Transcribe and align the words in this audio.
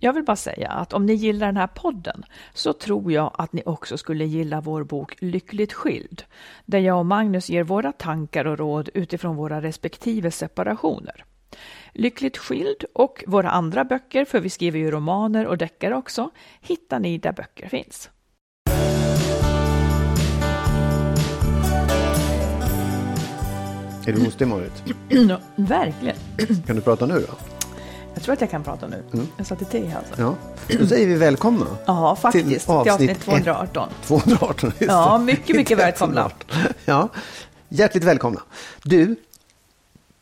Jag 0.00 0.12
vill 0.12 0.24
bara 0.24 0.36
säga 0.36 0.68
att 0.68 0.92
om 0.92 1.06
ni 1.06 1.12
gillar 1.14 1.46
den 1.46 1.56
här 1.56 1.66
podden 1.66 2.24
så 2.52 2.72
tror 2.72 3.12
jag 3.12 3.30
att 3.34 3.52
ni 3.52 3.62
också 3.66 3.98
skulle 3.98 4.24
gilla 4.24 4.60
vår 4.60 4.84
bok 4.84 5.16
Lyckligt 5.18 5.72
skild, 5.72 6.22
där 6.66 6.78
jag 6.78 6.98
och 6.98 7.06
Magnus 7.06 7.50
ger 7.50 7.64
våra 7.64 7.92
tankar 7.92 8.44
och 8.44 8.58
råd 8.58 8.88
utifrån 8.94 9.36
våra 9.36 9.62
respektive 9.62 10.30
separationer. 10.30 11.24
Lyckligt 11.92 12.36
skild 12.36 12.84
och 12.94 13.24
våra 13.26 13.50
andra 13.50 13.84
böcker, 13.84 14.24
för 14.24 14.40
vi 14.40 14.50
skriver 14.50 14.78
ju 14.78 14.90
romaner 14.90 15.46
och 15.46 15.58
deckare 15.58 15.96
också, 15.96 16.30
hittar 16.60 17.00
ni 17.00 17.18
där 17.18 17.32
böcker 17.32 17.68
finns. 17.68 18.10
Är 24.06 24.12
du 24.12 24.24
hostig 24.24 24.48
Marit? 24.48 24.84
Ja, 25.08 25.40
verkligen. 25.56 26.16
Kan 26.66 26.76
du 26.76 26.82
prata 26.82 27.06
nu 27.06 27.14
då? 27.28 27.47
Jag 28.14 28.22
tror 28.22 28.32
att 28.32 28.40
jag 28.40 28.50
kan 28.50 28.62
prata 28.64 28.86
nu. 28.86 29.02
Jag 29.36 29.46
satte 29.46 29.64
te 29.64 29.78
i 29.78 29.86
halsen. 29.86 30.14
Ja. 30.18 30.34
Då 30.78 30.86
säger 30.86 31.06
vi 31.06 31.14
välkomna. 31.14 31.66
Ja, 31.86 32.16
faktiskt. 32.16 32.66
Till 32.66 32.74
avsnitt, 32.74 33.10
ett- 33.10 33.20
218. 33.20 33.88
218, 34.06 34.72
just 34.78 34.92
Ja, 34.92 35.18
mycket, 35.18 35.56
mycket 35.56 35.78
välkomna. 35.78 36.20
118. 36.20 36.74
Ja, 36.84 37.08
hjärtligt 37.68 38.04
välkomna. 38.04 38.40
Du, 38.82 39.16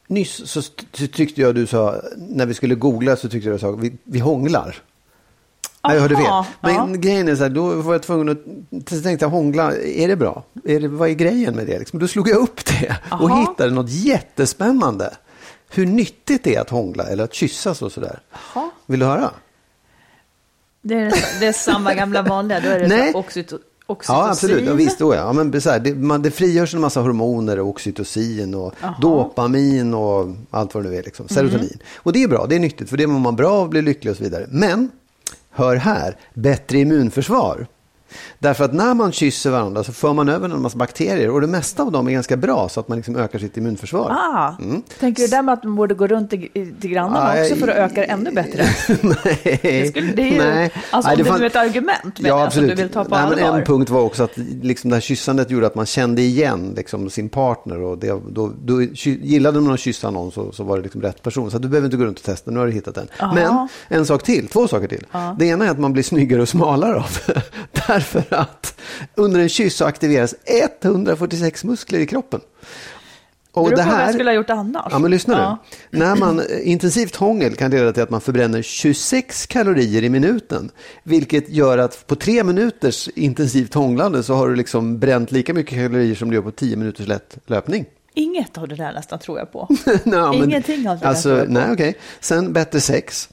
nyss 0.08 0.48
så 0.50 0.62
tyckte 0.92 1.40
jag 1.40 1.54
du 1.54 1.66
sa, 1.66 2.00
när 2.16 2.46
vi 2.46 2.54
skulle 2.54 2.74
googla 2.74 3.16
så 3.16 3.28
tyckte 3.28 3.48
jag 3.48 3.54
du 3.56 3.60
sa, 3.60 3.70
vi, 3.70 3.92
vi 4.04 4.18
hånglar. 4.18 4.76
Nej, 5.84 5.94
jag 5.94 6.02
hörde 6.02 6.16
fel. 6.16 6.26
Aha, 6.26 6.46
Men 6.60 6.74
ja. 6.74 6.86
grejen 6.86 7.28
är 7.28 7.36
så 7.36 7.42
här, 7.42 7.50
då 7.50 7.74
var 7.74 7.94
jag 7.94 8.02
tvungen 8.02 8.28
att, 8.28 8.38
så 8.90 9.00
tänkte 9.02 9.24
jag 9.24 9.30
hångla, 9.30 9.76
är 9.76 10.08
det 10.08 10.16
bra? 10.16 10.42
Är 10.64 10.80
det, 10.80 10.88
vad 10.88 11.08
är 11.08 11.12
grejen 11.14 11.56
med 11.56 11.66
det? 11.66 11.78
Liksom, 11.78 11.98
då 11.98 12.08
slog 12.08 12.28
jag 12.28 12.36
upp 12.38 12.64
det 12.64 12.96
och 13.10 13.30
Aha. 13.30 13.40
hittade 13.40 13.70
något 13.70 13.90
jättespännande. 13.90 15.16
Hur 15.76 15.86
nyttigt 15.86 16.44
det 16.44 16.54
är 16.54 16.60
att 16.60 16.70
hångla 16.70 17.04
eller 17.04 17.24
att 17.24 17.34
kyssas 17.34 17.82
och 17.82 17.92
sådär. 17.92 18.20
Jaha. 18.32 18.70
Vill 18.86 19.00
du 19.00 19.06
höra? 19.06 19.30
Det 20.82 20.94
är, 20.94 21.40
det 21.40 21.46
är 21.46 21.52
samma 21.52 21.94
gamla 21.94 22.22
vanliga, 22.22 22.60
då 22.60 22.68
är 22.68 22.80
det 22.80 22.88
Nej. 22.88 23.14
oxytocin. 23.14 23.64
Ja, 24.08 24.28
absolut. 24.30 24.64
Ja, 24.64 24.74
visst, 24.74 24.98
då, 24.98 25.14
ja. 25.14 25.18
ja, 25.18 25.32
men 25.32 25.60
så 25.60 25.70
här, 25.70 25.78
det, 25.78 25.94
man, 25.94 26.22
det 26.22 26.30
frigörs 26.30 26.74
en 26.74 26.80
massa 26.80 27.00
hormoner, 27.00 27.58
och 27.60 27.68
oxytocin 27.68 28.54
och 28.54 28.74
dopamin 29.00 29.94
och 29.94 30.28
allt 30.50 30.74
vad 30.74 30.84
det 30.84 30.90
nu 30.90 30.96
är. 30.96 31.02
Liksom. 31.02 31.28
Serotonin. 31.28 31.78
Och 31.96 32.12
det 32.12 32.22
är 32.22 32.28
bra, 32.28 32.46
det 32.46 32.54
är 32.54 32.60
nyttigt, 32.60 32.90
för 32.90 32.96
det 32.96 33.06
mår 33.06 33.20
man 33.20 33.36
bra 33.36 33.50
av, 33.52 33.68
blir 33.68 33.82
lycklig 33.82 34.10
och 34.10 34.16
så 34.16 34.22
vidare. 34.22 34.46
Men, 34.50 34.90
hör 35.50 35.76
här, 35.76 36.16
bättre 36.34 36.78
immunförsvar. 36.78 37.66
Därför 38.38 38.64
att 38.64 38.72
när 38.72 38.94
man 38.94 39.12
kysser 39.12 39.50
varandra 39.50 39.84
så 39.84 39.92
för 39.92 40.12
man 40.12 40.28
över 40.28 40.48
en 40.48 40.62
massa 40.62 40.78
bakterier 40.78 41.30
och 41.30 41.40
det 41.40 41.46
mesta 41.46 41.82
av 41.82 41.92
dem 41.92 42.08
är 42.08 42.12
ganska 42.12 42.36
bra 42.36 42.68
så 42.68 42.80
att 42.80 42.88
man 42.88 42.96
liksom 42.98 43.16
ökar 43.16 43.38
sitt 43.38 43.56
immunförsvar. 43.56 44.10
Ah, 44.10 44.52
tänker 45.00 45.22
du 45.22 45.28
där 45.28 45.42
med 45.42 45.52
att 45.52 45.64
man 45.64 45.76
borde 45.76 45.94
gå 45.94 46.06
runt 46.06 46.30
till, 46.30 46.48
till 46.80 46.90
grannarna 46.90 47.28
Nej. 47.28 47.42
också 47.42 47.56
för 47.56 47.68
att 47.68 47.76
öka 47.76 48.00
det 48.00 48.06
ännu 48.06 48.30
bättre? 48.32 48.64
Nej. 49.02 49.58
Det, 49.62 49.88
skulle, 49.88 50.12
det 50.12 50.22
är 50.22 50.26
ju, 50.26 50.38
Nej. 50.38 50.72
alltså 50.90 51.08
Nej, 51.08 51.16
det 51.16 51.22
det 51.22 51.28
fan- 51.30 51.42
är 51.42 51.46
ett 51.46 51.56
argument 51.56 52.20
menar 52.20 52.38
jag, 52.40 52.52
som 52.52 52.66
du 52.66 52.74
vill 52.74 52.88
ta 52.88 53.04
på 53.04 53.10
Nej, 53.10 53.18
allvar. 53.18 53.36
Men 53.36 53.54
en 53.54 53.64
punkt 53.64 53.90
var 53.90 54.00
också 54.00 54.22
att 54.24 54.36
liksom, 54.62 54.90
det 54.90 54.96
här 54.96 55.00
kyssandet 55.00 55.50
gjorde 55.50 55.66
att 55.66 55.74
man 55.74 55.86
kände 55.86 56.22
igen 56.22 56.72
liksom, 56.76 57.10
sin 57.10 57.28
partner. 57.28 57.80
Och 57.82 57.98
det, 57.98 58.20
då, 58.28 58.52
då, 58.64 58.82
gillade 59.02 59.60
man 59.60 59.74
att 59.74 59.80
kyssa 59.80 60.10
någon 60.10 60.32
så, 60.32 60.52
så 60.52 60.64
var 60.64 60.76
det 60.76 60.82
liksom 60.82 61.02
rätt 61.02 61.22
person. 61.22 61.50
Så 61.50 61.58
du 61.58 61.68
behöver 61.68 61.84
inte 61.86 61.96
gå 61.96 62.04
runt 62.04 62.18
och 62.18 62.24
testa, 62.24 62.50
nu 62.50 62.58
har 62.58 62.66
du 62.66 62.72
hittat 62.72 62.94
den. 62.94 63.08
Men 63.34 63.68
en 63.88 64.06
sak 64.06 64.22
till, 64.22 64.48
två 64.48 64.68
saker 64.68 64.88
till. 64.88 65.06
Det 65.38 65.46
ena 65.46 65.66
är 65.66 65.70
att 65.70 65.78
man 65.78 65.92
blir 65.92 66.02
snyggare 66.02 66.42
och 66.42 66.48
smalare 66.48 66.96
av. 66.96 67.18
Därför 67.86 68.22
att 68.30 68.80
under 69.14 69.40
en 69.40 69.48
kyss 69.48 69.76
så 69.76 69.84
aktiveras 69.84 70.34
146 70.44 71.64
muskler 71.64 71.98
i 71.98 72.06
kroppen. 72.06 72.40
Och 73.52 73.64
Beror 73.64 73.76
på 73.84 73.90
vad 73.90 74.00
jag 74.00 74.14
skulle 74.14 74.30
ha 74.30 74.34
gjort 74.34 74.50
annars. 74.50 74.88
Ja, 74.90 74.98
men 74.98 75.10
lyssna 75.10 75.34
Ja. 75.38 75.58
nu. 75.90 75.98
När 75.98 76.16
man 76.16 76.40
eh, 76.40 76.44
intensivt 76.70 77.16
hångel 77.16 77.54
kan 77.56 77.70
leda 77.70 77.92
till 77.92 78.02
att 78.02 78.10
man 78.10 78.20
förbränner 78.20 78.62
26 78.62 79.46
kalorier 79.46 80.02
i 80.04 80.08
minuten. 80.08 80.70
Vilket 81.02 81.48
gör 81.50 81.78
att 81.78 82.06
på 82.06 82.14
tre 82.16 82.44
minuters 82.44 83.08
intensivt 83.14 83.74
hånglande 83.74 84.22
så 84.22 84.34
har 84.34 84.48
du 84.48 84.56
liksom 84.56 84.98
bränt 84.98 85.32
lika 85.32 85.54
mycket 85.54 85.74
kalorier 85.74 86.14
som 86.14 86.30
du 86.30 86.34
gör 86.36 86.42
på 86.42 86.50
10 86.50 86.76
minuters 86.76 87.06
lätt 87.06 87.38
löpning. 87.46 87.84
Inget 88.14 88.58
av 88.58 88.68
det 88.68 88.74
där 88.76 88.92
nästan 88.92 89.18
tror 89.18 89.38
jag 89.38 89.52
på. 89.52 89.68
Men- 90.04 90.34
Ingenting 90.34 90.88
av 90.88 90.96
det 90.96 91.00
där 91.02 91.08
alltså, 91.08 91.22
tror 91.28 91.38
jag 91.38 91.46
på. 91.46 91.52
Nej, 91.52 91.72
okej. 91.72 91.96
Sen 92.20 92.52
bättre 92.52 92.80
sex. 92.80 93.28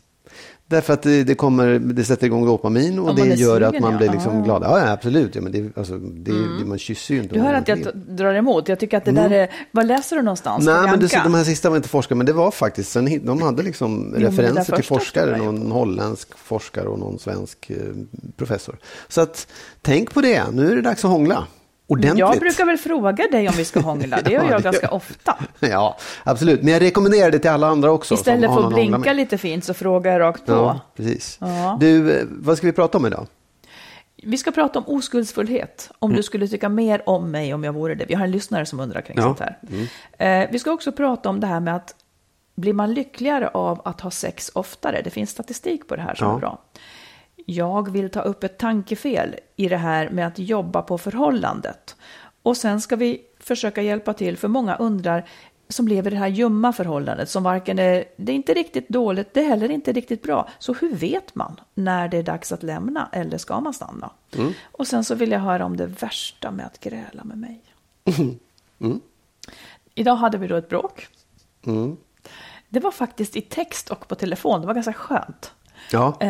Därför 0.73 0.93
att 0.93 1.01
det, 1.01 1.23
det, 1.23 1.35
kommer, 1.35 1.79
det 1.79 2.03
sätter 2.03 2.25
igång 2.25 2.45
dopamin 2.45 2.99
och 2.99 3.15
det 3.15 3.27
gör 3.27 3.61
att 3.61 3.79
man 3.79 3.91
ja. 3.91 3.97
blir 3.97 4.11
liksom 4.11 4.41
Ah. 4.41 4.43
glad. 4.43 4.63
Ja, 4.63 4.79
ja, 4.79 4.91
absolut. 4.91 5.35
Ja, 5.35 5.41
men 5.41 5.51
det, 5.51 5.77
alltså, 5.77 5.97
det, 5.97 6.31
det, 6.31 6.65
man 6.65 6.77
kysser 6.77 7.13
ju 7.13 7.21
inte. 7.21 7.35
Du 7.35 7.41
hör 7.41 7.53
att 7.53 7.67
jag 7.67 7.87
drar 7.95 8.33
emot. 8.33 8.69
Jag 8.69 8.79
tycker 8.79 8.97
att 8.97 9.05
det 9.05 9.11
där 9.11 9.29
är... 9.29 9.49
Vad 9.71 9.87
läser 9.87 10.15
du 10.15 10.21
någonstans? 10.21 10.65
Nej, 10.65 10.81
men 10.81 10.99
det, 10.99 11.21
de 11.23 11.33
här 11.33 11.43
sista 11.43 11.69
var 11.69 11.77
inte 11.77 11.89
forskare, 11.89 12.17
men 12.17 12.25
det 12.25 12.33
var 12.33 12.51
faktiskt, 12.51 12.91
sen, 12.91 13.25
de 13.25 13.41
hade 13.41 13.63
liksom 13.63 14.11
där 14.11 14.19
referenser 14.19 14.75
till 14.75 14.85
forskare, 14.85 15.37
någon 15.37 15.71
holländsk 15.71 16.37
forskare 16.37 16.87
och 16.87 16.99
någon 16.99 17.19
svensk 17.19 17.69
eh, 17.69 17.77
professor. 18.37 18.77
Så 19.07 19.21
att, 19.21 19.47
tänk 19.81 20.13
på 20.13 20.21
det, 20.21 20.43
nu 20.51 20.71
är 20.71 20.75
det 20.75 20.81
dags 20.81 21.05
att 21.05 21.11
hångla. 21.11 21.47
Ordentligt. 21.87 22.19
Jag 22.19 22.39
brukar 22.39 22.65
väl 22.65 22.77
fråga 22.77 23.27
dig 23.31 23.47
om 23.49 23.53
vi 23.57 23.65
ska 23.65 23.79
hångla. 23.79 24.21
Det 24.23 24.31
gör 24.31 24.43
Ja, 24.43 24.49
jag 24.51 24.59
det 24.59 24.63
ganska 24.63 24.85
gör- 24.87 24.93
ofta. 24.93 25.37
Ja, 25.59 25.97
absolut. 26.23 26.63
Men 26.63 26.73
jag 26.73 26.81
rekommenderar 26.81 27.31
det 27.31 27.39
till 27.39 27.49
alla 27.49 27.67
andra 27.67 27.91
också. 27.91 28.13
Istället 28.13 28.53
för 28.53 28.67
att 28.67 28.73
blinka 28.73 29.13
lite 29.13 29.37
fint 29.37 29.65
så 29.65 29.73
frågar 29.73 30.11
jag 30.11 30.19
rakt 30.19 30.45
på. 30.45 30.51
Ja, 30.51 30.79
precis. 30.95 31.37
Ja. 31.41 31.77
Du, 31.79 32.11
eh, 32.17 32.23
vad 32.29 32.57
ska 32.57 32.67
vi 32.67 32.73
prata 32.73 32.97
om 32.97 33.05
idag? 33.05 33.27
Vi 34.25 34.37
ska 34.37 34.51
prata 34.51 34.79
om 34.79 34.85
oskuldsfullhet. 34.87 35.91
Om 35.99 36.13
du 36.13 36.23
skulle 36.23 36.47
tycka 36.47 36.69
mer 36.69 37.09
om 37.09 37.31
mig 37.31 37.53
om 37.53 37.63
jag 37.63 37.73
vore 37.73 37.95
det. 37.95 38.05
Vi 38.05 38.13
har 38.13 38.23
en 38.25 38.31
lyssnare 38.31 38.65
som 38.65 38.79
undrar 38.79 39.01
kring 39.01 39.17
Ja. 39.17 39.23
sånt 39.23 39.39
här. 39.39 39.57
Eh, 40.43 40.49
vi 40.51 40.59
ska 40.59 40.71
också 40.71 40.91
prata 40.91 41.29
om 41.29 41.39
det 41.39 41.47
här 41.47 41.59
med 41.59 41.75
att 41.75 41.95
blir 42.55 42.73
man 42.73 42.93
lyckligare 42.93 43.47
av 43.47 43.81
att 43.85 44.01
ha 44.01 44.11
sex 44.11 44.51
oftare? 44.55 45.01
Det 45.03 45.09
finns 45.09 45.29
statistik 45.29 45.87
på 45.87 45.95
det 45.95 46.01
här 46.01 46.15
som 46.15 46.27
Ja. 46.27 46.35
är 46.35 46.39
bra. 46.39 46.61
Jag 47.45 47.91
vill 47.91 48.09
ta 48.09 48.21
upp 48.21 48.43
ett 48.43 48.57
tankefel 48.57 49.35
i 49.55 49.67
det 49.69 49.77
här 49.77 50.09
med 50.09 50.27
att 50.27 50.39
jobba 50.39 50.81
på 50.81 50.97
förhållandet. 50.97 51.95
Och 52.43 52.57
sen 52.57 52.81
ska 52.81 52.95
vi 52.95 53.21
försöka 53.39 53.81
hjälpa 53.81 54.13
till, 54.13 54.37
för 54.37 54.47
många 54.47 54.75
undrar 54.75 55.25
som 55.69 55.87
lever 55.87 56.11
i 56.11 56.13
det 56.13 56.19
här 56.19 56.27
ljumma 56.27 56.73
förhållandet 56.73 57.29
som 57.29 57.43
varken 57.43 57.79
är, 57.79 58.05
det 58.15 58.31
är 58.31 58.35
inte 58.35 58.53
riktigt 58.53 58.89
dåligt, 58.89 59.33
det 59.33 59.39
är 59.39 59.47
heller 59.47 59.71
inte 59.71 59.91
riktigt 59.91 60.21
bra. 60.21 60.49
Så 60.59 60.73
hur 60.73 60.95
vet 60.95 61.35
man 61.35 61.59
när 61.73 62.07
det 62.07 62.17
är 62.17 62.23
dags 62.23 62.51
att 62.51 62.63
lämna 62.63 63.09
eller 63.11 63.37
ska 63.37 63.59
man 63.59 63.73
stanna? 63.73 64.11
Och 64.63 64.87
sen 64.87 65.03
så 65.03 65.15
vill 65.15 65.31
jag 65.31 65.39
höra 65.39 65.65
om 65.65 65.77
det 65.77 65.85
värsta 65.85 66.51
med 66.51 66.65
att 66.65 66.79
gräla 66.79 67.23
med 67.23 67.37
mig. 67.37 67.61
Idag 69.95 70.15
hade 70.15 70.37
vi 70.37 70.47
då 70.47 70.55
ett 70.55 70.69
bråk. 70.69 71.07
Det 72.69 72.79
var 72.79 72.91
faktiskt 72.91 73.35
i 73.35 73.41
text 73.41 73.89
och 73.89 74.07
på 74.07 74.15
telefon, 74.15 74.61
det 74.61 74.67
var 74.67 74.73
ganska 74.73 74.93
skönt. 74.93 75.51
Ja, 75.93 76.17
Eh, 76.19 76.27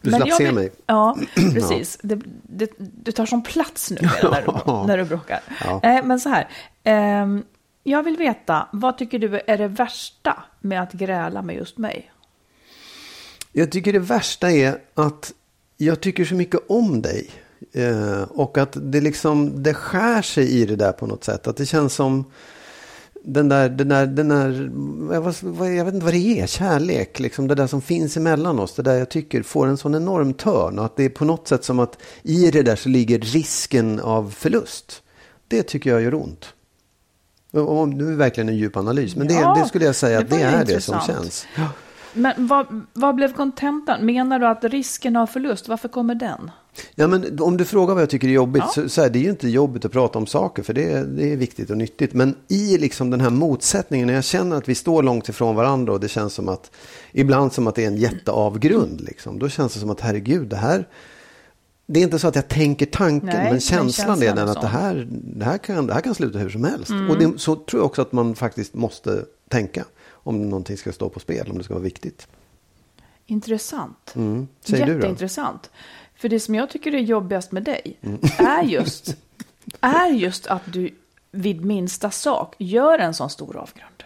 Du 0.00 0.10
men 0.10 0.14
slapp 0.14 0.28
jag 0.28 0.36
se 0.36 0.44
vill- 0.44 0.54
mig. 0.54 0.72
Ja, 0.86 1.16
precis. 1.54 1.98
Det, 2.02 2.20
det, 2.42 2.70
du 2.78 3.12
tar 3.12 3.26
som 3.26 3.42
plats 3.42 3.90
nu 3.90 3.96
när 4.22 4.42
du, 4.42 4.86
när 4.86 4.98
du 4.98 5.04
bråkar. 5.04 5.40
Ja. 5.64 5.80
Eh, 5.82 6.04
men 6.04 6.20
så 6.20 6.28
här. 6.28 6.48
ehm, 6.84 7.42
jag 7.82 8.02
vill 8.02 8.16
veta, 8.16 8.68
vad 8.72 8.98
tycker 8.98 9.18
du 9.18 9.40
är 9.46 9.58
det 9.58 9.68
värsta 9.68 10.42
med 10.60 10.82
att 10.82 10.92
gräla 10.92 11.42
med 11.42 11.56
just 11.56 11.78
mig? 11.78 12.12
Jag 13.52 13.70
tycker 13.72 13.92
det 13.92 13.98
värsta 13.98 14.50
är 14.50 14.78
att 14.94 15.32
jag 15.76 16.00
tycker 16.00 16.24
så 16.24 16.34
mycket 16.34 16.60
om 16.68 17.02
dig. 17.02 17.30
Eh, 17.72 18.22
och 18.22 18.58
att 18.58 18.76
det 18.82 19.00
liksom, 19.00 19.62
det 19.62 19.74
skär 19.74 20.22
sig 20.22 20.50
i 20.60 20.66
det 20.66 20.76
där 20.76 20.92
på 20.92 21.06
något 21.06 21.24
sätt. 21.24 21.46
Att 21.46 21.56
det 21.56 21.66
känns 21.66 21.94
som, 21.94 22.24
den 23.24 23.48
där, 23.48 23.68
den 23.68 23.88
där, 23.88 24.06
den 24.06 24.28
där 24.28 24.70
jag 25.76 25.84
vet 25.84 25.94
inte 25.94 26.04
vad 26.04 26.14
det 26.14 26.40
är, 26.40 26.46
kärlek, 26.46 27.20
liksom 27.20 27.48
det 27.48 27.54
där 27.54 27.66
som 27.66 27.82
finns 27.82 28.16
emellan 28.16 28.58
oss, 28.58 28.74
det 28.74 28.82
där 28.82 28.94
jag 28.94 29.08
tycker 29.08 29.42
får 29.42 29.66
en 29.66 29.76
sån 29.76 29.94
enorm 29.94 30.34
törn 30.34 30.78
och 30.78 30.84
att 30.84 30.96
det 30.96 31.04
är 31.04 31.08
på 31.08 31.24
något 31.24 31.48
sätt 31.48 31.64
som 31.64 31.78
att 31.78 31.98
i 32.22 32.50
det 32.50 32.62
där 32.62 32.76
så 32.76 32.88
ligger 32.88 33.18
risken 33.18 34.00
av 34.00 34.30
förlust. 34.30 35.02
Det 35.48 35.62
tycker 35.62 35.90
jag 35.90 36.02
gör 36.02 36.14
ont. 36.14 36.54
Och 37.52 37.88
nu 37.88 38.12
är 38.12 38.16
verkligen 38.16 38.48
en 38.48 38.56
djup 38.56 38.76
analys, 38.76 39.16
men 39.16 39.28
Ja, 39.28 39.54
det, 39.54 39.60
det 39.60 39.68
skulle 39.68 39.84
jag 39.84 39.96
säga 39.96 40.18
det 40.18 40.24
att 40.24 40.30
det 40.30 40.36
ju 40.36 40.42
är 40.42 40.64
det 40.64 40.80
som 40.80 41.00
känns. 41.00 41.46
Men 42.12 42.46
vad, 42.46 42.86
vad 42.92 43.14
blev 43.14 43.32
kontentan? 43.32 44.06
Menar 44.06 44.38
du 44.38 44.46
att 44.46 44.64
risken 44.64 45.16
av 45.16 45.26
förlust, 45.26 45.68
varför 45.68 45.88
kommer 45.88 46.14
den? 46.14 46.50
Ja, 46.94 47.06
men 47.06 47.40
om 47.40 47.56
du 47.56 47.64
frågar 47.64 47.94
vad 47.94 48.02
jag 48.02 48.10
tycker 48.10 48.28
är 48.28 48.32
jobbigt, 48.32 48.62
Ja. 48.66 48.72
så, 48.82 48.88
så 48.88 49.02
är 49.02 49.10
det 49.10 49.18
ju 49.18 49.30
inte 49.30 49.48
jobbigt 49.48 49.84
att 49.84 49.92
prata 49.92 50.18
om 50.18 50.26
saker, 50.26 50.62
för 50.62 50.74
det, 50.74 51.04
det 51.04 51.32
är 51.32 51.36
viktigt 51.36 51.70
och 51.70 51.76
nyttigt. 51.76 52.14
Men 52.14 52.34
i 52.48 52.78
liksom 52.78 53.10
den 53.10 53.20
här 53.20 53.30
motsättningen, 53.30 54.06
när 54.06 54.14
jag 54.14 54.24
känner 54.24 54.56
att 54.56 54.68
vi 54.68 54.74
står 54.74 55.02
långt 55.02 55.28
ifrån 55.28 55.56
varandra 55.56 55.92
och 55.92 56.00
det 56.00 56.08
känns 56.08 56.34
som 56.34 56.48
att, 56.48 56.70
ibland 57.12 57.52
som 57.52 57.66
att 57.66 57.74
det 57.74 57.82
är 57.82 57.86
en 57.86 57.96
jätteavgrund, 57.96 59.00
liksom, 59.00 59.38
då 59.38 59.48
känns 59.48 59.74
det 59.74 59.80
som 59.80 59.90
att 59.90 60.00
herregud, 60.00 60.48
det 60.48 60.56
här, 60.56 60.88
det 61.86 62.00
är 62.00 62.04
inte 62.04 62.18
så 62.18 62.28
att 62.28 62.34
jag 62.34 62.48
tänker 62.48 62.86
tanken, 62.86 63.26
Nej, 63.26 63.36
men 63.36 63.50
men 63.52 63.60
känslan, 63.60 63.86
är 63.88 63.92
känslan 63.92 64.36
den 64.36 64.48
är 64.48 64.52
att 64.52 64.60
det 64.60 64.66
här, 64.66 65.08
det, 65.10 65.44
här 65.44 65.58
kan, 65.58 65.86
det 65.86 65.94
här 65.94 66.00
kan 66.00 66.14
sluta 66.14 66.38
hur 66.38 66.50
som 66.50 66.64
helst. 66.64 66.90
Mm. 66.90 67.10
Och 67.10 67.18
det, 67.18 67.38
så 67.38 67.56
tror 67.56 67.80
jag 67.80 67.86
också 67.86 68.02
att 68.02 68.12
man 68.12 68.34
faktiskt 68.34 68.74
måste 68.74 69.24
tänka, 69.48 69.84
om 70.10 70.48
någonting 70.48 70.76
ska 70.76 70.92
stå 70.92 71.08
på 71.08 71.20
spel, 71.20 71.50
om 71.50 71.58
det 71.58 71.64
ska 71.64 71.74
vara 71.74 71.84
viktigt. 71.84 72.26
Intressant. 73.26 74.12
Mm. 74.14 74.48
Säger 74.64 74.86
du 74.86 75.00
då? 75.00 75.06
För 76.22 76.28
det 76.28 76.40
som 76.40 76.54
jag 76.54 76.70
tycker 76.70 76.94
är 76.94 76.98
jobbigast 76.98 77.52
med 77.52 77.62
dig 77.62 77.98
Mm. 78.02 78.18
är, 78.38 78.62
just, 78.62 79.16
är 79.80 80.06
just 80.08 80.46
att 80.46 80.62
du 80.72 80.90
vid 81.30 81.64
minsta 81.64 82.10
sak 82.10 82.54
gör 82.58 82.98
en 82.98 83.14
sån 83.14 83.30
stor 83.30 83.56
avgrund. 83.56 84.02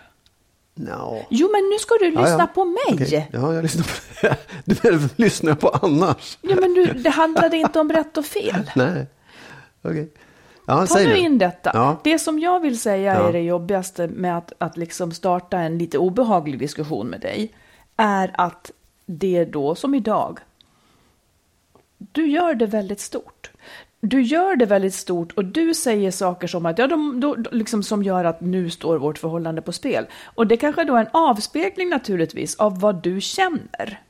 No. 0.75 1.27
Jo, 1.31 1.49
men 1.53 1.61
nu 1.71 1.79
ska 1.79 1.95
du 2.01 2.05
Ja, 2.15 2.21
lyssna 2.21 2.39
ja. 2.39 2.47
på 2.47 2.65
mig. 2.65 2.83
Okej. 3.07 3.29
Ja, 3.33 3.55
jag 3.55 3.63
lyssnar 3.63 3.85
på. 3.85 4.37
Du 4.65 5.09
lyssnar 5.17 5.55
på 5.55 5.69
annars? 5.69 6.39
Ja, 6.41 6.57
men 6.61 6.75
du, 6.75 6.87
det 6.87 7.11
handlade 7.11 7.57
inte 7.57 7.81
om 7.81 7.93
rätt 7.93 8.17
och 8.17 8.25
fel. 8.25 8.71
Nej. 8.77 9.07
Okej. 9.83 10.09
Ja, 10.67 10.87
Ta 10.87 10.99
nu 10.99 11.17
in 11.17 11.39
detta. 11.39 11.71
Ja. 11.75 12.01
Det 12.05 12.19
som 12.19 12.39
jag 12.39 12.61
vill 12.61 12.81
säga 12.81 13.15
Ja. 13.15 13.29
är 13.29 13.33
det 13.33 13.41
jobbigaste 13.41 14.09
med 14.09 14.39
att, 14.39 14.53
att 14.59 14.77
liksom 14.77 15.12
starta 15.12 15.59
en 15.59 15.79
lite 15.79 15.99
obehaglig 15.99 16.59
diskussion 16.59 17.07
med 17.07 17.21
dig. 17.21 17.53
Är 17.97 18.31
att 18.39 18.71
det 19.07 19.45
då, 19.45 19.75
som 19.75 19.95
idag, 19.95 20.39
du 21.99 22.27
gör 22.27 22.55
det 22.55 22.67
väldigt 22.67 23.01
stort. 23.01 23.51
Du 24.01 24.23
gör 24.23 24.57
det 24.57 24.67
väldigt 24.67 24.95
stort 24.95 25.33
och 25.33 25.45
du 25.45 25.75
säger 25.75 26.11
saker 26.11 26.47
som 26.47 26.67
att, 26.67 26.79
ja, 26.79 26.87
de, 26.87 27.21
då, 27.21 27.37
liksom 27.53 27.83
som 27.83 28.03
gör 28.03 28.25
att 28.25 28.41
nu 28.41 28.71
står 28.71 28.99
vårt 28.99 29.19
förhållande 29.19 29.63
på 29.63 29.73
spel. 29.73 30.07
Och 30.25 30.47
det 30.47 30.57
kanske 30.57 30.85
då 30.85 30.97
är 30.97 31.01
en 31.01 31.11
avspegling 31.13 31.89
naturligtvis 31.89 32.57
av 32.57 32.81
vad 32.81 33.03
du 33.03 33.21
känner. 33.21 34.01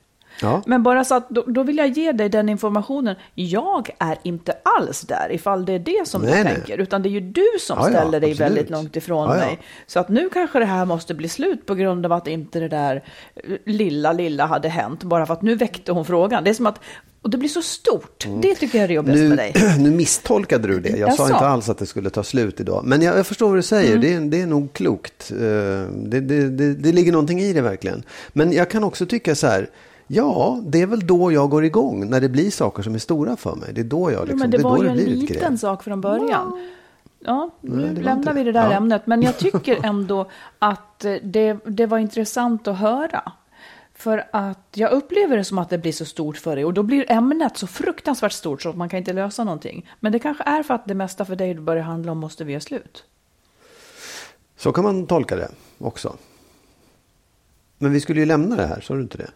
Ja. 0.43 0.63
Men 0.67 0.83
bara 0.83 1.05
så 1.05 1.15
att 1.15 1.29
då, 1.31 1.43
då 1.47 1.63
vill 1.63 1.77
jag 1.79 1.89
ge 1.89 2.13
dig 2.13 2.29
den 2.29 2.49
informationen. 2.49 3.17
Jag 3.35 3.91
är 3.99 4.19
inte 4.23 4.55
alls 4.79 5.01
där 5.01 5.29
ifall 5.33 5.65
det 5.65 5.73
är 5.73 5.79
det 5.79 6.09
som 6.09 6.23
Nej, 6.23 6.31
du 6.39 6.45
nej. 6.45 6.55
tänker. 6.55 6.79
Utan 6.79 7.03
det 7.03 7.09
är 7.09 7.11
ju 7.11 7.21
du 7.21 7.47
som 7.61 7.79
Ja, 7.79 7.91
ja, 7.91 7.99
ställer 7.99 8.21
dig 8.21 8.31
absolut. 8.31 8.51
väldigt 8.51 8.71
långt 8.71 8.97
ifrån 8.97 9.29
Ja, 9.29 9.35
ja. 9.39 9.47
mig. 9.47 9.59
Så 9.87 10.01
att 10.01 10.09
nu 10.09 10.29
kanske 10.33 10.59
det 10.59 10.65
här 10.65 10.85
måste 10.85 11.15
bli 11.15 11.29
slut 11.29 11.67
på 11.67 11.75
grund 11.75 12.07
av 12.07 12.13
att 12.13 12.27
inte 12.29 12.61
det 12.61 12.69
där 12.69 13.05
eh, 13.35 13.43
lilla, 13.67 14.13
lilla 14.13 14.47
hade 14.47 14.69
hänt. 14.69 15.03
Bara 15.05 15.27
för 15.27 15.35
att 15.35 15.43
nu 15.43 15.55
väckte 15.55 15.93
hon 15.93 16.05
frågan. 16.05 16.45
Det 16.45 16.51
är 16.51 16.55
som 16.55 16.67
att, 16.67 16.81
och 17.23 17.31
det 17.31 17.39
blir 17.39 17.49
så 17.49 17.63
stort. 17.63 18.27
Det 18.43 18.55
tycker 18.55 18.79
jag 18.79 18.85
är 18.85 18.89
det 18.89 18.95
jobbigaste 18.95 19.23
med 19.29 19.39
Mm. 19.39 19.53
Nu, 19.55 19.61
dig. 19.77 19.79
nu 19.91 19.91
misstolkade 19.91 20.69
du 20.69 20.81
det. 20.81 20.89
Jag 20.89 20.99
Jaså? 20.99 21.17
sa 21.17 21.25
inte 21.33 21.47
alls 21.47 21.69
att 21.69 21.79
det 21.79 21.87
skulle 21.87 22.11
ta 22.11 22.23
slut 22.23 22.61
idag. 22.61 22.83
Men 22.85 23.03
jag, 23.03 23.19
jag 23.19 23.27
förstår 23.27 23.49
vad 23.49 23.59
du 23.59 23.63
säger. 23.63 23.91
Mm. 23.97 24.01
Det, 24.01 24.15
är, 24.15 24.21
det 24.21 24.41
är 24.43 24.47
nog 24.47 24.73
klokt. 24.73 25.31
Eh, 25.31 25.37
Det, 25.39 26.21
det, 26.21 26.49
det, 26.49 26.75
det 26.75 26.93
ligger 26.93 27.13
någonting 27.13 27.41
i 27.41 27.53
det 27.53 27.61
verkligen. 27.61 28.03
Men 28.33 28.53
jag 28.53 28.71
kan 28.71 28.85
också 28.85 29.07
tycka 29.07 29.35
så 29.35 29.47
här. 29.47 29.69
Ja, 30.07 30.61
det 30.67 30.83
är 30.83 30.87
väl 30.87 31.07
då 31.07 31.33
jag 31.33 31.51
går 31.51 31.65
igång. 31.65 32.11
När 32.11 32.21
det 32.21 32.29
blir 32.29 32.51
saker 32.51 32.83
som 32.83 32.95
är 32.95 32.99
stora 32.99 33.37
för 33.37 33.55
mig. 33.57 33.73
Det 33.73 33.81
är 33.81 33.85
då 33.85 34.11
jag 34.11 34.19
Jo, 34.21 34.25
liksom, 34.25 34.39
men 34.39 34.51
det 34.51 34.59
då 34.59 34.69
var 34.69 34.83
ju 34.83 34.89
en 34.89 34.95
blir 34.97 35.13
ett 35.25 35.31
liten 35.31 35.59
sak 35.59 35.83
från 35.85 36.01
början. 36.01 36.69
Ja, 37.21 37.51
nu 37.61 37.77
Nej, 37.77 37.95
det 37.95 38.03
lämnar 38.03 38.13
inte 38.17 38.33
vi 38.33 38.43
det 38.45 38.53
det. 38.53 38.59
där 38.61 38.71
Ja. 38.71 38.77
ämnet. 38.77 39.07
Men 39.07 39.23
jag 39.23 39.39
tycker 39.39 39.85
ändå 39.87 40.31
att 40.59 41.05
eh, 41.05 41.15
det, 41.23 41.59
det 41.67 41.87
var 41.87 41.99
intressant 41.99 42.69
att 42.69 42.79
höra. 42.79 43.33
För 43.95 44.25
att 44.33 44.69
jag 44.75 44.93
upplever 44.93 45.37
det 45.37 45.45
som 45.45 45.59
att 45.59 45.71
det 45.71 45.79
blir 45.79 45.93
så 45.93 46.05
stort 46.05 46.37
för 46.37 46.57
dig. 46.57 46.65
Och 46.65 46.75
då 46.75 46.83
blir 46.83 47.13
ämnet 47.13 47.57
så 47.57 47.67
fruktansvärt 47.67 48.33
stort 48.33 48.63
så 48.63 48.69
att 48.71 48.77
man 48.77 48.89
kan 48.89 48.99
inte 48.99 49.13
lösa 49.13 49.45
någonting. 49.45 49.89
Men 50.01 50.13
det 50.13 50.19
kanske 50.19 50.45
är 50.45 50.63
för 50.63 50.75
att 50.75 50.87
det 50.87 50.95
mesta 50.95 51.25
för 51.25 51.37
dig 51.37 51.55
börjar 51.55 51.83
handla 51.83 52.13
om 52.13 52.19
måste 52.19 52.45
vi 52.45 52.53
göra 52.53 52.61
slut. 52.61 53.05
Så 54.57 54.73
kan 54.73 54.85
man 54.85 55.07
tolka 55.07 55.37
det 55.37 55.49
också. 55.79 56.17
Men 57.79 57.93
vi 57.93 58.01
skulle 58.01 58.21
ju 58.21 58.27
lämna 58.27 58.57
det 58.57 58.67
här, 58.67 58.81
sa 58.81 58.95
du 58.95 59.03
inte 59.03 59.19
det? 59.19 59.31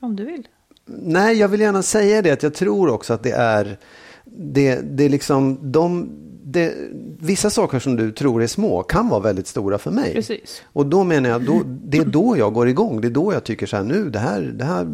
Om 0.00 0.16
du 0.16 0.24
vill. 0.24 0.48
Nej, 0.86 1.36
jag 1.38 1.48
vill 1.48 1.60
gärna 1.60 1.82
säga 1.82 2.22
det 2.22 2.30
att 2.30 2.42
jag 2.42 2.54
tror 2.54 2.88
också 2.90 3.14
att 3.14 3.22
det 3.22 3.30
är 3.32 3.78
det, 4.24 4.80
det 4.96 5.04
är 5.04 5.08
liksom 5.08 5.58
de, 5.72 6.10
det, 6.44 6.74
vissa 7.20 7.50
saker 7.50 7.78
som 7.78 7.96
du 7.96 8.12
tror 8.12 8.42
är 8.42 8.46
små 8.46 8.82
kan 8.82 9.08
vara 9.08 9.20
väldigt 9.20 9.46
stora 9.46 9.78
för 9.78 9.90
mig. 9.90 10.12
Precis. 10.14 10.62
Och 10.72 10.86
då 10.86 11.04
menar 11.04 11.30
jag, 11.30 11.44
då, 11.46 11.62
det 11.66 11.98
är 11.98 12.04
då 12.04 12.36
jag 12.38 12.54
går 12.54 12.68
igång. 12.68 13.00
Det 13.00 13.08
är 13.08 13.12
då 13.12 13.32
jag 13.32 13.44
tycker 13.44 13.66
så 13.66 13.76
här, 13.76 13.84
nu 13.84 14.10
det 14.10 14.18
här, 14.18 14.40
det 14.42 14.64
här 14.64 14.84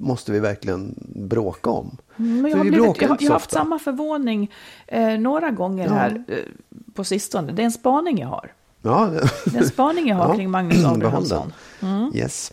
måste 0.00 0.32
vi 0.32 0.40
verkligen 0.40 0.94
bråka 1.14 1.70
om. 1.70 1.96
Mm, 2.18 2.46
jag, 2.46 2.56
har 2.56 2.64
vi 2.64 2.70
blivit, 2.70 3.00
jag, 3.02 3.16
jag 3.22 3.28
har 3.28 3.32
haft 3.32 3.50
samma 3.50 3.78
förvåning 3.78 4.50
eh, 4.86 5.08
några 5.18 5.50
gånger 5.50 5.86
Ja. 5.86 5.92
här 5.92 6.24
eh, 6.28 6.36
på 6.94 7.04
sistone. 7.04 7.52
Det 7.52 7.62
är 7.62 7.66
en 7.66 7.72
spaning 7.72 8.18
jag 8.18 8.28
har. 8.28 8.52
Ja, 8.82 9.10
Det 9.44 9.56
är 9.56 9.62
en 9.62 9.68
spaning 9.68 10.08
jag 10.08 10.16
har 10.16 10.28
Ja. 10.28 10.34
kring 10.34 10.50
Magnus 10.50 10.84
Abrahamsson. 10.86 11.52
den. 11.80 12.12
Yes. 12.14 12.52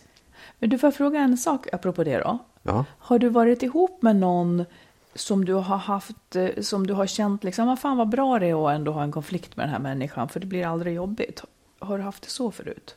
Men 0.60 0.70
du 0.70 0.78
får 0.78 0.90
fråga 0.90 1.20
en 1.20 1.36
sak 1.36 1.66
apropå 1.72 2.04
det 2.04 2.18
då. 2.18 2.38
Ja. 2.62 2.84
Har 2.98 3.18
du 3.18 3.28
varit 3.28 3.62
ihop 3.62 4.02
med 4.02 4.16
någon 4.16 4.64
som 5.14 5.44
du 5.44 5.54
har 5.54 5.76
haft, 5.76 6.36
eh, 6.36 6.48
som 6.60 6.86
du 6.86 6.94
har 6.94 7.06
känt 7.06 7.44
liksom, 7.44 7.66
vad 7.66 7.78
fan 7.78 7.96
vad 7.96 8.08
bra 8.08 8.38
det 8.38 8.46
är 8.46 8.68
att 8.68 8.74
ändå 8.74 8.92
ha 8.92 9.02
en 9.02 9.12
konflikt 9.12 9.56
med 9.56 9.66
den 9.66 9.72
här 9.72 9.78
människan, 9.78 10.28
för 10.28 10.40
det 10.40 10.46
blir 10.46 10.66
aldrig 10.66 10.94
jobbigt. 10.94 11.44
Har 11.78 11.98
du 11.98 12.04
haft 12.04 12.22
det 12.22 12.30
så 12.30 12.50
förut? 12.50 12.96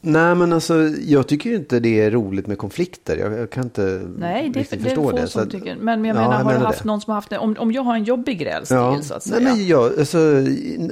Nej, 0.00 0.34
men 0.34 0.52
alltså 0.52 0.88
jag 1.06 1.26
tycker 1.28 1.50
ju 1.50 1.56
inte 1.56 1.80
det 1.80 2.00
är 2.00 2.10
roligt 2.10 2.46
med 2.46 2.58
konflikter. 2.58 3.16
Jag, 3.16 3.32
jag 3.38 3.50
kan 3.50 3.64
inte 3.64 4.02
Nej, 4.18 4.50
det, 4.54 4.60
riktigt 4.60 4.82
det 4.82 4.86
är 4.86 4.88
förstå 4.88 5.02
få 5.10 5.16
det. 5.16 5.18
som 5.18 5.28
Så 5.28 5.40
att- 5.40 5.50
tycker. 5.50 5.76
Men 5.80 6.04
jag 6.04 6.16
Ja, 6.16 6.20
menar, 6.20 6.38
jag 6.38 6.44
har 6.44 6.52
du 6.52 6.58
haft 6.66 6.78
det. 6.82 6.84
någon 6.88 7.00
som 7.00 7.10
har 7.10 7.14
haft 7.14 7.30
det? 7.30 7.38
Om, 7.38 7.56
om 7.58 7.72
jag 7.72 7.82
har 7.82 7.94
en 7.94 8.04
jobbig 8.04 8.38
grälstil 8.38 8.76
så 9.02 9.14
att 9.14 9.22
säga. 9.22 9.40
Nej, 9.40 9.52
men 9.56 9.66
jag, 9.66 9.98
alltså, 9.98 10.18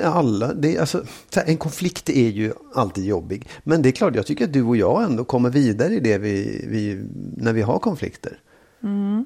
alla, 0.03 0.55
det, 0.55 0.77
är 0.77 0.81
alltså, 0.81 1.03
så 1.31 1.41
här, 1.41 1.49
en 1.49 1.57
konflikt 1.57 2.11
är 2.11 2.29
ju 2.29 2.53
alltid 2.75 3.05
jobbig. 3.05 3.49
Men 3.65 3.83
det 3.83 3.89
är 3.89 3.91
klart, 3.91 4.15
jag 4.15 4.27
tycker 4.27 4.45
att 4.45 4.53
du 4.53 4.63
och 4.63 4.77
jag 4.77 5.03
ändå 5.03 5.25
kommer 5.25 5.51
vidare 5.51 5.93
i 5.95 6.01
det 6.01 6.19
vi, 6.19 6.65
vi, 6.69 7.05
när 7.37 7.53
vi 7.53 7.63
har 7.63 7.79
konflikter. 7.79 8.39
Mm. 8.83 9.25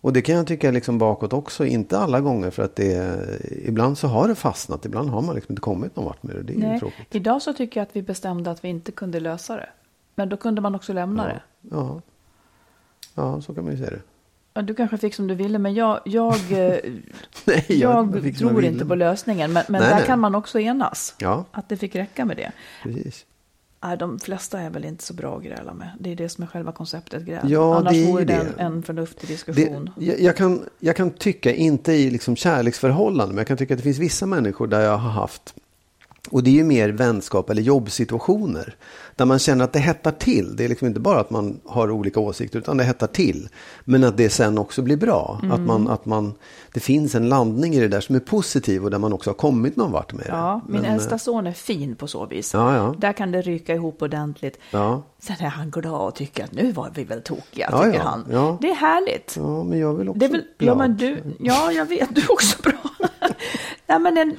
Och 0.00 0.12
det 0.12 0.22
kan 0.22 0.34
jag 0.34 0.46
tycka 0.46 0.70
liksom 0.70 0.98
bakåt 0.98 1.32
också, 1.32 1.66
inte 1.66 1.98
alla 1.98 2.20
gånger 2.20 2.50
för 2.50 2.62
att 2.62 2.76
det 2.76 3.20
ibland 3.64 3.98
så 3.98 4.08
har 4.08 4.28
det 4.28 4.34
fastnat, 4.34 4.84
ibland 4.84 5.10
har 5.10 5.22
man 5.22 5.34
liksom 5.34 5.52
inte 5.52 5.60
kommit 5.62 5.96
någon 5.96 6.04
vart 6.04 6.22
med 6.22 6.36
det. 6.36 6.42
Det 6.42 6.52
är 6.52 6.54
ju 6.54 6.60
Nej, 6.66 6.78
tråkigt. 6.80 7.14
idag 7.14 7.42
så 7.42 7.52
tycker 7.52 7.80
jag 7.80 7.86
att 7.86 7.96
vi 7.96 8.02
bestämde 8.02 8.50
att 8.50 8.64
vi 8.64 8.68
inte 8.68 8.92
kunde 8.92 9.20
lösa 9.20 9.56
det. 9.56 9.68
Men 10.14 10.28
då 10.28 10.36
kunde 10.36 10.60
man 10.60 10.74
också 10.74 10.92
lämna 10.92 11.26
det. 11.26 11.40
Ja. 11.70 12.00
ja, 13.14 13.40
så 13.40 13.54
kan 13.54 13.64
man 13.64 13.72
ju 13.72 13.78
säga 13.78 13.90
det. 13.90 14.00
Ja, 14.54 14.62
du 14.62 14.74
kanske 14.74 14.98
fick 14.98 15.14
som 15.14 15.26
du 15.26 15.34
ville, 15.34 15.58
men 15.58 15.74
jag, 15.74 16.00
jag, 16.04 16.34
eh, 16.52 16.76
Nej, 17.44 17.64
jag, 17.68 18.26
jag 18.26 18.36
tror 18.38 18.64
inte 18.64 18.86
på 18.86 18.94
lösningen. 18.94 19.52
Men, 19.52 19.64
men 19.68 19.80
Nej, 19.80 19.90
där 19.90 19.96
nej. 19.96 20.06
kan 20.06 20.20
man 20.20 20.34
också 20.34 20.60
enas. 20.60 21.14
Ja, 21.18 21.44
Att 21.50 21.68
det 21.68 21.76
fick 21.76 21.94
räcka 21.94 22.24
med 22.24 22.36
det. 22.36 22.52
precis. 22.82 23.26
Nej, 23.82 23.96
de 23.96 24.18
flesta 24.18 24.60
är 24.60 24.70
väl 24.70 24.84
inte 24.84 25.04
så 25.04 25.14
bra 25.14 25.36
att 25.36 25.42
gräla 25.42 25.74
med. 25.74 25.90
Det 26.00 26.12
är 26.12 26.16
det 26.16 26.28
som 26.28 26.42
är 26.44 26.48
själva 26.48 26.72
konceptet 26.72 27.22
gräl. 27.24 27.50
Ja, 27.50 27.76
Annars 27.76 27.92
det 27.92 28.06
vore 28.06 28.24
det 28.24 28.34
en, 28.34 28.46
det. 28.56 28.62
en 28.62 28.82
förnuftig 28.82 29.28
Det, 29.28 29.32
diskussion. 29.32 29.90
jag, 29.96 30.20
jag, 30.20 30.36
kan, 30.36 30.64
jag 30.78 30.96
kan 30.96 31.10
tycka, 31.10 31.52
inte 31.54 31.92
i 31.92 32.10
liksom 32.10 32.36
kärleksförhållanden, 32.36 33.28
men 33.34 33.38
jag 33.38 33.46
kan 33.46 33.56
tycka 33.56 33.74
att 33.74 33.78
det 33.78 33.84
finns 33.84 33.98
vissa 33.98 34.26
människor 34.26 34.66
där 34.66 34.80
jag 34.80 34.96
har 34.98 35.10
haft 35.10 35.54
och 36.30 36.42
det 36.42 36.50
är 36.50 36.54
ju 36.54 36.64
mer 36.64 36.88
vänskap 36.88 37.50
eller 37.50 37.62
jobbsituationer. 37.62 38.74
Där 39.16 39.24
man 39.24 39.38
känner 39.38 39.64
att 39.64 39.72
det 39.72 39.78
hettar 39.78 40.10
till. 40.10 40.56
Det 40.56 40.64
är 40.64 40.68
liksom 40.68 40.86
inte 40.88 41.00
bara 41.00 41.20
att 41.20 41.30
man 41.30 41.60
har 41.64 41.90
olika 41.90 42.20
åsikter 42.20 42.58
utan 42.58 42.76
det 42.76 42.84
hettar 42.84 43.06
till. 43.06 43.48
Men 43.84 44.04
att 44.04 44.16
det 44.16 44.30
sen 44.30 44.58
också 44.58 44.82
blir 44.82 44.96
bra. 44.96 45.40
Att 45.52 45.60
man, 45.60 45.88
att 45.88 46.06
man, 46.06 46.34
det 46.72 46.80
finns 46.80 47.14
en 47.14 47.28
landning 47.28 47.74
i 47.74 47.80
det 47.80 47.88
där 47.88 48.00
som 48.00 48.14
är 48.14 48.20
positiv 48.20 48.84
och 48.84 48.90
där 48.90 48.98
man 48.98 49.12
också 49.12 49.30
har 49.30 49.34
kommit 49.34 49.76
någon 49.76 49.92
vart 49.92 50.12
med 50.12 50.24
det. 50.26 50.32
Ja, 50.32 50.60
min 50.68 50.76
Men, 50.80 50.84
eh, 50.84 50.94
äldsta 50.94 51.18
son 51.18 51.46
är 51.46 51.52
fin 51.52 51.96
på 51.96 52.06
så 52.06 52.26
vis. 52.26 52.54
Ja, 52.54 52.76
ja. 52.76 52.94
Där 52.98 53.12
kan 53.12 53.32
det 53.32 53.42
ryka 53.42 53.74
ihop 53.74 54.02
ordentligt. 54.02 54.58
Ja. 54.70 55.02
Sen 55.18 55.36
är 55.40 55.48
han 55.48 55.70
glad 55.70 56.08
och 56.08 56.14
tycker 56.14 56.44
att 56.44 56.52
nu 56.52 56.72
var 56.72 56.90
vi 56.94 57.04
väl 57.04 57.22
tokiga, 57.22 57.68
Ja, 57.72 57.84
tycker 57.84 57.98
ja, 57.98 58.04
han. 58.04 58.26
ja. 58.30 58.58
Det 58.60 58.70
är 58.70 58.74
härligt. 58.74 59.34
Ja, 59.36 59.64
men 59.64 59.78
jag 59.78 59.94
vill 59.94 60.08
också 60.08 60.18
Det 60.18 60.26
är 60.26 60.30
väl, 60.30 60.42
ja, 60.58 60.74
men 60.74 60.96
du, 60.96 61.22
ja, 61.38 61.72
jag 61.72 61.86
vet, 61.86 62.14
du 62.14 62.20
är 62.20 62.32
också 62.32 62.62
bra. 62.62 62.72
Nej, 63.90 63.98
men 63.98 64.16
en, 64.18 64.28
en 64.30 64.36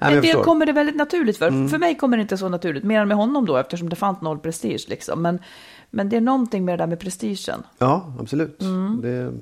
jag 0.00 0.12
del 0.12 0.22
förstår. 0.22 0.34
Mm. 0.38 0.44
kommer 0.44 0.66
det 0.66 0.72
väldigt 0.72 0.96
naturligt 0.96 1.38
för. 1.38 1.68
För 1.68 1.78
mig 1.78 1.96
kommer 1.96 2.16
det 2.16 2.20
inte 2.20 2.36
så 2.38 2.48
naturligt, 2.48 2.84
mer 2.84 3.00
än 3.00 3.08
med 3.08 3.16
honom 3.16 3.46
då, 3.46 3.56
eftersom 3.56 3.88
det 3.88 3.96
fanns 3.96 4.20
noll 4.20 4.38
prestige. 4.38 4.86
Liksom. 4.88 5.22
Men, 5.22 5.38
men 5.90 6.08
det 6.08 6.16
är 6.16 6.20
någonting 6.20 6.64
med 6.64 6.72
det 6.78 6.82
där 6.82 6.86
med 6.86 7.00
prestigen. 7.00 7.62
Ja, 7.78 8.14
absolut. 8.20 8.58
Det, 8.58 9.32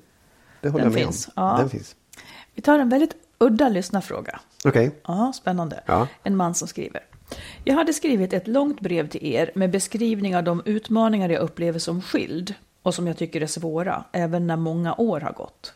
det 0.61 0.69
håller 0.69 0.71
Den 0.71 0.73
jag 0.73 0.85
med 0.85 0.93
finns, 0.95 1.27
om. 1.27 1.33
ja. 1.37 1.57
Den 1.61 1.71
finns. 1.71 1.97
Vi 2.55 2.62
tar 2.62 2.79
en 2.79 2.88
väldigt 2.88 3.15
udda 3.38 3.69
lyssnarfråga. 3.69 4.41
Okej. 4.65 4.91
Ja, 5.07 5.33
spännande. 5.35 5.81
Ja. 5.87 6.07
En 6.23 6.37
man 6.37 6.55
som 6.55 6.69
skriver. 6.69 7.00
Jag 7.65 7.75
hade 7.75 7.93
skrivit 7.93 8.33
ett 8.33 8.47
långt 8.49 8.81
brev 8.81 9.09
till 9.09 9.25
er 9.27 9.50
med 9.55 9.71
beskrivning 9.71 10.37
av 10.37 10.45
de 10.45 10.62
utmaningar 10.65 11.29
jag 11.29 11.41
upplever 11.43 11.79
som 11.79 12.03
skild 12.03 12.55
och 12.83 12.95
som 12.95 13.07
jag 13.07 13.17
tycker 13.17 13.41
är 13.41 13.47
svåra, 13.47 14.05
även 14.12 14.47
när 14.47 14.57
många 14.57 14.95
år 14.95 15.21
har 15.21 15.33
gått. 15.33 15.75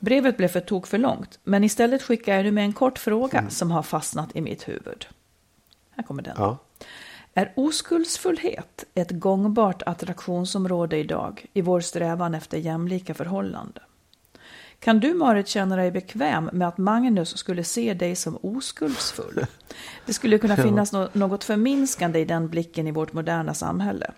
Brevet 0.00 0.36
blev 0.36 0.48
för 0.48 0.60
tok 0.60 0.86
för 0.86 0.98
långt, 0.98 1.38
men 1.44 1.64
istället 1.64 2.02
skickar 2.02 2.36
jag 2.36 2.44
nu 2.44 2.50
med 2.50 2.64
en 2.64 2.72
kort 2.72 2.98
fråga 2.98 3.50
som 3.50 3.70
har 3.70 3.82
fastnat 3.82 4.36
i 4.36 4.40
mitt 4.40 4.68
huvud. 4.68 5.06
Här 5.90 6.02
kommer 6.02 6.22
den. 6.22 6.34
Ja. 6.38 6.58
Är 7.34 7.52
oskuldsfullhet 7.56 8.84
ett 8.94 9.10
gångbart 9.10 9.82
attraktionsområde 9.82 10.96
idag 10.96 11.46
i 11.52 11.60
vår 11.60 11.80
strävan 11.80 12.34
efter 12.34 12.58
jämlika 12.58 13.14
förhållanden? 13.14 13.82
Kan 14.78 15.00
du 15.00 15.14
Marit 15.14 15.48
känna 15.48 15.76
dig 15.76 15.90
bekväm 15.90 16.50
med 16.52 16.68
att 16.68 16.78
Magnus 16.78 17.36
skulle 17.36 17.64
se 17.64 17.94
dig 17.94 18.16
som 18.16 18.38
oskuldsfull? 18.42 19.46
Det 20.06 20.12
skulle 20.12 20.38
kunna 20.38 20.56
finnas 20.56 20.92
nå- 20.92 21.08
något 21.12 21.44
förminskande 21.44 22.18
i 22.18 22.24
den 22.24 22.48
blicken 22.48 22.86
i 22.86 22.90
vårt 22.90 23.12
moderna 23.12 23.54
samhälle. 23.54 24.10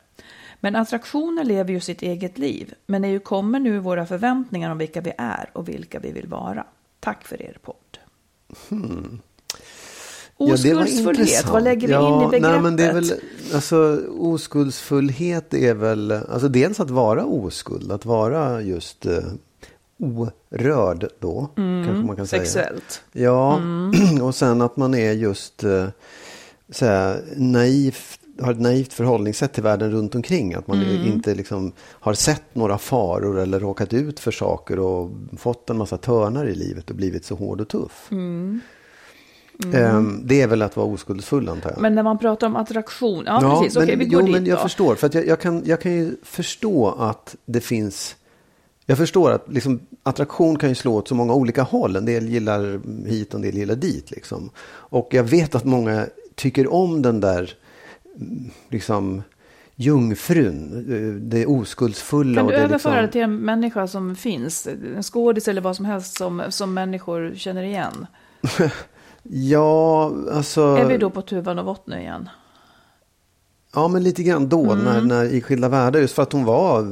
Men 0.65 0.77
attraktioner 0.77 1.45
lever 1.45 1.73
ju 1.73 1.81
sitt 1.81 2.03
eget 2.03 2.39
liv, 2.39 2.75
men 2.87 3.05
ju 3.05 3.19
kommer 3.19 3.61
nu 3.61 3.79
våra 3.79 4.07
förväntningar 4.07 4.71
om 4.71 4.79
vilka 4.79 5.01
vi 5.01 5.13
är 5.19 5.51
och 5.53 5.69
vilka 5.69 5.99
vi 5.99 6.13
vill 6.13 6.27
vara. 6.27 6.65
Tack 7.01 7.25
för 7.25 7.43
er 7.43 7.59
podd. 7.63 7.99
Ja, 8.69 10.47
var 10.47 10.55
Oskuldsfullhet, 10.55 11.19
intressant. 11.19 11.53
vad 11.53 11.63
lägger 11.63 11.89
vi 11.89 11.93
ja, 11.93 12.09
in 12.09 12.29
i 12.29 12.31
begreppet? 12.31 12.51
Nej, 12.51 12.61
men 12.61 12.77
det 12.77 12.85
är 12.85 12.93
väl, 12.93 13.13
alltså, 13.55 14.03
oskuldsfullhet 14.19 15.55
är 15.55 15.75
väl, 15.75 16.13
alltså 16.13 16.49
dels 16.49 16.81
att 16.81 16.91
vara 16.91 17.25
oskuld, 17.25 17.93
att 17.93 18.05
vara 18.05 18.61
just 18.61 19.07
eh, 19.07 19.23
orörd 19.99 21.09
då, 21.19 21.51
kanske 21.57 22.07
man 22.07 22.17
kan 22.17 22.27
säga. 22.27 22.43
Mm, 22.43 22.53
Sexuellt. 22.53 23.03
Ja, 23.13 23.61
och 24.23 24.35
sen 24.35 24.63
att 24.63 24.77
man 24.77 24.95
är 24.95 25.13
just 25.13 25.65
eh, 25.65 25.87
så 26.71 26.87
här, 26.87 27.23
naivt, 27.37 28.21
har 28.41 28.53
ett 28.53 28.61
naivt 28.61 28.93
förhållningssätt 28.93 29.53
till 29.53 29.63
världen 29.63 29.91
runt 29.91 30.15
omkring. 30.15 30.55
Att 30.55 30.67
man 30.67 30.83
Mm. 30.83 31.07
inte 31.07 31.35
liksom 31.35 31.73
har 31.79 32.15
sett 32.15 32.55
några 32.55 32.79
faror 32.79 33.39
eller 33.39 33.61
råkat 33.61 33.93
ut 33.93 34.21
för 34.21 34.31
saker 34.31 34.79
och 34.79 35.11
fått 35.39 35.71
en 35.71 35.79
massa 35.79 35.97
törnar 35.99 36.47
i 36.47 36.55
livet 36.55 36.91
och 36.91 36.97
blivit 36.97 37.25
så 37.25 37.35
hård 37.35 37.61
och 37.61 37.69
tuff. 37.69 38.09
Mm. 38.11 38.61
Ehm, 39.75 40.21
det 40.25 40.43
är 40.43 40.47
väl 40.47 40.63
att 40.63 40.77
vara 40.77 40.87
oskuldsfull 40.87 41.49
antar 41.49 41.71
jag. 41.71 41.81
Men 41.81 41.95
när 41.95 42.03
man 42.03 42.19
pratar 42.19 42.47
om 42.47 42.57
attraktion, 42.57 43.25
ja, 43.27 43.59
precis, 43.61 43.77
okej 43.77 43.97
vi 43.97 44.05
går 44.05 44.21
jo, 44.21 44.27
dit 44.27 44.35
men 44.35 44.47
jag 44.47 44.59
då. 44.59 44.63
förstår. 44.63 44.95
För 44.95 45.11
jag, 45.13 45.27
jag, 45.27 45.41
kan, 45.41 45.63
jag 45.65 45.81
kan 45.81 45.93
ju 45.93 46.17
förstå 46.23 46.91
att 46.99 47.37
det 47.47 47.61
finns... 47.61 48.17
Jag 48.87 48.99
förstår 48.99 49.31
att 49.31 49.53
liksom, 49.53 49.81
attraktion 50.03 50.59
kan 50.59 50.69
ju 50.69 50.75
slå 50.75 50.95
åt 50.95 51.09
så 51.09 51.15
många 51.15 51.35
olika 51.35 51.63
håll. 51.63 51.97
En 51.97 52.05
del 52.05 52.29
gillar 52.29 52.81
hit 53.09 53.29
och 53.29 53.35
en 53.35 53.43
del 53.43 53.55
gillar 53.55 53.75
dit. 53.75 54.11
Liksom. 54.11 54.51
Och 54.69 55.09
jag 55.11 55.25
vet 55.25 55.55
att 55.55 55.65
många 55.65 56.07
tycker 56.35 56.73
om 56.73 57.03
den 57.03 57.21
där 57.21 57.39
mm, 57.39 57.49
liksom, 58.69 59.23
jungfrun. 59.75 60.85
Det 61.31 61.47
oskuldsfulla. 61.47 62.35
Kan 62.35 62.47
och 62.47 62.53
du 62.53 62.57
det 62.57 62.63
överföra 62.63 62.93
liksom, 62.93 63.07
det 63.07 63.13
till 63.13 63.21
en 63.21 63.37
människa 63.37 63.87
som 63.87 64.17
finns? 64.17 64.69
En 64.97 65.03
skådis 65.03 65.49
eller 65.49 65.61
vad 65.61 65.77
som 65.77 65.85
helst 65.85 66.17
som, 66.17 66.43
som 66.49 66.75
människor 66.75 67.35
känner 67.35 67.63
igen? 67.63 68.07
Ja, 69.23 70.13
alltså... 70.33 70.61
Är 70.61 70.87
vi 70.87 70.99
då 70.99 71.11
på 71.11 71.23
Tuvan 71.23 71.59
och 71.59 71.65
nu 71.87 72.01
igen? 72.01 72.29
Ja, 73.75 73.89
men 73.89 74.03
lite 74.03 74.23
grann 74.23 74.49
då, 74.49 74.71
Mm. 74.73 74.85
när, 74.85 75.01
när 75.01 75.25
i 75.25 75.41
Skilda 75.41 75.69
Världar, 75.69 76.01
just 76.01 76.15
för 76.15 76.23
att 76.23 76.33
hon 76.33 76.45
var, 76.45 76.83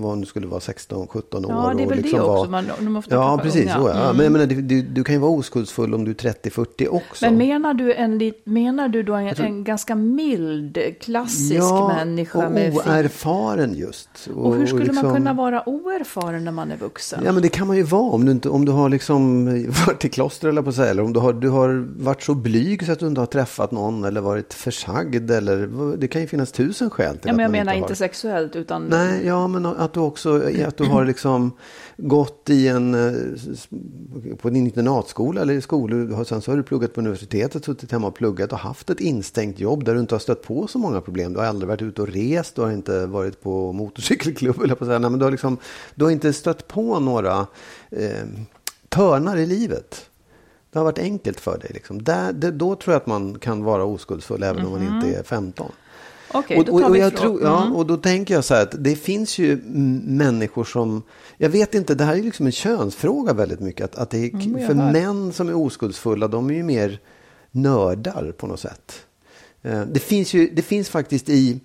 vad 0.00 0.10
hon 0.10 0.26
skulle 0.26 0.46
vara, 0.46 0.60
16, 0.60 1.06
17 1.06 1.44
år. 1.44 1.52
Ja, 1.52 1.72
det 1.76 1.82
är 1.82 1.84
och 1.84 1.90
väl 1.90 1.98
liksom 1.98 2.18
det 2.18 2.24
också. 2.24 2.42
Var, 2.42 2.46
Man, 2.48 2.64
de 2.78 2.96
ofta 2.96 3.14
ja, 3.14 3.40
precis. 3.42 3.64
unga. 3.64 3.74
Så, 3.74 3.88
ja. 3.88 4.04
Mm. 4.04 4.16
Men 4.16 4.24
jag 4.24 4.32
menar, 4.32 4.46
du, 4.46 4.82
du, 4.82 5.04
kan 5.04 5.14
ju 5.14 5.20
vara 5.20 5.30
oskuldsfull 5.30 5.94
om 5.94 6.04
du 6.04 6.10
är 6.10 6.14
30-40 6.14 6.88
också. 6.88 7.24
Men 7.24 7.36
menar 7.38 7.74
du, 7.74 7.94
en, 7.94 8.32
menar 8.44 8.88
du 8.88 9.02
då 9.02 9.14
en, 9.14 9.26
en 9.28 9.64
ganska 9.64 9.94
mild, 9.94 10.78
klassisk 11.00 11.54
ja, 11.54 11.88
människa 11.88 12.38
och 12.38 12.44
oerfaren 12.44 13.74
just. 13.74 14.08
Och 14.34 14.56
hur 14.56 14.66
skulle 14.66 14.84
liksom- 14.84 15.06
man 15.06 15.14
kunna 15.14 15.32
vara 15.32 15.68
oerfaren 15.68 16.44
när 16.44 16.52
man 16.52 16.70
är 16.70 16.76
vuxen? 16.76 17.22
Ja 17.24 17.32
men 17.32 17.42
det 17.42 17.48
kan 17.48 17.66
man 17.66 17.76
ju 17.76 17.82
vara 17.82 18.02
om 18.02 18.24
du, 18.24 18.32
inte, 18.32 18.48
om 18.48 18.64
du 18.64 18.72
har 18.72 18.88
liksom 18.88 19.44
varit 19.86 20.04
i 20.04 20.08
kloster 20.08 20.48
eller 20.48 20.62
på 20.62 20.72
säga. 20.72 20.90
Eller 20.90 21.02
om 21.02 21.12
du 21.12 21.20
har, 21.20 21.32
du 21.32 21.48
har 21.48 21.86
varit 22.04 22.22
så 22.22 22.34
blyg 22.34 22.86
så 22.86 22.92
att 22.92 22.98
du 22.98 23.06
inte 23.06 23.20
har 23.20 23.26
träffat 23.26 23.70
någon 23.70 24.04
eller 24.04 24.20
varit 24.20 24.54
försagd. 24.54 25.30
Eller, 25.30 25.96
det 25.96 26.08
kan 26.08 26.20
ju 26.20 26.29
finnas 26.30 26.52
tusen 26.52 26.90
skäl 26.90 27.18
till 27.18 27.28
ja, 27.28 27.32
men 27.32 27.42
jag 27.42 27.52
menar 27.52 27.74
inte 27.74 27.90
har. 27.90 27.94
sexuellt 27.94 28.56
utan... 28.56 28.86
Nej, 28.86 29.26
ja, 29.26 29.48
men 29.48 29.66
att 29.66 29.92
du 29.92 30.00
också 30.00 30.42
att 30.66 30.76
du 30.76 30.84
har 30.84 31.04
liksom 31.04 31.52
gått 31.96 32.50
i 32.50 32.68
en 32.68 32.94
eh, 32.94 34.36
på 34.36 34.48
en 34.48 34.56
internatskola 34.56 35.40
eller 35.40 35.54
i 35.54 35.60
skolor. 35.60 36.24
Sen 36.24 36.42
så 36.42 36.50
har 36.50 36.56
du 36.56 36.62
pluggat 36.62 36.94
på 36.94 37.00
universitetet, 37.00 37.64
suttit 37.64 37.92
hemma 37.92 38.06
och 38.06 38.14
pluggat 38.14 38.52
och 38.52 38.58
haft 38.58 38.90
ett 38.90 39.00
instängt 39.00 39.60
jobb 39.60 39.84
där 39.84 39.94
du 39.94 40.00
inte 40.00 40.14
har 40.14 40.20
stött 40.20 40.42
på 40.42 40.66
så 40.66 40.78
många 40.78 41.00
problem. 41.00 41.32
Du 41.32 41.38
har 41.38 41.46
aldrig 41.46 41.68
varit 41.68 41.82
ute 41.82 42.02
och 42.02 42.08
rest, 42.08 42.54
du 42.54 42.62
har 42.62 42.70
inte 42.70 43.06
varit 43.06 43.42
på 43.42 43.72
motorcykelklubb 43.72 44.60
eller 44.62 44.74
på 44.74 44.84
att 44.84 44.88
säga. 44.88 44.98
Nej, 44.98 45.10
men 45.10 45.18
du 45.18 45.24
har 45.24 45.32
liksom, 45.32 45.56
du 45.94 46.04
har 46.04 46.10
inte 46.10 46.32
stött 46.32 46.68
på 46.68 47.00
några 47.00 47.46
eh, 47.90 48.26
törnar 48.88 49.36
i 49.36 49.46
livet. 49.46 50.06
Det 50.72 50.78
har 50.78 50.84
varit 50.84 50.98
enkelt 50.98 51.40
för 51.40 51.58
dig. 51.58 51.70
Liksom. 51.74 52.02
Där, 52.02 52.32
det, 52.32 52.50
då 52.50 52.74
tror 52.76 52.92
jag 52.92 53.00
att 53.00 53.06
man 53.06 53.38
kan 53.38 53.64
vara 53.64 53.84
oskuldsfull 53.84 54.42
även 54.42 54.66
om 54.66 54.72
man 54.72 54.82
inte 54.82 55.18
är 55.18 55.22
15. 55.22 55.72
Okej, 56.32 56.58
Och, 56.58 56.64
då 56.64 56.72
och, 56.72 56.80
tar 56.80 56.88
och, 56.88 56.94
vi 56.94 56.98
jag 57.00 57.12
frågan. 57.12 57.22
tror, 57.38 57.42
ja, 57.42 57.62
Mm. 57.62 57.76
och 57.76 57.86
då 57.86 57.96
tänker 57.96 58.34
jag 58.34 58.44
så 58.44 58.54
här 58.54 58.62
att 58.62 58.74
det 58.84 58.96
finns 58.96 59.38
ju 59.38 59.56
människor 60.06 60.64
som, 60.64 61.02
jag 61.38 61.48
vet 61.48 61.74
inte, 61.74 61.94
det 61.94 62.04
här 62.04 62.12
är 62.12 62.16
ju 62.16 62.22
liksom 62.22 62.46
en 62.46 62.52
könsfråga 62.52 63.32
väldigt 63.32 63.60
mycket. 63.60 63.84
Att, 63.84 63.96
att 63.96 64.10
det 64.10 64.18
är, 64.18 64.30
Mm, 64.34 64.66
för 64.66 64.74
hör. 64.74 64.92
män 64.92 65.32
som 65.32 65.48
är 65.48 65.54
oskuldsfulla, 65.54 66.28
de 66.28 66.50
är 66.50 66.54
ju 66.54 66.62
mer 66.62 66.98
nördar 67.50 68.32
på 68.36 68.46
något 68.46 68.60
sätt. 68.60 68.92
Eh, 69.62 69.80
Det 69.82 70.00
finns 70.00 70.34
ju, 70.34 70.50
det 70.54 70.62
finns 70.62 70.88
faktiskt 70.88 71.28
i 71.28 71.60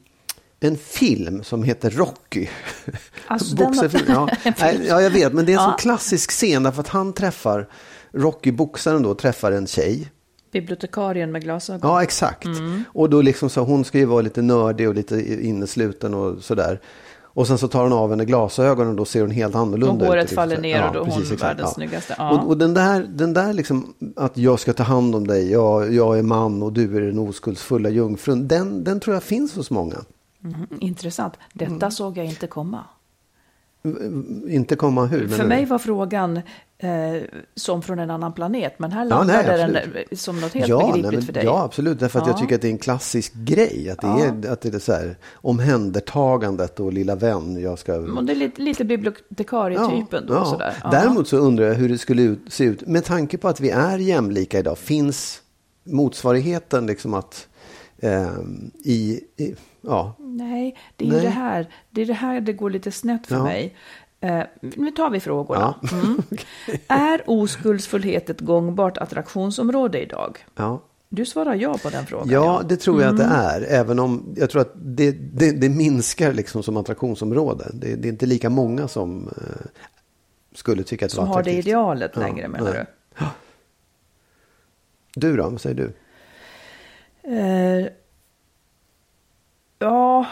en 0.59 0.77
film 0.77 1.43
som 1.43 1.63
heter 1.63 1.89
Rocky. 1.89 2.47
Alltså, 3.27 3.55
Boxarfilm, 3.55 4.05
ja. 4.07 4.29
ja, 4.87 5.01
jag 5.01 5.09
vet, 5.09 5.33
men 5.33 5.45
det 5.45 5.51
är 5.51 5.57
en 5.57 5.61
Ja. 5.63 5.69
sån 5.69 5.77
klassisk 5.79 6.31
scen 6.31 6.63
därför 6.63 6.81
att 6.81 6.87
han 6.87 7.13
träffar, 7.13 7.69
Rocky, 8.11 8.51
boxaren 8.51 9.03
då, 9.03 9.15
träffar 9.15 9.51
en 9.51 9.67
tjej. 9.67 10.11
Bibliotekarien 10.59 11.31
med 11.31 11.41
glasögon. 11.43 11.79
Ja, 11.89 12.03
exakt. 12.03 12.45
Mm. 12.45 12.83
Och 12.93 13.09
då 13.09 13.21
liksom 13.21 13.49
så, 13.49 13.61
hon 13.61 13.85
ska 13.85 13.97
ju 13.97 14.05
vara 14.05 14.21
lite 14.21 14.41
nördig 14.41 14.89
och 14.89 14.95
lite 14.95 15.45
innesluten 15.45 16.13
och 16.13 16.43
sådär. 16.43 16.79
Och 17.23 17.47
sen 17.47 17.57
så 17.57 17.67
tar 17.67 17.83
hon 17.83 17.93
av 17.93 18.09
henne 18.09 18.25
glasögonen 18.25 18.89
och 18.89 18.95
då 18.95 19.05
ser 19.05 19.21
hon 19.21 19.31
helt 19.31 19.55
annorlunda 19.55 20.05
Och 20.05 20.11
håret 20.11 20.25
ut. 20.25 20.35
faller 20.35 20.57
ner 20.57 20.87
och 20.87 20.93
då 20.93 20.99
är 21.05 21.05
hon 21.11 21.21
exakt, 21.21 21.43
världens 21.43 21.73
snyggaste. 21.73 22.15
Ja. 22.17 22.31
Och, 22.31 22.47
och 22.47 22.57
den 22.57 22.73
där, 22.73 23.07
den 23.09 23.33
där 23.33 23.53
liksom, 23.53 23.93
att 24.15 24.37
jag 24.37 24.59
ska 24.59 24.73
ta 24.73 24.83
hand 24.83 25.15
om 25.15 25.27
dig, 25.27 25.51
jag, 25.51 25.93
jag 25.93 26.19
är 26.19 26.23
man 26.23 26.63
och 26.63 26.73
du 26.73 26.97
är 26.97 27.01
den 27.01 27.19
oskuldsfulla 27.19 27.89
jungfrun. 27.89 28.47
Den, 28.47 28.83
den 28.83 28.99
tror 28.99 29.13
jag 29.15 29.23
finns 29.23 29.55
hos 29.55 29.71
många. 29.71 29.97
Mm, 30.43 30.67
intressant. 30.79 31.33
Detta 31.53 31.71
Mm. 31.75 31.91
såg 31.91 32.17
jag 32.17 32.25
inte 32.25 32.47
komma. 32.47 32.79
Inte 34.49 34.75
komma 34.75 35.05
hur? 35.05 35.27
För 35.27 35.45
mig 35.45 35.65
var 35.65 35.79
frågan 35.79 36.37
eh, 36.77 36.89
som 37.55 37.81
från 37.81 37.99
en 37.99 38.11
annan 38.11 38.33
planet, 38.33 38.79
men 38.79 38.91
här 38.91 39.03
Ja, 39.03 39.09
landade 39.09 39.67
nej, 39.67 39.87
den 39.93 40.03
eh, 40.09 40.17
som 40.17 40.41
något 40.41 40.53
helt 40.53 40.67
ja, 40.67 40.77
begripligt 40.77 41.03
nej, 41.05 41.11
men, 41.15 41.25
för 41.25 41.33
dig. 41.33 41.45
Ja, 41.45 41.63
absolut. 41.63 41.99
Därför 41.99 42.19
att 42.19 42.27
jag 42.27 42.35
Ja. 42.35 42.39
tycker 42.39 42.55
att 42.55 42.61
det 42.61 42.67
är 42.67 42.71
en 42.71 42.77
klassisk 42.77 43.33
grej. 43.33 43.89
Att 43.89 44.01
det, 44.01 44.07
är, 44.47 44.51
att 44.51 44.61
det 44.61 44.73
är 44.75 44.79
så 44.79 44.93
här, 44.93 45.17
omhändertagandet 45.35 46.79
och 46.79 46.93
lilla 46.93 47.15
vän, 47.15 47.61
jag 47.61 47.79
ska... 47.79 47.95
Och 47.95 48.23
det 48.23 48.33
är 48.33 48.35
lite, 48.35 48.61
lite 48.61 48.85
bibliotekarietypen 48.85 50.25
då. 50.27 50.45
Sådär. 50.45 50.73
Ja. 50.83 50.89
Däremot 50.91 51.27
så 51.27 51.37
undrar 51.37 51.65
jag 51.65 51.75
hur 51.75 51.89
det 51.89 51.97
skulle 51.97 52.21
ut, 52.21 52.39
se 52.47 52.63
ut. 52.63 52.87
Med 52.87 53.05
tanke 53.05 53.37
på 53.37 53.47
att 53.47 53.59
vi 53.59 53.69
är 53.69 53.97
jämlika 53.97 54.59
idag. 54.59 54.77
Finns 54.77 55.41
motsvarigheten 55.83 56.87
liksom 56.87 57.13
att 57.13 57.47
ehm, 58.01 58.71
i, 58.83 59.19
i... 59.37 59.55
Ja, 59.81 60.15
Nej, 60.37 60.75
det 60.95 61.05
är 61.05 61.09
Nej. 61.09 61.17
ju 61.17 61.23
det 61.23 61.29
här. 61.29 61.67
Det 61.89 62.01
är 62.01 62.05
det 62.05 62.13
här 62.13 62.41
det 62.41 62.53
går 62.53 62.69
lite 62.69 62.91
snett 62.91 63.27
för 63.27 63.35
Ja. 63.35 63.43
mig. 63.43 63.75
Eh, 64.19 64.43
nu 64.61 64.91
tar 64.91 65.09
vi 65.09 65.19
frågorna. 65.19 65.75
Ja. 65.81 65.89
Mm. 65.97 66.21
Är 66.87 67.21
oskuldsfullhet 67.29 68.29
ett 68.29 68.41
gångbart 68.41 68.97
attraktionsområde 68.97 70.01
idag? 70.01 70.45
ja. 70.55 70.81
Du 71.09 71.25
svarar 71.25 71.55
ja 71.55 71.77
på 71.83 71.89
den 71.89 72.05
frågan. 72.05 72.29
Ja, 72.29 72.61
det 72.69 72.77
tror 72.77 73.01
jag 73.01 73.13
att 73.15 73.19
Mm. 73.21 73.29
det 73.31 73.35
är. 73.35 73.79
Även 73.79 73.99
om 73.99 74.33
jag 74.37 74.49
tror 74.49 74.61
att 74.61 74.71
det, 74.75 75.11
det, 75.11 75.51
det 75.51 75.69
minskar 75.69 76.33
liksom 76.33 76.63
som 76.63 76.77
attraktionsområde. 76.77 77.65
Det, 77.73 77.95
det 77.95 78.07
är 78.07 78.11
inte 78.11 78.25
lika 78.25 78.49
många 78.49 78.87
som 78.87 79.27
eh, 79.27 79.65
skulle 80.53 80.83
tycka 80.83 81.05
att 81.05 81.11
det 81.11 81.15
Som 81.15 81.27
var 81.27 81.33
har 81.35 81.43
det 81.43 81.49
attraktivt. 81.49 81.67
idealet 81.67 82.11
Ja, 82.15 82.21
längre 82.21 82.47
menar 82.47 82.73
nej. 82.73 82.85
du? 83.19 83.25
Du 85.29 85.35
då, 85.37 85.49
vad 85.49 85.61
säger 85.61 85.75
du? 85.75 85.93
Eh, 87.37 87.87
ja, 89.79 90.25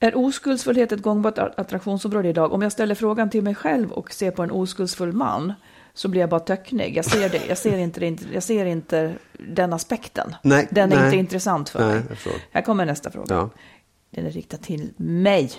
är 0.00 0.16
oskuldsfullhet 0.16 0.92
ett 0.92 1.02
gångbart 1.02 1.38
attraktionsområde 1.38 2.28
idag? 2.28 2.52
Om 2.52 2.62
jag 2.62 2.72
ställer 2.72 2.94
frågan 2.94 3.30
till 3.30 3.42
mig 3.42 3.54
själv 3.54 3.92
och 3.92 4.12
ser 4.12 4.30
på 4.30 4.42
en 4.42 4.50
oskuldsfull 4.50 5.12
man 5.12 5.52
så 5.94 6.08
blir 6.08 6.20
jag 6.20 6.30
bara 6.30 6.40
töcknig. 6.40 6.96
Jag 6.96 7.04
ser, 7.04 7.28
det, 7.28 7.46
jag 7.48 7.58
ser, 7.58 7.78
inte, 7.78 8.24
jag 8.32 8.42
ser 8.42 8.66
inte 8.66 9.14
den 9.38 9.72
aspekten. 9.72 10.34
Nej, 10.42 10.68
den 10.70 10.92
är 10.92 10.96
nej. 10.96 11.04
inte 11.04 11.16
intressant 11.16 11.68
för 11.68 11.86
Nej, 11.86 11.94
mig. 11.94 12.16
Här 12.50 12.62
kommer 12.62 12.86
nästa 12.86 13.10
fråga. 13.10 13.34
Ja. 13.34 13.50
Den 14.10 14.26
är 14.26 14.30
riktad 14.30 14.56
till 14.56 14.92
mig. 14.96 15.52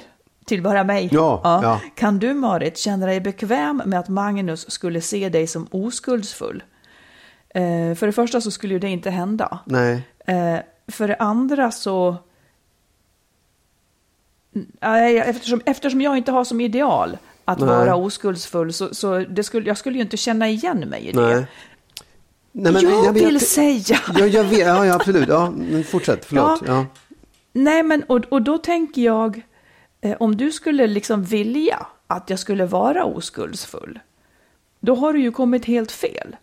Till 0.45 0.63
bara 0.63 0.83
mig. 0.83 1.09
Ja, 1.11 1.41
ja. 1.43 1.81
Kan 1.95 2.19
du 2.19 2.33
Marit 2.33 2.77
känna 2.77 3.05
dig 3.05 3.21
bekväm 3.21 3.81
med 3.85 3.99
att 3.99 4.09
Magnus 4.09 4.71
skulle 4.71 5.01
se 5.01 5.29
dig 5.29 5.47
som 5.47 5.67
oskuldsfull? 5.71 6.63
Eh, 7.49 7.95
för 7.95 8.05
det 8.05 8.13
första 8.13 8.41
så 8.41 8.51
skulle 8.51 8.73
ju 8.73 8.79
det 8.79 8.89
inte 8.89 9.09
hända. 9.09 9.59
Nej. 9.65 10.01
Eh, 10.25 10.57
för 10.87 11.07
det 11.07 11.15
andra 11.15 11.71
så... 11.71 12.15
Eftersom, 14.81 15.61
eftersom 15.65 16.01
jag 16.01 16.17
inte 16.17 16.31
har 16.31 16.43
som 16.43 16.61
ideal 16.61 17.17
att 17.45 17.59
Nej. 17.59 17.67
vara 17.67 17.95
oskuldsfull 17.95 18.73
så, 18.73 18.95
så 18.95 19.19
det 19.19 19.43
skulle, 19.43 19.67
jag 19.67 19.77
skulle 19.77 19.95
ju 19.95 20.01
inte 20.01 20.17
känna 20.17 20.49
igen 20.49 20.79
mig 20.79 21.07
i 21.07 21.11
det. 21.11 21.21
Nej. 21.21 21.45
Nej, 22.51 22.73
men 22.73 22.81
jag, 22.81 23.13
vet- 23.13 23.27
vill 23.27 23.39
säga... 23.39 23.99
Ja, 24.17 24.25
jag 24.25 24.43
vet, 24.43 24.59
ja, 24.59 24.85
ja, 24.85 24.95
absolut. 24.95 25.27
Ja, 25.29 25.49
men 25.49 25.83
fortsätt, 25.83 26.25
förlåt. 26.25 26.61
Ja. 26.65 26.73
Ja. 26.73 26.85
Nej, 27.53 27.83
men 27.83 28.03
och, 28.03 28.25
och 28.29 28.41
då 28.41 28.57
tänker 28.57 29.01
jag, 29.01 29.41
eh, 30.01 30.17
om 30.19 30.37
du 30.37 30.51
skulle 30.51 30.87
liksom 30.87 31.23
vilja 31.23 31.87
att 32.07 32.29
jag 32.29 32.39
skulle 32.39 32.65
vara 32.65 33.03
oskuldsfull, 33.05 33.99
då 34.79 34.95
har 34.95 35.13
du 35.13 35.19
ju 35.19 35.31
kommit 35.31 35.65
helt 35.65 35.91
fel. 35.91 36.35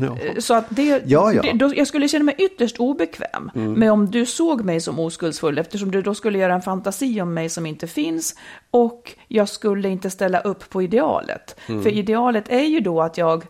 Ja. 0.00 0.16
Eh, 0.18 0.38
Så 0.38 0.54
att 0.54 0.66
det, 0.68 1.02
Ja, 1.06 1.32
ja. 1.32 1.42
det 1.42 1.52
då, 1.52 1.72
jag 1.74 1.86
skulle 1.86 2.08
känna 2.08 2.24
mig 2.24 2.34
ytterst 2.38 2.76
obekväm 2.78 3.50
med 3.54 3.92
om 3.92 4.10
du 4.10 4.26
såg 4.26 4.64
mig 4.64 4.80
som 4.80 4.98
oskuldsfull, 4.98 5.58
eftersom 5.58 5.90
du 5.90 6.02
då 6.02 6.14
skulle 6.14 6.38
göra 6.38 6.54
en 6.54 6.62
fantasi 6.62 7.20
om 7.20 7.34
mig 7.34 7.48
som 7.48 7.66
inte 7.66 7.86
finns 7.86 8.34
och 8.70 9.14
jag 9.28 9.48
skulle 9.48 9.88
inte 9.88 10.10
ställa 10.10 10.40
upp 10.40 10.70
på 10.70 10.82
idealet. 10.82 11.56
För 11.66 11.88
idealet 11.88 12.48
är 12.48 12.64
ju 12.64 12.80
då 12.80 13.02
att 13.02 13.18
jag 13.18 13.44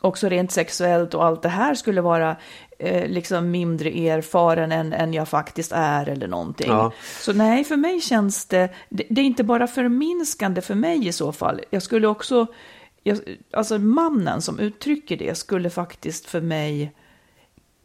också 0.00 0.28
rent 0.28 0.52
sexuellt 0.52 1.14
och 1.14 1.24
allt 1.24 1.42
det 1.42 1.48
här 1.48 1.74
skulle 1.74 2.00
vara 2.00 2.36
eh, 2.78 3.08
liksom 3.08 3.50
mindre 3.50 3.88
erfaren 3.90 4.72
än, 4.72 4.92
än 4.92 5.14
jag 5.14 5.28
faktiskt 5.28 5.72
är 5.74 6.08
eller 6.08 6.28
någonting. 6.28 6.68
Ja. 6.70 6.92
Så 7.20 7.32
nej, 7.32 7.64
för 7.64 7.76
mig 7.76 8.00
känns 8.00 8.46
det, 8.46 8.68
det, 8.88 9.04
det 9.10 9.20
är 9.20 9.24
inte 9.24 9.44
bara 9.44 9.66
förminskande 9.66 10.60
för 10.60 10.74
mig 10.74 11.06
i 11.08 11.12
så 11.12 11.32
fall. 11.32 11.60
Jag 11.70 11.82
skulle 11.82 12.06
också, 12.06 12.46
jag, 13.08 13.18
alltså 13.50 13.78
mannen 13.78 14.42
som 14.42 14.58
uttrycker 14.58 15.16
det 15.16 15.38
skulle 15.38 15.70
faktiskt 15.70 16.26
för 16.26 16.40
mig, 16.40 16.82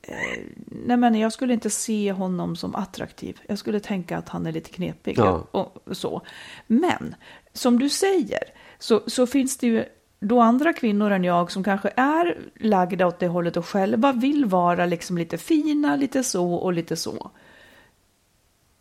eh, 0.02 0.44
nej 0.86 0.98
men 0.98 1.16
jag 1.16 1.34
skulle 1.34 1.54
inte 1.54 1.70
se 1.70 2.12
honom 2.12 2.56
som 2.56 2.76
attraktiv. 2.76 3.40
Jag 3.48 3.58
skulle 3.58 3.80
tänka 3.80 4.18
att 4.18 4.30
han 4.30 4.46
är 4.46 4.52
lite 4.52 4.70
knepig 4.70 5.18
Ja. 5.18 5.48
och, 5.52 5.88
och 5.88 5.98
så. 5.98 6.22
Men 6.68 7.16
som 7.54 7.80
du 7.80 7.90
säger 7.90 8.44
så, 8.80 9.02
så 9.08 9.28
finns 9.28 9.58
det 9.58 9.68
ju 9.68 9.86
då 10.20 10.40
andra 10.42 10.74
kvinnor 10.74 11.12
än 11.12 11.24
jag 11.24 11.52
som 11.52 11.64
kanske 11.64 11.94
är 11.96 12.38
lagda 12.60 13.08
åt 13.08 13.20
det 13.20 13.28
hållet 13.28 13.58
och 13.58 13.66
själva 13.68 14.12
vill 14.12 14.46
vara 14.46 14.86
liksom 14.86 15.18
lite 15.18 15.38
fina, 15.38 15.96
lite 15.96 16.24
så 16.24 16.54
och 16.54 16.74
lite 16.74 16.96
så. 16.96 17.32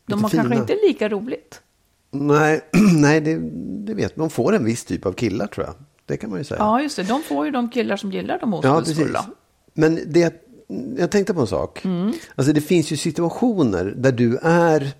De 0.06 0.14
Lite 0.14 0.24
har 0.24 0.30
kanske 0.30 0.48
fina. 0.48 0.60
inte 0.60 0.76
lika 0.86 1.08
roligt. 1.08 1.62
Nej, 2.10 2.60
nej 3.00 3.20
det, 3.20 3.38
det 3.86 3.94
vet 3.94 4.16
man. 4.16 4.28
De 4.28 4.30
får 4.30 4.54
en 4.54 4.64
viss 4.64 4.84
typ 4.84 5.06
av 5.06 5.12
killar 5.12 5.46
tror 5.46 5.66
jag. 5.66 5.74
Det 6.12 6.16
kan 6.16 6.30
man 6.30 6.38
ju 6.38 6.44
säga. 6.44 6.58
Ja, 6.58 6.82
just 6.82 6.96
det. 6.96 7.02
De 7.02 7.22
får 7.22 7.46
ju 7.46 7.50
de 7.50 7.70
killar 7.70 7.96
som 7.96 8.12
gillar 8.12 8.38
de 8.38 8.52
Ja, 8.52 8.58
oskuldsfulla. 8.58 9.26
Men 9.74 10.00
det, 10.06 10.34
jag 10.98 11.10
tänkte 11.10 11.34
på 11.34 11.40
en 11.40 11.46
sak. 11.46 11.84
Mm. 11.84 12.12
Alltså 12.34 12.52
det 12.52 12.60
finns 12.60 12.92
ju 12.92 12.96
situationer 12.96 13.94
där 13.96 14.12
du 14.12 14.38
är 14.42 14.90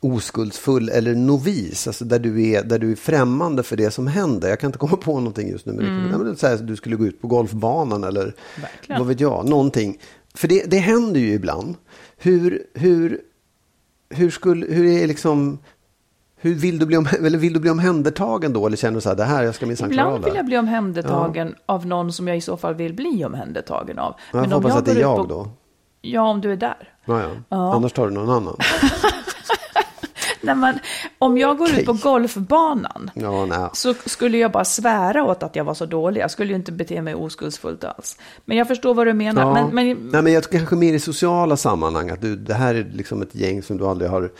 oskuldsfull 0.00 0.88
eller 0.88 1.14
novis. 1.14 1.86
Alltså 1.86 2.04
där 2.04 2.18
du, 2.18 2.48
är, 2.48 2.64
där 2.64 2.78
du 2.78 2.92
är 2.92 2.96
främmande 2.96 3.62
för 3.62 3.76
det 3.76 3.90
som 3.90 4.06
händer. 4.06 4.48
Jag 4.48 4.60
kan 4.60 4.68
inte 4.68 4.78
komma 4.78 4.96
på 4.96 5.18
någonting 5.18 5.50
just 5.50 5.66
nu. 5.66 5.72
Men, 5.72 6.14
mm. 6.14 6.24
det 6.24 6.36
så 6.36 6.46
här, 6.46 6.56
du 6.56 6.76
skulle 6.76 6.96
gå 6.96 7.06
ut 7.06 7.20
på 7.20 7.28
golfbanan 7.28 8.04
eller 8.04 8.34
Verkligen. 8.60 9.00
vad 9.00 9.08
vet 9.08 9.20
jag, 9.20 9.48
någonting. 9.48 9.98
För 10.34 10.48
det, 10.48 10.64
det 10.70 10.78
händer 10.78 11.20
ju 11.20 11.32
ibland. 11.32 11.76
Hur, 12.16 12.66
hur, 12.74 13.20
hur, 14.10 14.30
skulle, 14.30 14.66
hur 14.66 14.86
är 14.86 15.06
liksom... 15.06 15.58
Hur 16.42 16.54
vill 16.54 16.78
du, 16.78 16.86
bli 16.86 16.96
om, 16.96 17.06
eller 17.18 17.38
vill 17.38 17.52
du 17.52 17.60
bli 17.60 17.70
omhändertagen 17.70 18.52
då? 18.52 18.66
Eller 18.66 18.76
känner 18.76 18.94
du 18.94 19.00
så 19.00 19.08
här, 19.08 19.16
det 19.16 19.24
här, 19.24 19.42
jag 19.42 19.54
ska 19.54 19.66
minsann 19.66 19.90
klara 19.90 20.06
Ibland 20.06 20.24
vill 20.24 20.34
jag 20.34 20.44
bli 20.46 20.58
omhändertagen 20.58 21.54
av 21.66 21.86
någon 21.86 22.12
som 22.12 22.28
jag 22.28 22.36
i 22.36 22.40
så 22.40 22.56
fall 22.56 22.74
vill 22.74 22.94
bli 22.94 23.24
omhändertagen 23.24 23.98
av. 23.98 24.14
jag 24.32 24.44
får 24.44 24.50
hoppas 24.54 24.76
att 24.76 24.84
det 24.84 24.90
är 24.92 25.00
jag 25.00 25.16
på- 25.16 25.24
då. 25.26 25.48
Ja, 26.00 26.22
om 26.22 26.40
du 26.40 26.52
är 26.52 26.56
där. 26.56 26.88
Ja, 27.04 27.22
ja. 27.48 27.74
Annars 27.74 27.92
tar 27.92 28.06
du 28.06 28.12
någon 28.14 28.30
annan. 28.30 28.56
Nej, 30.44 30.54
men 30.54 30.78
om 31.18 31.38
jag 31.38 31.58
går 31.58 31.70
ut 31.70 31.86
på 31.86 31.92
golfbanan 31.92 33.10
Ja, 33.14 33.46
nej. 33.46 33.68
så 33.72 33.94
skulle 34.06 34.38
jag 34.38 34.52
bara 34.52 34.64
svära 34.64 35.24
åt 35.24 35.42
att 35.42 35.56
jag 35.56 35.64
var 35.64 35.74
så 35.74 35.86
dålig. 35.86 36.20
Jag 36.20 36.30
skulle 36.30 36.48
ju 36.50 36.56
inte 36.56 36.72
bete 36.72 37.02
mig 37.02 37.14
oskuldsfullt 37.14 37.84
alls. 37.84 38.18
Men 38.44 38.56
jag 38.56 38.68
förstår 38.68 38.94
vad 38.94 39.06
du 39.06 39.12
menar. 39.12 39.42
Ja. 39.42 39.52
Men, 39.54 39.74
men, 39.74 40.10
Nej, 40.12 40.22
men 40.22 40.32
jag 40.32 40.44
kanske 40.44 40.76
mer 40.76 40.94
i 40.94 41.00
sociala 41.00 41.56
sammanhang. 41.56 42.10
Att 42.10 42.20
du, 42.20 42.36
det 42.36 42.54
här 42.54 42.74
är 42.74 42.84
liksom 42.92 43.22
ett 43.22 43.34
gäng 43.34 43.62
som 43.62 43.76
du 43.78 43.86
aldrig 43.86 44.10
har 44.10 44.30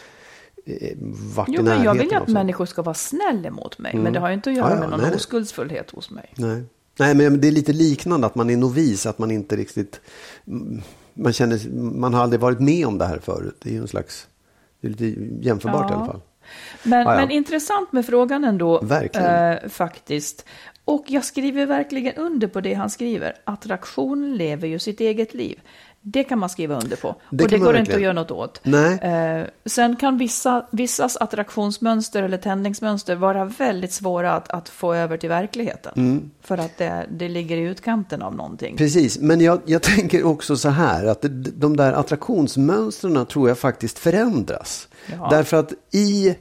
varit 1.35 1.49
jo, 1.49 1.61
i 1.61 1.65
närheten 1.65 1.85
jag 1.85 1.95
vill 1.95 2.11
ju 2.11 2.15
att 2.17 2.25
så. 2.27 2.31
människor 2.33 2.67
ska 2.67 2.83
vara 2.83 2.95
snälla 2.95 3.51
mot 3.51 3.79
mig. 3.79 3.97
Men 3.97 4.13
det 4.13 4.21
har 4.21 4.29
ju 4.29 4.35
inte 4.35 4.51
att 4.51 4.57
göra 4.57 4.69
Ja, 4.69 4.75
ja, 4.75 4.81
med 4.81 4.91
någon 4.91 5.01
nej, 5.01 5.15
oskuldsfullhet 5.15 5.91
hos 5.91 6.11
mig. 6.11 6.33
Nej. 6.37 6.63
Nej, 6.99 7.15
men 7.15 7.41
det 7.41 7.49
är 7.49 7.53
lite 7.53 7.73
liknande 7.73 8.27
att 8.27 8.35
man 8.35 8.51
är 8.51 8.57
novis. 8.57 9.07
Att 9.07 9.19
man 9.19 9.31
inte 9.31 9.57
riktigt... 9.57 10.01
mm, 10.47 10.83
Man, 11.15 11.33
känner, 11.33 11.71
man 11.75 12.15
har 12.15 12.23
aldrig 12.23 12.41
varit 12.41 12.61
med 12.61 12.87
om 12.87 12.99
det 12.99 13.05
här 13.07 13.19
förut. 13.19 13.57
Det 13.63 13.69
är 13.69 13.73
ju 13.75 13.81
en 13.81 13.89
slags... 13.89 14.27
Det 14.81 14.87
är 14.89 14.91
lite 14.91 15.21
jämförbart 15.49 15.91
i 15.91 15.93
Ja. 15.93 15.97
alla 15.97 16.07
fall. 16.07 16.21
Men, 16.83 17.01
ja. 17.07 17.15
men 17.17 17.31
intressant 17.31 17.93
med 17.93 18.07
frågan 18.07 18.45
ändå. 18.45 18.81
Verkligen. 18.81 19.53
Eh, 19.53 19.69
faktiskt. 19.69 20.45
Och 20.85 21.05
jag 21.09 21.25
skriver 21.25 21.67
verkligen 21.67 22.15
under 22.15 22.47
på 22.49 22.61
det 22.61 22.75
han 22.75 22.91
skriver. 22.91 23.35
Attraktion 23.45 24.37
lever 24.37 24.69
ju 24.69 24.79
sitt 24.79 25.01
eget 25.01 25.35
liv. 25.35 25.61
Det 26.05 26.25
kan 26.25 26.39
man 26.39 26.49
skriva 26.49 26.75
under 26.75 26.97
på. 26.97 27.17
Det 27.31 27.45
och 27.45 27.51
det 27.51 27.59
går 27.59 27.69
inte 27.69 27.71
att 27.71 27.79
verkligen. 27.79 28.03
göra 28.03 28.13
något 28.13 28.31
åt. 28.31 28.61
Nej. 28.63 28.99
Eh, 28.99 29.47
sen 29.67 29.97
kan 29.97 30.19
vissa, 30.19 30.67
vissas 30.71 31.17
attraktionsmönster 31.17 32.23
eller 32.23 32.39
tändningsmönster 32.39 33.17
vara 33.17 33.45
väldigt 33.45 33.93
svåra 33.93 34.33
att, 34.33 34.51
att 34.51 34.69
få 34.69 34.95
över 34.95 35.17
till 35.17 35.29
verkligheten. 35.29 35.93
Mm. 35.97 36.31
För 36.41 36.59
att 36.59 36.79
det, 36.79 37.07
det 37.11 37.29
ligger 37.29 37.57
i 37.57 37.61
utkanten 37.61 38.23
av 38.23 38.35
någonting. 38.35 38.77
Precis, 38.77 39.19
men 39.19 39.41
jag, 39.41 39.61
jag 39.65 39.83
tänker 39.83 40.25
också 40.25 40.57
så 40.57 40.69
här 40.69 41.07
att 41.07 41.25
de 41.55 41.77
där 41.77 41.93
attraktionsmönstren 41.93 43.27
tror 43.27 43.49
jag 43.49 43.59
faktiskt 43.59 43.99
förändras. 43.99 44.89
Ja. 45.07 45.29
Därför 45.31 45.57
att 45.57 45.73
i, 45.91 46.35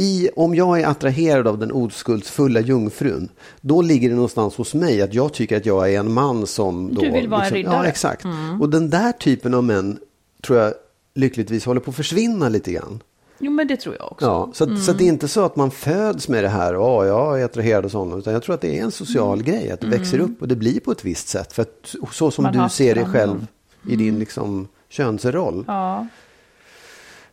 i, 0.00 0.30
om 0.36 0.54
jag 0.54 0.80
är 0.80 0.86
attraherad 0.86 1.46
av 1.48 1.58
den 1.58 1.72
oskuldsfulla 1.72 2.60
jungfrun, 2.60 3.28
då 3.60 3.82
ligger 3.82 4.08
det 4.08 4.14
någonstans 4.14 4.56
hos 4.56 4.74
mig 4.74 5.02
att 5.02 5.14
jag 5.14 5.32
tycker 5.32 5.56
att 5.56 5.66
jag 5.66 5.92
är 5.94 6.00
en 6.00 6.12
man 6.12 6.46
som... 6.46 6.94
Då, 6.94 7.00
Du 7.00 7.10
vill 7.10 7.28
vara 7.28 7.40
en 7.40 7.44
liksom, 7.44 7.56
riddare. 7.56 7.74
Mm. 7.74 7.84
Ja, 7.84 7.90
exakt. 7.90 8.24
Och 8.60 8.68
den 8.68 8.90
där 8.90 9.12
typen 9.12 9.54
av 9.54 9.64
män 9.64 9.98
tror 10.42 10.58
jag 10.58 10.74
lyckligtvis 11.14 11.64
håller 11.64 11.80
på 11.80 11.90
att 11.90 11.96
försvinna 11.96 12.48
lite 12.48 12.72
grann. 12.72 13.02
Jo, 13.38 13.50
men 13.50 13.66
det 13.68 13.76
tror 13.76 13.96
jag 13.98 14.12
också. 14.12 14.26
Ja, 14.26 14.50
så, 14.54 14.64
att, 14.64 14.82
så 14.82 14.92
det 14.92 15.04
är 15.04 15.08
inte 15.08 15.28
så 15.28 15.44
att 15.44 15.56
man 15.56 15.70
föds 15.70 16.28
med 16.28 16.44
det 16.44 16.48
här, 16.48 16.76
åh, 16.76 17.06
jag 17.06 17.40
är 17.40 17.44
attraherad 17.44 17.84
och 17.84 17.90
sånt, 17.90 18.14
utan 18.16 18.32
jag 18.32 18.42
tror 18.42 18.54
att 18.54 18.60
det 18.60 18.78
är 18.78 18.82
en 18.82 18.90
social 18.90 19.42
grej, 19.42 19.70
att 19.70 19.80
det 19.80 19.86
växer 19.86 20.18
upp 20.18 20.42
och 20.42 20.48
det 20.48 20.56
blir 20.56 20.80
på 20.80 20.92
ett 20.92 21.04
visst 21.04 21.28
sätt. 21.28 21.52
För 21.52 21.62
att 21.62 21.94
så 22.12 22.30
som 22.30 22.44
Mm. 22.46 22.56
Man 22.58 22.68
du 22.68 22.74
ser 22.74 22.94
dig 22.94 23.04
själv 23.04 23.46
i 23.88 23.96
din 23.96 24.18
liksom, 24.18 24.68
könsroll. 24.88 25.64
Ja. 25.66 26.06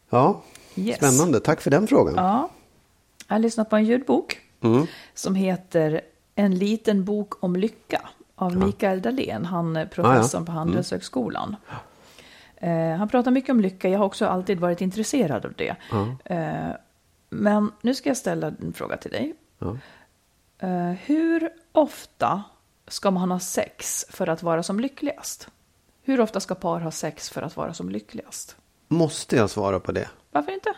Ja, 0.10 0.42
Yes. 0.76 0.98
spännande. 0.98 1.40
Tack 1.40 1.62
för 1.62 1.72
den 1.72 1.88
frågan. 1.88 2.14
Ja. 2.16 2.50
Jag 3.28 3.36
har 3.36 3.40
lyssnat 3.40 3.70
på 3.70 3.76
en 3.76 3.86
ljudbok 3.86 4.40
som 5.14 5.36
heter 5.36 6.02
En 6.36 6.56
liten 6.56 7.06
bok 7.06 7.44
om 7.44 7.56
lycka 7.56 8.02
av 8.36 8.58
Mikael 8.58 9.02
Dahlén, 9.02 9.46
han 9.46 9.76
är 9.76 9.86
professorn 9.86 10.46
på 10.46 10.52
Handelshögskolan. 10.52 11.56
Eh, 12.58 12.96
han 12.98 13.10
pratar 13.10 13.32
mycket 13.32 13.50
om 13.50 13.60
lycka, 13.60 13.90
jag 13.90 14.00
har 14.00 14.06
också 14.06 14.26
alltid 14.26 14.60
varit 14.60 14.82
intresserad 14.82 15.46
av 15.46 15.54
det. 15.58 15.76
Eh, 16.26 16.76
men 17.30 17.72
nu 17.82 17.96
ska 17.96 18.10
jag 18.10 18.18
ställa 18.18 18.48
en 18.48 18.74
fråga 18.74 18.98
till 18.98 19.12
dig. 19.12 19.36
Eh, 20.60 20.92
hur 21.06 21.50
ofta 21.72 22.44
ska 22.88 23.12
man 23.12 23.32
ha 23.32 23.40
sex 23.40 24.06
för 24.10 24.28
att 24.28 24.44
vara 24.44 24.64
som 24.64 24.80
lyckligast? 24.80 25.48
Hur 26.04 26.20
ofta 26.20 26.40
ska 26.40 26.56
par 26.56 26.80
ha 26.80 26.92
sex 26.92 27.30
för 27.30 27.42
att 27.42 27.58
vara 27.58 27.74
som 27.74 27.90
lyckligast? 27.90 28.56
Måste 28.88 29.36
jag 29.36 29.50
svara 29.50 29.80
på 29.80 29.92
det? 29.92 30.08
Varför 30.38 30.52
inte? 30.52 30.74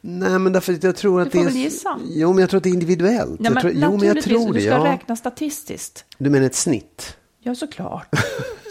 Nej, 0.00 0.38
men 0.38 0.52
därför 0.52 0.78
jag 0.82 0.96
tror 0.96 1.20
att 1.20 1.32
får 1.32 1.38
det 1.38 1.42
är... 1.44 1.44
väl 1.44 1.56
gissa. 1.56 1.98
Jo, 2.08 2.32
men 2.32 2.38
jag 2.40 2.50
tror 2.50 2.58
att 2.58 2.64
det 2.64 2.70
är 2.70 2.74
individuellt. 2.74 3.40
Nej, 3.40 3.50
jag 3.50 3.54
men 3.54 3.60
tror... 3.60 3.72
Jo, 3.76 3.96
men 3.96 4.08
jag 4.08 4.22
tror 4.22 4.46
det. 4.52 4.58
du 4.58 4.60
ska 4.60 4.70
Ja. 4.70 4.84
räkna 4.84 5.16
statistiskt. 5.16 6.04
Du 6.18 6.30
menar 6.30 6.46
ett 6.46 6.54
snitt? 6.54 7.16
Ja, 7.40 7.54
såklart. 7.54 8.06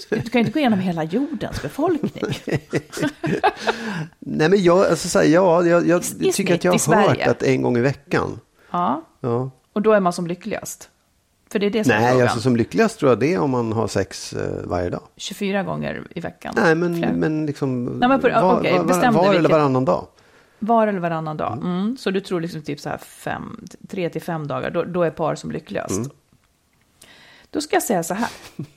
Du 0.09 0.21
kan 0.21 0.39
inte 0.39 0.51
gå 0.51 0.59
igenom 0.59 0.79
hela 0.79 1.03
jordens 1.03 1.61
befolkning. 1.61 2.23
Nej, 4.19 4.49
men 4.49 4.63
jag, 4.63 4.85
alltså, 4.85 5.09
så 5.09 5.19
här, 5.19 5.25
ja, 5.25 5.65
jag, 5.65 5.87
jag 5.87 6.03
I 6.19 6.31
tycker 6.31 6.55
att 6.55 6.63
jag 6.63 6.71
har 6.73 6.95
hört 7.07 7.27
att 7.27 7.43
en 7.43 7.61
gång 7.61 7.77
i 7.77 7.81
veckan. 7.81 8.39
Ja, 8.71 9.01
Ja. 9.21 9.51
och 9.73 9.81
då 9.81 9.91
är 9.93 9.99
man 9.99 10.13
som 10.13 10.27
lyckligast. 10.27 10.89
För 11.51 11.59
det 11.59 11.65
är 11.65 11.69
det 11.69 11.83
som 11.83 11.93
är 11.93 11.99
Nej, 11.99 12.11
frågan. 12.11 12.27
alltså 12.27 12.41
som 12.41 12.55
lyckligast 12.55 12.99
tror 12.99 13.11
jag 13.11 13.19
det 13.19 13.33
är 13.33 13.39
om 13.39 13.49
man 13.51 13.73
har 13.73 13.87
sex 13.87 14.33
eh, 14.33 14.63
varje 14.63 14.89
dag. 14.89 15.01
24 15.17 15.63
gånger 15.63 16.07
i 16.15 16.19
veckan. 16.19 16.53
Nej, 16.57 16.75
men, 16.75 16.99
men 16.99 17.45
liksom 17.45 17.85
Nej, 17.85 18.09
men 18.09 18.21
på- 18.21 18.29
var, 18.29 18.59
okej, 18.59 18.77
var, 18.77 18.83
var, 18.83 19.11
var 19.11 19.33
eller 19.33 19.49
varannan 19.49 19.85
dag. 19.85 20.07
Var 20.65 20.87
eller 20.87 20.99
varannan 20.99 21.37
dag. 21.37 21.53
Mm. 21.63 21.97
Så 21.97 22.11
du 22.11 22.19
tror 22.21 22.41
liksom 22.41 22.61
typ 22.61 22.79
så 22.79 22.89
här 22.89 22.97
fem, 22.97 23.65
tre 23.87 24.09
till 24.09 24.21
fem 24.21 24.47
dagar, 24.47 24.71
då, 24.71 24.83
då 24.83 25.03
är 25.03 25.09
par 25.09 25.35
som 25.35 25.51
lyckligast. 25.51 25.91
Mm. 25.97 26.09
Då 27.49 27.61
ska 27.61 27.75
jag 27.75 27.83
säga 27.83 28.03
så 28.03 28.13
här. 28.13 28.29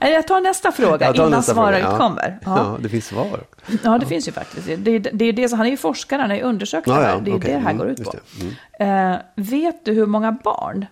Eller 0.00 0.14
Jag 0.14 0.28
tar 0.28 0.40
nästa 0.40 0.72
fråga 0.72 1.06
tar 1.06 1.14
innan 1.14 1.30
nästa 1.30 1.54
svaret 1.54 1.82
fråga. 1.82 1.92
Ja. 1.92 1.98
kommer. 1.98 2.38
Ja. 2.44 2.56
Ja. 2.58 2.78
det 2.82 2.88
finns 2.88 3.04
svar. 3.06 3.40
Ja, 3.84 3.98
det 3.98 4.06
finns 4.06 4.28
ju 4.28 4.32
faktiskt. 4.32 4.66
Det, 4.66 4.76
det, 4.76 4.98
det 4.98 5.24
är 5.24 5.32
det, 5.32 5.48
som- 5.48 5.58
han 5.58 5.66
är 5.66 5.70
ju 5.70 5.76
forskare, 5.76 6.20
han 6.20 6.30
har 6.30 6.36
ju 6.36 6.42
undersökt 6.42 6.84
det 6.86 6.90
Ja, 6.92 7.02
ja, 7.02 7.08
är 7.08 7.16
okej. 7.20 7.32
det 7.32 7.38
det 7.46 7.58
här 7.58 7.70
Mm, 7.70 7.78
går 7.78 7.88
ut 7.88 8.04
på. 8.04 8.14
det. 8.78 8.84
Eh, 8.84 9.16
vet 9.36 9.84
du 9.84 9.92
hur 9.92 10.06
många 10.06 10.32
barn 10.32 10.86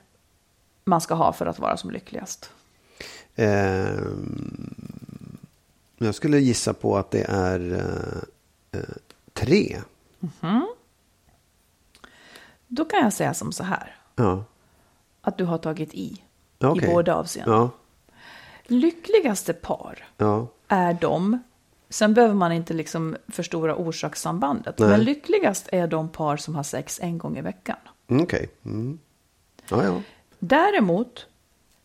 man 0.85 1.00
ska 1.00 1.14
ha 1.14 1.32
för 1.32 1.46
att 1.46 1.58
vara 1.58 1.76
som 1.76 1.90
lyckligast? 1.90 2.50
Ehm, 3.37 4.74
Jag 5.98 6.14
skulle 6.14 6.38
gissa 6.38 6.72
på 6.74 6.96
att 6.96 7.11
det 7.11 7.24
är 7.28 7.82
tre. 9.32 9.80
Då 12.68 12.85
kan 12.85 13.00
jag 13.00 13.12
säga 13.12 13.35
som 13.35 13.52
så 13.52 13.64
här. 13.64 13.96
Ja. 14.16 14.44
Att 15.20 15.38
du 15.38 15.44
har 15.44 15.58
tagit 15.58 15.94
i. 15.94 16.22
Ja, 16.58 16.76
I 16.76 16.87
båda 16.87 17.14
avseenden. 17.14 17.54
Ja. 17.54 17.70
Lyckligaste 18.66 19.52
par 19.52 20.08
Ja. 20.16 20.46
är 20.68 20.94
de, 20.94 21.38
sen 21.88 22.14
behöver 22.14 22.35
man 22.35 22.52
inte 22.52 22.74
liksom 22.74 23.16
förstora 23.28 23.76
orsakssambandet, 23.76 24.78
Nej. 24.78 24.88
men 24.88 25.04
lyckligast 25.04 25.68
är 25.72 25.87
de 25.87 26.08
par 26.08 26.37
som 26.37 26.54
har 26.54 26.62
sex 26.62 27.00
en 27.02 27.18
gång 27.18 27.38
i 27.38 27.40
veckan. 27.40 27.76
Mm, 28.08 28.22
Okej. 28.22 28.48
Mm. 28.64 28.98
Ja, 29.68 29.85
ja. 29.85 30.02
Däremot, 30.38 31.26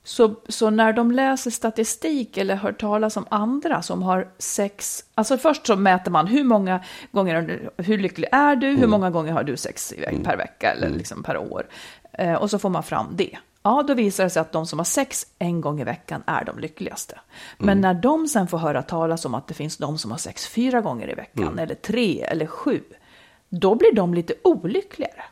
så, 0.08 0.36
så 0.48 0.70
när 0.70 0.94
de 0.94 1.12
läser 1.12 1.52
statistik 1.52 2.38
eller 2.38 2.56
hör 2.56 2.72
talas 2.72 3.18
om 3.18 3.26
andra 3.30 3.82
som 3.82 4.04
har 4.04 4.28
sex, 4.38 5.04
alltså 5.16 5.38
först 5.38 5.68
så 5.68 5.76
mäter 5.76 6.12
man 6.12 6.28
hur 6.28 6.44
många 6.44 6.84
gånger, 7.12 7.70
hur 7.78 7.98
lycklig 7.98 8.30
är 8.32 8.56
du, 8.56 8.68
hur 8.68 8.88
många 8.88 9.10
gånger 9.10 9.34
har 9.34 9.44
du 9.44 9.58
sex 9.58 9.94
per 10.24 10.38
vecka 10.38 10.72
eller 10.72 10.90
liksom 10.90 11.24
per 11.24 11.38
år. 11.38 11.68
Eh, 12.14 12.34
och 12.34 12.50
så 12.50 12.60
får 12.60 12.70
man 12.70 12.84
fram 12.84 13.08
det. 13.12 13.38
Ja, 13.64 13.84
då 13.88 13.94
visar 13.94 14.24
det 14.24 14.30
sig 14.30 14.42
att 14.42 14.52
de 14.52 14.66
som 14.66 14.80
har 14.80 14.84
sex 14.84 15.28
en 15.40 15.62
gång 15.62 15.82
i 15.82 15.84
veckan 15.84 16.24
är 16.26 16.46
de 16.46 16.60
lyckligaste. 16.60 17.20
Men 17.58 17.82
när 17.82 17.94
de 17.94 18.28
sen 18.28 18.48
får 18.48 18.58
höra 18.58 18.82
talas 18.82 19.26
om 19.26 19.36
att 19.36 19.48
det 19.48 19.54
finns 19.54 19.78
de 19.78 19.98
som 19.98 20.12
har 20.12 20.18
sex 20.18 20.48
fyra 20.48 20.82
gånger 20.82 21.12
i 21.12 21.14
veckan, 21.16 21.60
eller 21.60 21.76
tre 21.76 22.22
eller 22.22 22.46
sju, 22.46 22.84
då 23.50 23.76
blir 23.76 23.96
de 23.96 24.14
lite 24.14 24.34
olyckligare. 24.44 25.24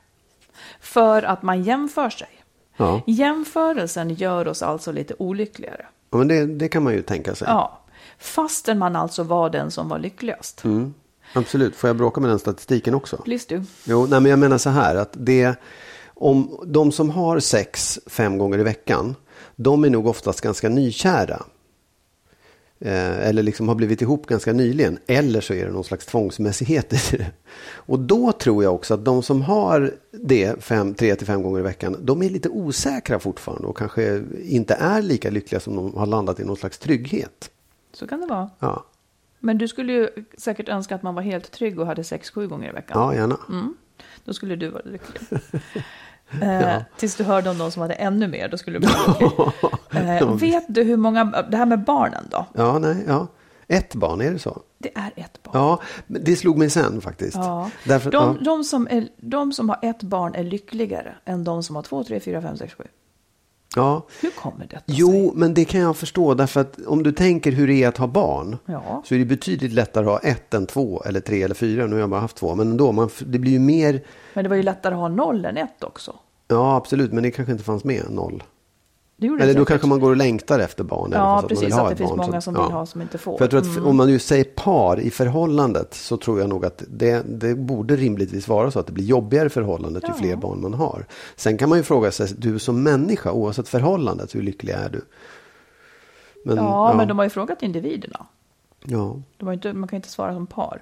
För 0.80 1.24
att 1.24 1.44
man 1.44 1.64
jämför 1.64 2.10
sig. 2.10 2.30
Ja. 2.78 3.02
Jämförelsen 3.08 4.14
gör 4.14 4.48
oss 4.48 4.62
alltså 4.62 4.92
lite 4.92 5.14
olyckligare. 5.20 5.86
ja 6.12 6.18
men 6.18 6.28
det, 6.28 6.46
det 6.46 6.68
kan 6.68 6.84
man 6.84 6.94
ju 6.94 7.02
tänka 7.02 7.36
sig. 7.36 7.48
Ja, 7.48 7.80
fastän 8.20 8.80
man 8.80 8.96
alltså 8.96 9.24
var 9.24 9.50
den 9.50 9.72
som 9.72 9.90
var 9.90 10.00
lyckligast. 10.00 10.64
Mm. 10.64 10.94
Absolut. 11.34 11.76
Får 11.76 11.88
jag 11.88 11.98
bråka 11.98 12.22
med 12.22 12.30
den 12.30 12.40
statistiken 12.40 12.94
också? 12.94 13.18
Please 13.18 13.46
du. 13.50 13.64
Jo, 13.84 14.06
nej, 14.10 14.20
men 14.20 14.30
jag 14.30 14.40
menar 14.40 14.58
så 14.58 14.70
här 14.70 14.96
att 14.96 15.12
det, 15.14 15.56
om 16.14 16.60
de 16.66 16.92
som 16.92 17.10
har 17.10 17.40
sex 17.40 18.00
fem 18.08 18.38
gånger 18.38 18.60
i 18.60 18.64
veckan, 18.64 19.16
de 19.56 19.84
är 19.84 19.90
nog 19.90 20.08
oftast 20.08 20.42
ganska 20.42 20.70
nykära. 20.70 21.44
Eh, 22.80 23.28
eller 23.28 23.44
liksom 23.44 23.68
har 23.68 23.76
blivit 23.76 24.02
ihop 24.02 24.28
ganska 24.28 24.54
nyligen. 24.54 25.00
Eller 25.08 25.42
så 25.42 25.54
är 25.54 25.66
det 25.66 25.72
någon 25.72 25.84
slags 25.84 26.06
tvångsmässighet 26.06 27.14
i 27.14 27.18
det. 27.18 27.32
Och 27.74 28.00
då 28.00 28.32
tror 28.32 28.64
jag 28.64 28.76
också 28.76 28.94
att 28.94 29.06
de 29.06 29.24
som 29.24 29.42
har 29.42 29.94
det 30.12 30.64
fem, 30.64 30.94
tre 30.94 31.16
till 31.16 31.28
fem 31.28 31.44
gånger 31.44 31.60
i 31.60 31.64
veckan, 31.64 31.98
de 32.02 32.22
är 32.22 32.30
lite 32.30 32.50
osäkra 32.50 33.20
fortfarande 33.20 33.68
och 33.68 33.78
kanske 33.78 34.24
inte 34.44 34.74
är 34.74 35.02
lika 35.02 35.30
lyckliga 35.30 35.60
som 35.60 35.76
de 35.76 35.94
har 35.98 36.06
landat 36.06 36.40
i 36.40 36.44
någon 36.44 36.58
slags 36.58 36.78
trygghet. 36.78 37.52
Så 37.94 38.08
kan 38.08 38.22
det 38.22 38.28
vara. 38.28 38.50
Ja, 38.60 38.86
Men 39.40 39.58
du 39.58 39.68
skulle 39.68 39.94
ju 39.94 40.10
säkert 40.38 40.70
önska 40.70 40.96
att 40.96 41.04
man 41.04 41.16
var 41.16 41.22
helt 41.22 41.52
trygg 41.52 41.80
och 41.80 41.88
hade 41.88 42.04
sex 42.04 42.30
sju 42.30 42.48
gånger 42.48 42.70
i 42.70 42.74
veckan. 42.74 43.02
ja 43.02 43.16
gärna. 43.16 43.38
Då 44.26 44.34
skulle 44.34 44.56
du 44.56 44.70
vara 44.70 44.84
lycklig. 44.86 45.40
Eh, 46.42 46.82
tills 46.98 47.16
du 47.16 47.24
hörde 47.24 47.50
om 47.50 47.58
de 47.58 47.72
som 47.72 47.82
hade 47.82 47.94
ännu 47.94 48.28
mer, 48.28 48.50
då 48.50 48.58
skulle 48.58 48.80
du 48.80 48.88
bli. 49.20 49.28
Eh, 50.00 50.36
vet 50.36 50.66
du 50.68 50.84
hur 50.84 50.98
många, 50.98 51.26
det 51.26 51.58
här 51.58 51.66
med 51.66 51.84
barnen 51.84 52.28
då? 52.32 52.46
Ja, 52.54 52.80
nej, 52.80 52.96
ja. 53.08 53.28
Ett 53.68 53.96
barn, 53.96 54.22
är 54.22 54.32
det 54.32 54.40
så? 54.40 54.62
Det 54.78 54.92
är 54.96 55.12
ett 55.16 55.44
barn. 55.44 55.54
Ja, 55.54 55.82
det 56.08 56.36
slog 56.36 56.58
mig 56.58 56.70
sen 56.70 57.02
faktiskt. 57.02 57.36
Ja. 57.36 57.70
Därför, 57.84 58.12
de, 58.12 58.38
ja. 58.40 58.46
de, 58.46 58.64
som 58.64 58.88
är, 58.92 59.08
de 59.18 59.54
som 59.54 59.70
har 59.70 59.80
ett 59.82 60.04
barn 60.04 60.36
är 60.36 60.44
lyckligare 60.44 61.16
än 61.26 61.44
de 61.44 61.64
som 61.64 61.76
har 61.76 61.84
två, 61.84 62.04
tre, 62.04 62.20
fyra, 62.20 62.42
fem, 62.42 62.58
sex, 62.58 62.74
sju. 62.74 62.84
Ja. 63.76 64.06
Hur 64.22 64.30
kommer 64.32 64.66
detta 64.68 64.84
Jo, 64.86 65.12
sig? 65.12 65.32
men 65.36 65.54
det 65.54 65.66
kan 65.66 65.82
jag 65.82 65.98
förstå. 65.98 66.34
Därför 66.34 66.62
att 66.62 66.80
om 66.88 67.04
du 67.04 67.12
tänker 67.12 67.52
hur 67.52 67.68
det 67.68 67.84
är 67.84 67.88
att 67.88 67.98
ha 67.98 68.08
barn. 68.08 68.58
Ja. 68.66 69.04
Så 69.06 69.16
är 69.16 69.20
det 69.20 69.26
betydligt 69.26 69.74
lättare 69.74 70.06
att 70.06 70.12
ha 70.24 70.30
ett 70.30 70.54
än 70.54 70.66
två 70.68 71.04
eller 71.04 71.20
tre 71.20 71.44
eller 71.44 71.56
fyra. 71.56 71.86
Nu 71.86 71.94
har 71.94 72.00
jag 72.00 72.10
bara 72.10 72.20
haft 72.22 72.38
två. 72.38 72.56
Men 72.56 72.72
ändå, 72.72 72.92
man, 72.92 73.10
det 73.26 73.40
blir 73.40 73.52
ju 73.52 73.60
mer. 73.60 74.02
Men 74.34 74.44
det 74.44 74.50
var 74.50 74.56
ju 74.56 74.64
lättare 74.64 74.94
att 74.94 75.00
ha 75.00 75.08
noll 75.08 75.46
än 75.46 75.58
ett 75.58 75.84
också. 75.84 76.16
Ja, 76.48 76.76
absolut. 76.76 77.12
Men 77.14 77.24
det 77.24 77.32
kanske 77.32 77.52
inte 77.52 77.64
fanns 77.64 77.84
med 77.84 78.04
noll. 78.10 78.44
Det 79.18 79.28
Eller 79.28 79.54
då 79.54 79.66
kanske 79.66 79.88
man 79.88 80.00
går 80.00 80.10
och 80.10 80.16
längtar 80.18 80.60
efter 80.60 80.84
barn. 80.84 81.12
Ja, 81.14 81.44
precis. 81.48 81.66
vill 81.66 81.74
ha 81.74 81.84
Att 81.84 81.90
det 81.90 81.96
finns 81.96 82.10
barn. 82.10 82.28
många 82.28 82.42
som 82.42 82.54
vill 82.54 82.64
ja. 82.70 82.78
ha 82.78 82.86
som 82.86 83.02
inte 83.02 83.18
får. 83.18 83.32
Mm. 83.32 83.38
För 83.38 83.58
jag 83.58 83.64
tror 83.66 83.82
att 83.82 83.88
om 83.88 83.98
man 83.98 84.10
ju 84.10 84.20
säger 84.20 84.44
par 84.44 85.00
i 85.00 85.10
förhållandet 85.12 85.94
så 85.94 86.18
tror 86.18 86.40
jag 86.40 86.50
nog 86.50 86.66
att 86.66 86.84
det, 86.88 87.24
det 87.30 87.56
borde 87.56 87.96
rimligtvis 87.96 88.48
vara 88.48 88.72
så 88.72 88.80
att 88.80 88.88
det 88.88 88.94
blir 88.94 89.06
jobbigare 89.06 89.50
förhållandet 89.50 90.04
ju 90.04 90.08
Ja. 90.08 90.14
fler 90.14 90.36
barn 90.36 90.62
man 90.62 90.74
har. 90.74 91.06
Sen 91.36 91.58
kan 91.58 91.70
man 91.70 91.78
ju 91.78 91.84
fråga 91.84 92.12
sig, 92.12 92.28
du 92.38 92.60
som 92.60 92.84
människa, 92.84 93.32
oavsett 93.32 93.68
förhållandet, 93.70 94.36
hur 94.36 94.42
lycklig 94.42 94.74
är 94.74 94.90
du? 94.90 95.02
Men, 96.46 96.58
ja, 96.58 96.94
men 96.98 97.08
de 97.08 97.18
har 97.18 97.26
ju 97.26 97.30
frågat 97.30 97.64
individerna. 97.64 98.26
ja. 98.84 99.16
De 99.38 99.46
har 99.46 99.54
ju 99.54 99.56
inte, 99.56 99.74
man 99.74 99.88
kan 99.90 99.96
inte 99.98 100.10
svara 100.10 100.34
som 100.34 100.48
par. 100.48 100.82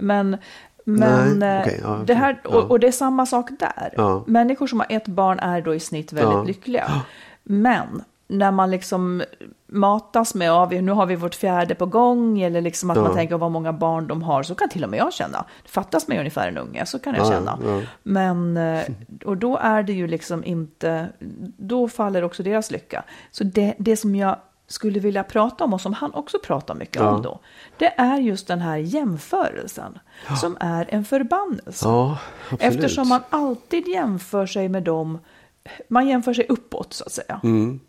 Men, 0.00 0.36
men 0.84 1.38
Nej, 1.38 1.56
eh, 1.56 1.62
okej, 1.62 1.80
ja, 1.82 2.00
det 2.06 2.14
här, 2.14 2.40
ja. 2.44 2.50
och, 2.50 2.70
och 2.70 2.80
det 2.80 2.86
är 2.86 2.92
samma 2.92 3.26
sak 3.26 3.50
där. 3.60 3.94
Ja. 3.96 4.24
Människor 4.26 4.66
som 4.66 4.80
har 4.80 4.86
ett 4.90 5.06
barn 5.08 5.38
är 5.38 5.60
då 5.62 5.74
i 5.74 5.80
snitt 5.80 6.12
väldigt 6.12 6.32
Ja. 6.34 6.42
lyckliga. 6.44 6.92
Men 7.42 8.02
när 8.28 8.50
man 8.50 8.70
liksom 8.70 9.22
matas 9.66 10.34
med, 10.34 10.48
ja, 10.48 10.64
vi- 10.66 10.82
nu 10.82 10.92
har 10.92 11.06
vi 11.06 11.16
vårt 11.16 11.34
fjärde 11.34 11.74
på 11.74 11.86
gång, 11.86 12.40
eller 12.40 12.60
liksom 12.60 12.90
att 12.90 12.96
Ja. 12.96 13.02
man 13.02 13.14
tänker 13.14 13.36
vad 13.38 13.50
många 13.50 13.72
barn 13.72 14.06
de 14.06 14.22
har, 14.22 14.42
så 14.42 14.54
kan 14.54 14.68
till 14.68 14.84
och 14.84 14.90
med 14.90 14.98
jag 14.98 15.12
känna. 15.12 15.44
Det 15.62 15.68
fattas 15.68 16.08
mig 16.08 16.18
ungefär 16.18 16.48
en 16.48 16.58
unge, 16.58 16.86
så 16.86 16.98
kan 16.98 17.14
jag 17.14 17.26
Ja, 17.26 17.30
känna. 17.30 17.58
ja. 17.66 17.80
Men, 18.02 18.56
eh, 18.56 18.82
och 19.24 19.36
då 19.36 19.56
är 19.56 19.82
det 19.82 19.92
ju 19.92 20.06
liksom 20.06 20.44
inte, 20.44 21.08
då 21.56 21.88
faller 21.88 22.24
också 22.24 22.42
deras 22.42 22.70
lycka. 22.70 23.02
Så 23.30 23.44
det, 23.44 23.74
det 23.78 23.96
som 23.96 24.14
jag 24.16 24.36
skulle 24.66 25.00
vilja 25.00 25.24
prata 25.24 25.64
om 25.64 25.72
och 25.74 25.80
som 25.80 25.92
han 25.92 26.14
också 26.14 26.38
pratar 26.44 26.74
mycket 26.74 27.02
om 27.02 27.22
då, 27.22 27.40
det 27.76 27.94
är 28.00 28.16
just 28.18 28.46
den 28.48 28.60
här 28.60 28.76
jämförelsen 28.76 29.98
som 30.40 30.56
är 30.60 30.86
en 30.88 31.04
förbannelse. 31.04 31.88
Eftersom 32.58 33.08
man 33.08 33.20
alltid 33.30 33.88
jämför 33.88 34.46
sig 34.46 34.68
med 34.68 34.82
dem, 34.82 35.18
man 35.88 36.08
jämför 36.08 36.34
sig 36.34 36.46
uppåt 36.48 36.92
så 36.92 37.04
att 37.04 37.12
säga. 37.12 37.40
Mm. 37.42 37.80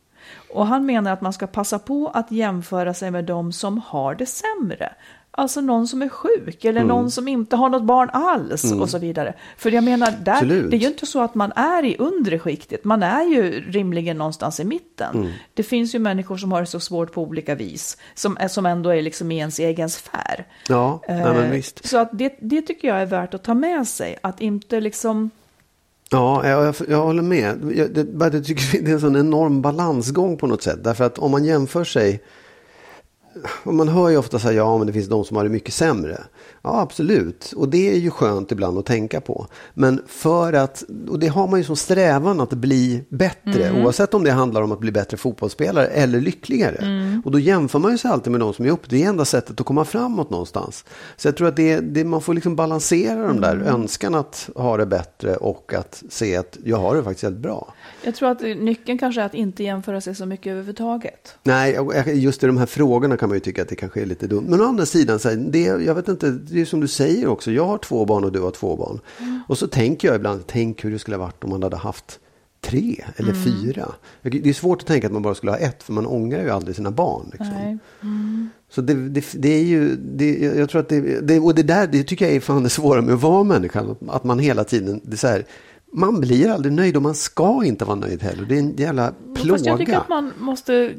Och 0.53 0.67
han 0.67 0.85
menar 0.85 1.13
att 1.13 1.21
man 1.21 1.33
ska 1.33 1.47
passa 1.47 1.79
på 1.79 2.11
att 2.13 2.31
jämföra 2.31 2.93
sig 2.93 3.11
med 3.11 3.25
dem 3.25 3.51
som 3.51 3.77
har 3.85 4.15
det 4.15 4.25
sämre. 4.25 4.93
Alltså 5.35 5.61
någon 5.61 5.87
som 5.87 6.01
är 6.01 6.09
sjuk 6.09 6.65
eller 6.65 6.81
Mm. 6.81 6.87
någon 6.87 7.11
som 7.11 7.27
inte 7.27 7.55
har 7.55 7.69
något 7.69 7.83
barn 7.83 8.09
alls 8.13 8.71
och 8.71 8.89
så 8.89 8.97
vidare. 8.97 9.33
För 9.57 9.71
jag 9.71 9.83
menar, 9.83 10.11
där, 10.23 10.31
Absolut. 10.33 10.71
det 10.71 10.77
är 10.77 10.79
ju 10.79 10.87
inte 10.87 11.05
så 11.05 11.21
att 11.21 11.35
man 11.35 11.51
är 11.55 11.85
i 11.85 11.95
undre 11.99 12.39
skiktet, 12.39 12.83
man 12.83 13.03
är 13.03 13.23
ju 13.23 13.71
rimligen 13.71 14.17
någonstans 14.17 14.59
i 14.59 14.63
mitten. 14.63 15.15
Mm. 15.15 15.31
Det 15.53 15.63
finns 15.63 15.95
ju 15.95 15.99
människor 15.99 16.37
som 16.37 16.51
har 16.51 16.59
det 16.61 16.67
så 16.67 16.79
svårt 16.79 17.13
på 17.13 17.21
olika 17.21 17.55
vis, 17.55 17.97
som, 18.15 18.37
som 18.49 18.65
ändå 18.65 18.89
är 18.89 19.01
liksom 19.01 19.31
i 19.31 19.37
ens 19.37 19.59
egen 19.59 19.89
sfär. 19.89 20.45
Ja, 20.69 21.01
nej, 21.07 21.23
men 21.23 21.43
Eh, 21.43 21.49
visst. 21.51 21.87
Så 21.87 21.97
att 21.97 22.09
det, 22.13 22.35
det 22.39 22.61
tycker 22.61 22.87
jag 22.87 23.01
är 23.01 23.05
värt 23.05 23.33
att 23.33 23.43
ta 23.43 23.53
med 23.53 23.87
sig, 23.87 24.17
att 24.23 24.41
inte 24.41 24.79
liksom... 24.81 25.29
Ja, 26.13 26.47
jag, 26.47 26.75
jag, 26.87 27.03
håller 27.03 27.21
med. 27.21 27.71
Jag, 27.75 27.91
det, 27.93 28.29
jag 28.33 28.45
tycker 28.45 28.83
det 28.83 28.91
är 28.91 28.93
en 28.93 28.99
sån 28.99 29.15
enorm 29.15 29.61
balansgång 29.61 30.37
på 30.37 30.47
något 30.47 30.63
sätt. 30.63 30.83
Därför 30.83 31.03
att 31.03 31.19
om 31.19 31.31
man 31.31 31.45
jämför 31.45 31.83
sig. 31.83 32.21
Man 33.63 33.87
hör 33.87 34.09
ju 34.09 34.17
ofta 34.17 34.39
så 34.39 34.47
här, 34.47 34.55
ja 34.55 34.77
men 34.77 34.87
det 34.87 34.93
finns 34.93 35.07
de 35.07 35.23
som 35.25 35.37
har 35.37 35.43
det 35.43 35.49
mycket 35.49 35.73
sämre. 35.73 36.17
Ja 36.61 36.79
absolut, 36.81 37.53
och 37.55 37.69
det 37.69 37.91
är 37.93 37.97
ju 37.97 38.11
skönt 38.11 38.51
ibland 38.51 38.77
att 38.79 38.85
tänka 38.85 39.21
på. 39.21 39.47
Men 39.73 40.01
för 40.07 40.53
att, 40.53 40.83
och 41.09 41.19
det 41.19 41.27
har 41.27 41.47
man 41.47 41.59
ju 41.59 41.63
som 41.63 41.75
strävan 41.75 42.41
att 42.41 42.49
bli 42.53 43.03
bättre. 43.09 43.83
Oavsett 43.83 44.13
om 44.13 44.23
det 44.23 44.31
handlar 44.31 44.61
om 44.61 44.71
att 44.71 44.79
bli 44.79 44.91
bättre 44.91 45.17
fotbollsspelare 45.17 45.87
eller 45.87 46.21
lyckligare. 46.21 47.21
Och 47.25 47.31
då 47.31 47.39
jämför 47.39 47.79
man 47.79 47.91
ju 47.91 47.97
sig 47.97 48.11
alltid 48.11 48.31
med 48.31 48.39
de 48.41 48.53
som 48.53 48.65
är 48.65 48.69
upp. 48.69 48.89
Det 48.89 49.03
är 49.03 49.09
enda 49.09 49.25
sättet 49.25 49.59
att 49.59 49.65
komma 49.65 49.85
framåt 49.85 50.29
någonstans. 50.29 50.85
Så 51.17 51.27
jag 51.27 51.37
tror 51.37 51.47
att 51.47 51.55
det, 51.55 51.79
det, 51.79 52.03
man 52.03 52.21
får 52.21 52.33
liksom 52.33 52.55
balansera 52.55 53.27
de 53.27 53.41
där 53.41 53.55
önskan 53.57 54.15
att 54.15 54.49
ha 54.55 54.77
det 54.77 54.85
bättre 54.85 55.35
och 55.35 55.73
att 55.73 56.03
se 56.09 56.35
att 56.37 56.57
jag 56.63 56.77
har 56.77 56.95
det 56.95 57.03
faktiskt 57.03 57.23
väldigt 57.23 57.41
bra. 57.41 57.73
Jag 58.03 58.15
tror 58.15 58.29
att 58.29 58.41
nyckeln 58.41 58.97
kanske 58.97 59.21
är 59.21 59.25
att 59.25 59.33
inte 59.33 59.63
jämföra 59.63 60.01
sig 60.01 60.15
så 60.15 60.25
mycket 60.25 60.47
överhuvudtaget. 60.51 61.35
Nej, 61.43 61.71
jag- 61.73 62.15
just 62.15 62.43
i 62.43 62.47
de 62.47 62.57
här 62.57 62.65
frågorna 62.65 63.17
kan 63.23 63.29
man 63.29 63.35
ju 63.35 63.39
tycka 63.39 63.61
att 63.61 63.69
det 63.69 63.75
kanske 63.75 64.01
är 64.01 64.05
lite 64.05 64.27
dumt. 64.27 64.45
Men 64.47 64.61
å 64.61 64.65
andra 64.65 64.85
sidan, 64.85 65.19
så 65.19 65.29
här, 65.29 65.35
det, 65.35 65.59
jag 65.59 65.95
vet 65.95 66.07
inte, 66.07 66.31
det 66.31 66.61
är 66.61 66.65
som 66.65 66.79
du 66.79 66.87
säger 66.87 67.27
också. 67.27 67.51
Jag 67.51 67.65
har 67.65 67.77
två 67.77 68.05
barn 68.05 68.23
och 68.23 68.31
du 68.31 68.39
har 68.39 68.51
två 68.51 68.75
barn. 68.75 68.99
Och 69.47 69.57
så 69.57 69.67
tänker 69.67 70.07
jag 70.07 70.15
ibland, 70.15 70.43
tänk 70.47 70.85
hur 70.85 70.91
det 70.91 70.99
skulle 70.99 71.17
ha 71.17 71.23
varit 71.23 71.43
om 71.43 71.49
man 71.49 71.63
hade 71.63 71.77
haft 71.77 72.19
tre 72.61 73.03
eller 73.15 73.33
fyra. 73.33 73.91
Det 74.21 74.49
är 74.49 74.53
svårt 74.53 74.81
att 74.81 74.87
tänka 74.87 75.07
att 75.07 75.13
man 75.13 75.21
bara 75.21 75.35
skulle 75.35 75.51
ha 75.51 75.57
ett, 75.57 75.83
för 75.83 75.93
man 75.93 76.05
ångrar 76.05 76.41
ju 76.41 76.49
aldrig 76.49 76.75
sina 76.75 76.91
barn. 76.91 77.25
Liksom. 77.31 77.53
Nej. 77.53 77.77
Så 78.69 78.81
det, 78.81 78.93
det, 78.93 79.25
det 79.33 79.49
är 79.49 79.63
ju, 79.63 79.95
det, 79.95 80.37
jag 80.39 80.69
tror 80.69 80.81
att 80.81 80.89
det, 80.89 81.27
det, 81.27 81.39
och 81.39 81.55
det 81.55 81.63
där, 81.63 81.87
det 81.87 82.03
tycker 82.03 82.25
jag 82.25 82.35
är 82.35 82.39
fan 82.39 82.63
det 82.63 82.69
svåra 82.69 83.01
med 83.01 83.13
att 83.13 83.21
vara 83.21 83.43
människa. 83.43 83.95
Att 84.07 84.23
man 84.23 84.39
hela 84.39 84.63
tiden, 84.63 85.01
det 85.03 85.17
så 85.17 85.27
här, 85.27 85.45
man 85.93 86.19
blir 86.19 86.49
aldrig 86.49 86.73
nöjd 86.73 86.95
och 86.95 87.01
man 87.01 87.15
ska 87.15 87.65
inte 87.65 87.85
vara 87.85 87.95
nöjd 87.95 88.23
heller. 88.23 88.45
Det 88.45 88.55
är 88.55 88.59
en 88.59 88.75
jävla 88.75 89.13
plåga. 89.35 89.53
Fast 89.53 89.65
jag 89.65 89.79
tycker 89.79 89.97
att 89.97 90.09
man 90.09 90.31
måste, 90.39 90.91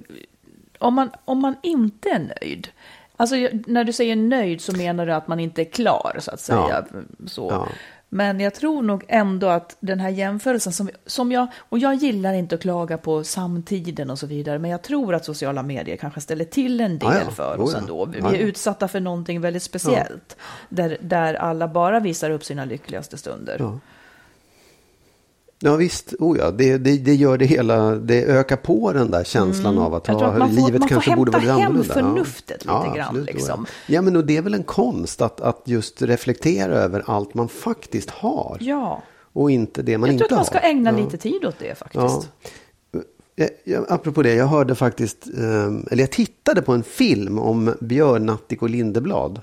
om 0.84 0.94
man, 0.94 1.10
om 1.24 1.38
man 1.40 1.54
inte 1.62 2.08
är 2.08 2.18
nöjd, 2.40 2.68
alltså 3.16 3.34
när 3.66 3.84
du 3.84 3.92
säger 3.92 4.16
nöjd 4.16 4.60
så 4.60 4.76
menar 4.76 5.06
du 5.06 5.12
att 5.12 5.28
man 5.28 5.40
inte 5.40 5.62
är 5.62 5.70
klar 5.70 6.16
så 6.18 6.30
att 6.30 6.40
säga. 6.40 6.84
Så. 7.26 7.48
Ja. 7.50 7.68
Men 8.08 8.40
jag 8.40 8.54
tror 8.54 8.82
nog 8.82 9.04
ändå 9.08 9.46
att 9.46 9.76
den 9.80 10.00
här 10.00 10.08
jämförelsen 10.08 10.72
som, 10.72 10.90
som 11.06 11.32
jag, 11.32 11.46
och 11.56 11.78
jag 11.78 11.94
gillar 11.94 12.34
inte 12.34 12.54
att 12.54 12.60
klaga 12.60 12.98
på 12.98 13.24
samtiden 13.24 14.10
och 14.10 14.18
så 14.18 14.26
vidare, 14.26 14.58
men 14.58 14.70
jag 14.70 14.82
tror 14.82 15.14
att 15.14 15.24
sociala 15.24 15.62
medier 15.62 15.96
kanske 15.96 16.20
ställer 16.20 16.44
till 16.44 16.80
en 16.80 16.98
del 16.98 17.12
Ja, 17.12 17.20
ja. 17.24 17.30
för 17.30 17.60
oss 17.60 17.72
ja. 17.72 17.78
ändå. 17.78 18.04
Vi 18.06 18.18
Ja, 18.18 18.30
ja. 18.32 18.36
är 18.36 18.40
utsatta 18.40 18.88
för 18.88 19.00
någonting 19.00 19.40
väldigt 19.40 19.62
speciellt, 19.62 20.36
där, 20.68 20.96
där 21.00 21.34
alla 21.34 21.68
bara 21.68 22.00
visar 22.00 22.30
upp 22.30 22.44
sina 22.44 22.64
lyckligaste 22.64 23.18
stunder. 23.18 23.78
Ja. 25.64 25.70
Ja 25.70 25.76
visst, 25.76 26.14
oh 26.18 26.38
ja, 26.38 26.50
det, 26.50 26.78
det, 26.78 26.96
det 26.98 27.14
gör 27.14 27.38
det 27.38 27.44
hela, 27.44 27.90
det 27.94 28.24
ökar 28.24 28.56
på 28.56 28.92
den 28.92 29.10
där 29.10 29.24
känslan 29.24 29.78
av 29.78 29.94
att 29.94 30.08
Mm. 30.08 30.20
Jag 30.20 30.20
tror 30.20 30.26
ha, 30.28 30.32
att 30.32 30.38
man 30.38 30.48
får- 30.48 30.66
livet 30.66 30.80
man 30.80 30.88
får 30.88 30.94
kanske 30.94 31.16
borde 31.16 31.30
vara 31.30 31.40
hämta 31.42 31.54
lite 31.56 31.62
hem 31.62 31.72
annorlunda. 31.72 31.94
förnuftet 32.24 32.64
lite 32.64 32.72
grann, 32.96 33.00
absolut, 33.00 33.28
oh 33.28 33.34
liksom. 33.34 33.66
Ja. 33.86 33.94
ja, 33.94 34.02
men 34.02 34.16
och 34.16 34.24
det 34.24 34.36
är 34.36 34.42
väl 34.42 34.54
en 34.54 34.62
konst 34.62 35.22
att, 35.22 35.40
att 35.40 35.62
just 35.64 36.02
reflektera 36.02 36.72
över 36.74 37.02
allt 37.06 37.34
man 37.34 37.48
faktiskt 37.48 38.10
har. 38.10 38.56
Ja, 38.60 39.02
Och 39.32 39.50
inte 39.50 39.82
det 39.82 39.98
man 39.98 40.06
jag 40.08 40.14
inte 40.14 40.24
tror 40.28 40.36
att 40.36 40.38
man 40.38 40.44
ska 40.44 40.58
har. 40.58 40.68
ägna 40.68 40.90
ja. 40.90 40.96
lite 41.04 41.16
tid 41.16 41.44
åt 41.44 41.58
det 41.58 41.78
faktiskt. 41.78 42.28
Ja. 42.92 43.00
Jag, 43.36 43.48
jag, 43.64 43.84
apropå 43.88 44.22
det, 44.22 44.34
jag 44.34 44.46
hörde 44.46 44.74
faktiskt, 44.74 45.26
eh, 45.38 45.64
eller 45.90 46.02
jag 46.02 46.10
tittade 46.10 46.62
på 46.62 46.72
en 46.72 46.82
film 46.82 47.38
om 47.38 47.74
Björn 47.80 48.26
Natthik 48.26 48.62
och 48.62 48.70
Lindeblad. 48.70 49.40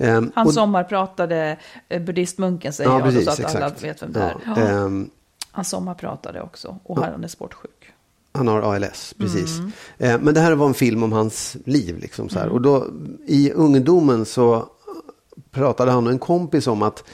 Eh, 0.00 0.22
Han 0.34 0.46
och- 0.46 0.54
sommarpratade, 0.54 1.58
eh, 1.88 2.02
buddhistmunken 2.02 2.72
säger 2.72 2.90
Ja, 2.90 2.96
jag, 2.98 3.04
precis, 3.08 3.24
så 3.24 3.30
att 3.30 3.54
alla 3.56 3.66
exakt. 3.66 3.84
vet 3.84 4.02
vem 4.02 4.12
det 4.12 4.20
är. 4.20 4.36
Ja, 4.46 4.52
Ja. 4.56 4.90
Han 5.56 5.64
sommarpratade 5.64 6.42
också, 6.42 6.78
och 6.82 6.98
han 6.98 7.24
är 7.24 7.28
sportsjuk. 7.28 7.92
Han 8.32 8.48
har 8.48 8.62
ALS, 8.74 9.14
precis. 9.18 9.58
Mm. 9.58 9.72
Eh, 9.98 10.20
men 10.20 10.34
det 10.34 10.40
här 10.40 10.52
var 10.52 10.66
en 10.66 10.74
film 10.74 11.02
om 11.02 11.12
hans 11.12 11.56
liv. 11.64 11.98
Liksom, 11.98 12.28
så 12.28 12.38
här. 12.38 12.48
Och 12.48 12.60
då, 12.60 12.86
I 13.26 13.52
ungdomen 13.52 14.24
så 14.24 14.68
pratade 15.50 15.90
han 15.90 16.06
och 16.06 16.12
en 16.12 16.18
kompis 16.18 16.66
om 16.66 16.82
att 16.82 17.04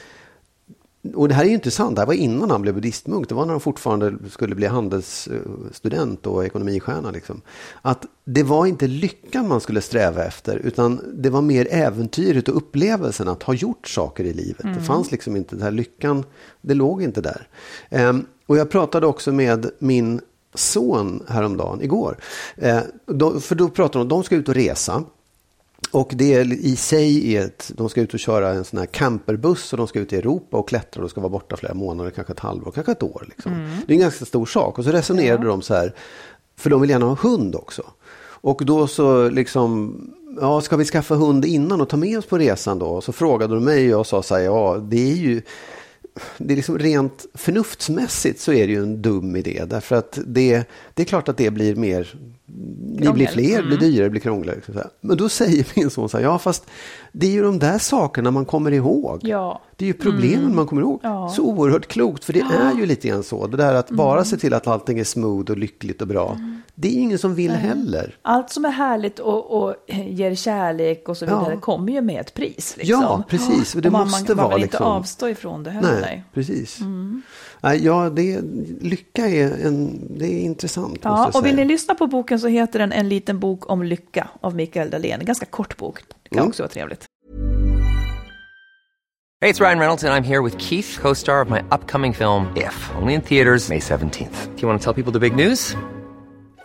och 1.15 1.27
det 1.27 1.33
här 1.33 1.43
är 1.43 1.47
ju 1.47 1.53
inte 1.53 1.71
sant, 1.71 1.95
det 1.95 2.01
här 2.01 2.07
var 2.07 2.13
innan 2.13 2.51
han 2.51 2.61
blev 2.61 2.73
buddhistmunk. 2.73 3.29
Det 3.29 3.35
var 3.35 3.45
när 3.45 3.53
han 3.53 3.59
fortfarande 3.59 4.13
skulle 4.29 4.55
bli 4.55 4.67
handelsstudent 4.67 6.27
och 6.27 6.45
ekonomistjärna. 6.45 7.11
Liksom. 7.11 7.41
Att 7.81 8.05
det 8.25 8.43
var 8.43 8.65
inte 8.65 8.87
lyckan 8.87 9.47
man 9.47 9.61
skulle 9.61 9.81
sträva 9.81 10.23
efter, 10.23 10.55
utan 10.55 11.01
det 11.13 11.29
var 11.29 11.41
mer 11.41 11.67
äventyret 11.71 12.49
och 12.49 12.57
upplevelsen 12.57 13.27
att 13.27 13.43
ha 13.43 13.53
gjort 13.53 13.87
saker 13.87 14.23
i 14.23 14.33
livet. 14.33 14.63
Det 14.63 14.81
fanns 14.81 15.11
liksom 15.11 15.35
inte, 15.35 15.55
den 15.55 15.63
här 15.63 15.71
lyckan, 15.71 16.23
det 16.61 16.73
låg 16.73 17.03
inte 17.03 17.21
där. 17.21 17.47
Ehm, 17.89 18.25
och 18.45 18.57
jag 18.57 18.69
pratade 18.69 19.07
också 19.07 19.31
med 19.31 19.71
min 19.79 20.21
son 20.53 21.23
häromdagen, 21.27 21.81
igår. 21.81 22.17
Eh, 22.55 22.79
då, 23.05 23.39
för 23.39 23.55
då 23.55 23.69
pratade 23.69 24.05
de, 24.05 24.09
de 24.09 24.23
ska 24.23 24.35
ut 24.35 24.49
och 24.49 24.55
resa. 24.55 25.03
Och 25.93 26.11
det 26.15 26.41
i 26.43 26.75
sig 26.75 27.35
är 27.35 27.45
ett, 27.45 27.71
de 27.75 27.89
ska 27.89 28.01
ut 28.01 28.13
och 28.13 28.19
köra 28.19 28.49
en 28.49 28.63
sån 28.63 28.79
här 28.79 28.85
camperbuss 28.85 29.73
och 29.73 29.77
de 29.77 29.87
ska 29.87 29.99
ut 29.99 30.13
i 30.13 30.15
Europa 30.15 30.57
och 30.57 30.67
klättra 30.67 31.03
och 31.03 31.09
ska 31.09 31.21
vara 31.21 31.29
borta 31.29 31.57
flera 31.57 31.73
månader, 31.73 32.11
kanske 32.11 32.33
ett 32.33 32.39
halvår, 32.39 32.71
kanske 32.71 32.91
ett 32.91 33.03
år. 33.03 33.25
Liksom. 33.29 33.51
Det 33.87 33.93
är 33.93 33.95
en 33.95 34.01
ganska 34.01 34.25
stor 34.25 34.45
sak. 34.45 34.77
Och 34.77 34.83
så 34.83 34.91
resonerade 34.91 35.47
de 35.47 35.61
så 35.61 35.73
här, 35.73 35.93
för 36.57 36.69
de 36.69 36.81
vill 36.81 36.89
gärna 36.89 37.05
ha 37.05 37.15
hund 37.15 37.55
också. 37.55 37.83
Och 38.25 38.65
då 38.65 38.87
så 38.87 39.29
liksom, 39.29 39.95
ja 40.41 40.61
ska 40.61 40.77
vi 40.77 40.85
skaffa 40.85 41.15
hund 41.15 41.45
innan 41.45 41.81
och 41.81 41.89
ta 41.89 41.97
med 41.97 42.17
oss 42.17 42.25
på 42.25 42.37
resan 42.37 42.79
då? 42.79 42.85
Och 42.85 43.03
så 43.03 43.11
frågade 43.11 43.55
de 43.55 43.63
mig 43.63 43.93
och 43.93 43.99
jag 43.99 44.05
sa 44.05 44.23
så 44.23 44.35
här, 44.35 44.41
ja 44.41 44.77
det 44.89 45.11
är 45.11 45.15
ju 45.15 45.41
det 46.37 46.53
är 46.53 46.55
liksom 46.55 46.79
rent 46.79 47.25
förnuftsmässigt 47.33 48.39
så 48.39 48.53
är 48.53 48.67
det 48.67 48.73
ju 48.73 48.83
en 48.83 49.01
dum 49.01 49.35
idé. 49.35 49.63
Därför 49.67 49.95
att 49.95 50.19
det, 50.25 50.63
det 50.93 51.01
är 51.03 51.05
klart 51.05 51.29
att 51.29 51.37
det 51.37 51.51
blir 51.51 51.75
mer, 51.75 52.15
ni 52.45 53.09
blir 53.13 53.27
fler, 53.27 53.63
blir 53.63 53.77
dyrare, 53.77 54.09
blir 54.09 54.21
krångligare. 54.21 54.55
Liksom 54.55 54.73
så 54.73 54.79
här. 54.79 54.89
Men 55.01 55.17
då 55.17 55.29
säger 55.29 55.67
min 55.75 55.89
son 55.89 56.09
så 56.09 56.17
här, 56.17 56.23
ja 56.23 56.39
fast 56.39 56.65
det 57.11 57.27
är 57.27 57.31
ju 57.31 57.43
de 57.43 57.59
där 57.59 57.77
sakerna 57.77 58.31
man 58.31 58.45
kommer 58.45 58.71
ihåg. 58.71 59.19
Ja. 59.23 59.61
Det 59.75 59.85
är 59.85 59.87
ju 59.87 59.93
problemen 59.93 60.55
man 60.55 60.67
kommer 60.67 60.81
ihåg. 60.81 60.99
Ja. 61.03 61.29
Så 61.29 61.43
oerhört 61.43 61.87
klokt, 61.87 62.23
för 62.25 62.33
det 62.33 62.39
är 62.39 62.73
ju 62.77 62.85
lite 62.85 63.07
grann 63.07 63.23
så. 63.23 63.47
Det 63.47 63.57
där 63.57 63.73
att 63.73 63.89
bara 63.89 64.25
se 64.25 64.37
till 64.37 64.53
att 64.53 64.67
allting 64.67 64.99
är 64.99 65.03
smooth 65.03 65.51
och 65.51 65.57
lyckligt 65.57 66.01
och 66.01 66.07
bra. 66.07 66.37
Det 66.75 66.87
är 66.87 66.91
ju 66.91 66.99
ingen 66.99 67.19
som 67.19 67.35
vill 67.35 67.51
heller. 67.51 68.17
Allt 68.21 68.49
som 68.49 68.65
är 68.65 68.69
härligt 68.69 69.19
och, 69.19 69.63
och 69.63 69.75
ger 69.87 70.35
kärlek 70.35 71.09
och 71.09 71.17
så 71.17 71.25
vidare 71.25 71.53
Ja. 71.53 71.59
kommer 71.59 71.93
ju 71.93 72.01
med 72.01 72.21
ett 72.21 72.33
pris. 72.33 72.75
Liksom. 72.77 73.01
Ja, 73.01 73.23
precis. 73.29 73.75
Och 73.75 73.81
det 73.81 73.87
Och 73.89 73.93
man, 73.93 74.01
måste 74.01 74.31
man, 74.31 74.37
man 74.37 74.45
vara 74.45 74.55
vill 74.55 74.61
liksom... 74.63 74.77
inte 74.83 74.85
avstå 74.85 75.29
ifrån 75.29 75.63
det 75.63 75.71
heller. 75.71 75.91
Nej, 75.91 76.01
Nej. 76.01 76.23
precis. 76.33 76.79
Ja, 77.71 78.09
det, 78.09 78.41
lycka 78.81 79.27
är, 79.27 79.65
en, 79.67 80.01
det 80.17 80.25
är 80.25 80.39
intressant. 80.39 80.99
Ja, 81.01 81.25
jag 81.25 81.35
och 81.35 81.45
vill 81.45 81.55
ni 81.55 81.65
lyssna 81.65 81.95
på 81.95 82.07
boken 82.07 82.39
så 82.39 82.47
heter 82.47 82.79
den 82.79 82.91
En 82.91 83.09
liten 83.09 83.39
bok 83.39 83.69
om 83.69 83.83
lycka 83.83 84.27
av 84.41 84.55
Mikael 84.55 84.89
Dahlén. 84.89 85.19
En 85.19 85.25
ganska 85.25 85.45
kort 85.45 85.77
bok. 85.77 85.99
Det 86.23 86.29
kan 86.29 86.37
Mm. 86.39 86.49
också 86.49 86.63
vara 86.63 86.69
trevligt. 86.71 87.05
Hey, 89.41 89.51
it's 89.51 89.59
Ryan 89.59 89.79
Reynolds, 89.79 90.03
and 90.03 90.13
I'm 90.13 90.23
here 90.27 90.41
with 90.43 90.57
Keith, 90.57 90.99
co 91.01 91.15
star 91.15 91.41
of 91.41 91.49
my 91.49 91.59
upcoming 91.71 92.13
film, 92.13 92.45
If, 92.55 92.91
only 93.01 93.13
in 93.13 93.21
theaters, 93.21 93.69
May 93.69 93.79
17th. 93.79 94.47
Do 94.55 94.61
you 94.61 94.67
want 94.69 94.81
to 94.81 94.93
tell 94.93 95.03
people 95.03 95.19
the 95.19 95.29
big 95.29 95.35
news? 95.47 95.75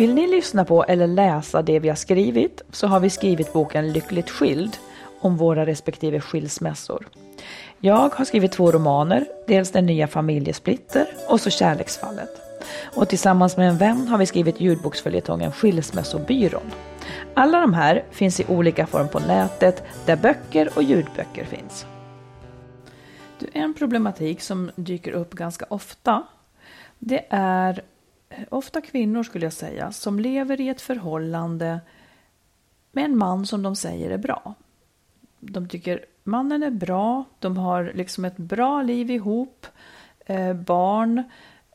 Vill 0.00 0.14
ni 0.14 0.26
lyssna 0.26 0.64
på 0.64 0.84
eller 0.84 1.06
läsa 1.06 1.62
det 1.62 1.78
vi 1.78 1.88
har 1.88 1.96
skrivit 1.96 2.62
så 2.70 2.86
har 2.86 3.00
vi 3.00 3.10
skrivit 3.10 3.52
boken 3.52 3.92
Lyckligt 3.92 4.30
skild 4.30 4.76
om 5.20 5.36
våra 5.36 5.66
respektive 5.66 6.20
skilsmässor. 6.20 7.08
Jag 7.80 8.14
har 8.14 8.24
skrivit 8.24 8.52
två 8.52 8.72
romaner, 8.72 9.26
dels 9.46 9.70
Den 9.70 9.86
nya 9.86 10.06
familjesplitter 10.06 11.06
och 11.28 11.40
så 11.40 11.50
Kärleksfallet. 11.50 12.28
Och 12.94 13.08
tillsammans 13.08 13.56
med 13.56 13.68
en 13.68 13.78
vän 13.78 14.08
har 14.08 14.18
vi 14.18 14.26
skrivit 14.26 14.60
ljudboksföljetongen 14.60 15.52
Skilsmässobyrån. 15.52 16.70
Alla 17.34 17.60
de 17.60 17.74
här 17.74 18.04
finns 18.10 18.40
i 18.40 18.44
olika 18.48 18.86
form 18.86 19.08
på 19.08 19.18
nätet 19.18 19.82
där 20.06 20.16
böcker 20.16 20.70
och 20.76 20.82
ljudböcker 20.82 21.44
finns. 21.44 21.86
Du, 23.38 23.46
en 23.52 23.74
problematik 23.74 24.40
som 24.40 24.70
dyker 24.76 25.12
upp 25.12 25.34
ganska 25.34 25.66
ofta 25.68 26.22
det 26.98 27.26
är 27.30 27.82
ofta 28.48 28.80
kvinnor 28.80 29.22
skulle 29.22 29.46
jag 29.46 29.52
säga 29.52 29.92
som 29.92 30.20
lever 30.20 30.60
i 30.60 30.68
ett 30.68 30.80
förhållande 30.80 31.80
med 32.92 33.04
en 33.04 33.18
man 33.18 33.46
som 33.46 33.62
de 33.62 33.76
säger 33.76 34.10
är 34.10 34.18
bra. 34.18 34.54
De 35.40 35.68
tycker 35.68 36.04
mannen 36.24 36.62
är 36.62 36.70
bra, 36.70 37.24
de 37.38 37.56
har 37.56 37.92
liksom 37.94 38.24
ett 38.24 38.36
bra 38.36 38.82
liv 38.82 39.10
ihop, 39.10 39.66
eh, 40.26 40.52
barn, 40.54 41.22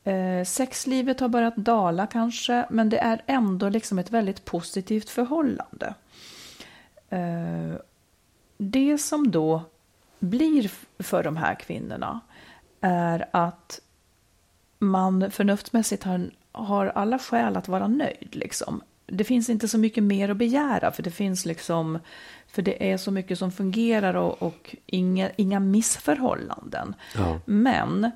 eh, 0.04 0.44
sexlivet 0.46 1.20
har 1.20 1.28
börjat 1.28 1.56
dala 1.56 2.08
kanske, 2.08 2.66
men 2.70 2.90
det 2.90 2.98
är 2.98 3.22
ändå 3.26 3.70
liksom 3.70 4.00
ett 4.00 4.12
väldigt 4.12 4.46
positivt 4.46 5.10
förhållande. 5.10 5.94
Eh, 7.10 7.76
det 8.58 8.98
som 8.98 9.32
då 9.32 9.62
blir 10.20 10.72
för 11.00 11.24
de 11.24 11.38
här 11.38 11.56
kvinnorna 11.56 12.20
är 12.82 13.26
att 13.32 13.82
man 14.80 15.32
förnuftsmässigt 15.32 16.04
har, 16.04 16.30
har 16.56 16.86
alla 16.86 17.20
skäl 17.20 17.58
att 17.58 17.68
vara 17.68 17.88
nöjd. 17.88 18.36
Liksom. 18.36 18.82
Det 19.06 19.24
finns 19.24 19.50
inte 19.50 19.68
så 19.68 19.78
mycket 19.78 20.04
mer 20.04 20.30
att 20.30 20.38
begära 20.38 20.92
för 20.92 21.04
det 21.04 21.12
finns 21.12 21.46
liksom 21.46 22.00
för 22.48 22.62
det 22.62 22.92
är 22.92 22.98
så 22.98 23.12
mycket 23.12 23.40
som 23.40 23.52
fungerar 23.52 24.14
och, 24.14 24.42
och 24.42 24.76
inga, 24.86 25.32
inga 25.36 25.60
missförhållanden. 25.60 26.96
Ja. 27.16 27.40
Men 27.46 28.12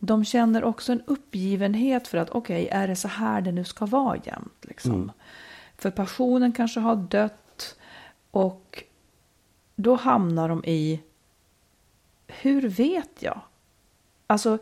de 0.00 0.24
känner 0.24 0.64
också 0.64 0.92
en 0.92 1.02
uppgivenhet 1.06 2.08
för 2.08 2.18
att 2.18 2.30
okej, 2.30 2.64
okay, 2.66 2.80
är 2.80 2.88
det 2.88 2.96
så 2.96 3.08
här 3.08 3.40
det 3.40 3.52
nu 3.52 3.64
ska 3.64 3.86
vara 3.86 4.16
jämt? 4.16 4.64
Liksom. 4.64 4.92
Mm. 4.92 5.10
För 5.78 5.90
passionen 5.90 6.52
kanske 6.52 6.80
har 6.80 6.96
dött 6.96 7.76
och 8.30 8.84
då 9.76 9.94
hamnar 9.94 10.48
de 10.48 10.64
i, 10.64 11.02
hur 12.26 12.68
vet 12.68 13.22
jag? 13.22 13.40
Alltså, 14.26 14.58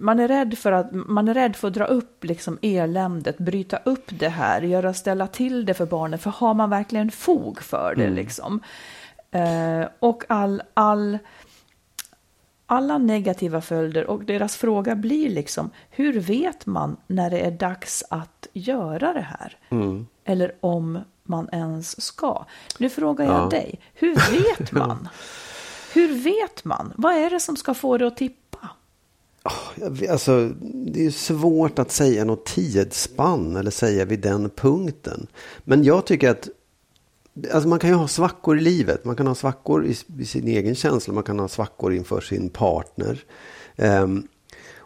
man 0.00 0.20
är 0.20 0.28
rädd 0.28 0.58
för 0.58 0.72
att, 0.72 0.92
man 0.92 1.28
är 1.28 1.34
rädd 1.34 1.56
för 1.56 1.68
att 1.68 1.74
dra 1.74 1.84
upp 1.84 2.24
liksom 2.24 2.58
eländet, 2.62 3.38
bryta 3.38 3.76
upp 3.76 4.06
det 4.08 4.28
här, 4.28 4.62
göra 4.62 4.94
ställa 4.94 5.26
till 5.26 5.66
det 5.66 5.74
för 5.74 5.86
barnen, 5.86 6.18
för 6.18 6.30
har 6.30 6.54
man 6.54 6.70
verkligen 6.70 7.10
fog 7.10 7.62
för 7.62 7.94
det 7.96 8.04
mm. 8.04 8.16
liksom? 8.16 8.60
Eh, 9.30 9.88
och 9.98 10.24
all, 10.28 10.62
all, 10.74 11.18
alla 12.66 12.98
negativa 12.98 13.60
följder 13.60 14.10
och 14.10 14.24
deras 14.24 14.56
fråga 14.56 14.94
blir 14.94 15.30
liksom, 15.30 15.70
hur 15.90 16.20
vet 16.20 16.66
man 16.66 16.96
när 17.06 17.30
det 17.30 17.40
är 17.40 17.50
dags 17.50 18.04
att 18.10 18.46
göra 18.52 19.12
det 19.12 19.26
här? 19.38 19.56
Mm. 19.68 20.06
Eller 20.24 20.52
om 20.60 20.98
man 21.22 21.48
ens 21.52 22.00
ska. 22.00 22.44
Nu 22.78 22.90
frågar 22.90 23.24
jag 23.24 23.40
ja. 23.42 23.48
dig, 23.48 23.80
hur 23.94 24.14
vet 24.14 24.72
man? 24.72 25.08
hur 25.94 26.12
vet 26.22 26.64
man? 26.64 26.92
Vad 26.96 27.14
är 27.14 27.30
det 27.30 27.40
som 27.40 27.56
ska 27.56 27.74
få 27.74 27.98
det 27.98 28.06
att 28.06 28.16
tippa? 28.16 28.47
Alltså, 30.10 30.48
det 30.74 31.06
är 31.06 31.10
svårt 31.10 31.78
att 31.78 31.90
säga 31.90 32.24
något 32.24 32.46
tidsspann 32.46 33.56
eller 33.56 33.70
säga 33.70 34.04
vid 34.04 34.20
den 34.20 34.50
punkten. 34.50 35.26
Men 35.64 35.84
jag 35.84 36.06
tycker 36.06 36.30
att 36.30 36.48
alltså 37.52 37.68
man 37.68 37.78
kan 37.78 37.90
ju 37.90 37.96
ha 37.96 38.08
svackor 38.08 38.58
i 38.58 38.60
livet. 38.60 39.04
Man 39.04 39.16
kan 39.16 39.26
ha 39.26 39.34
svackor 39.34 39.86
i, 39.86 39.96
i 40.18 40.24
sin 40.24 40.48
egen 40.48 40.74
känsla. 40.74 41.14
Man 41.14 41.22
kan 41.22 41.38
ha 41.38 41.48
svackor 41.48 41.94
inför 41.94 42.20
sin 42.20 42.50
partner. 42.50 43.24
Um, 43.76 44.28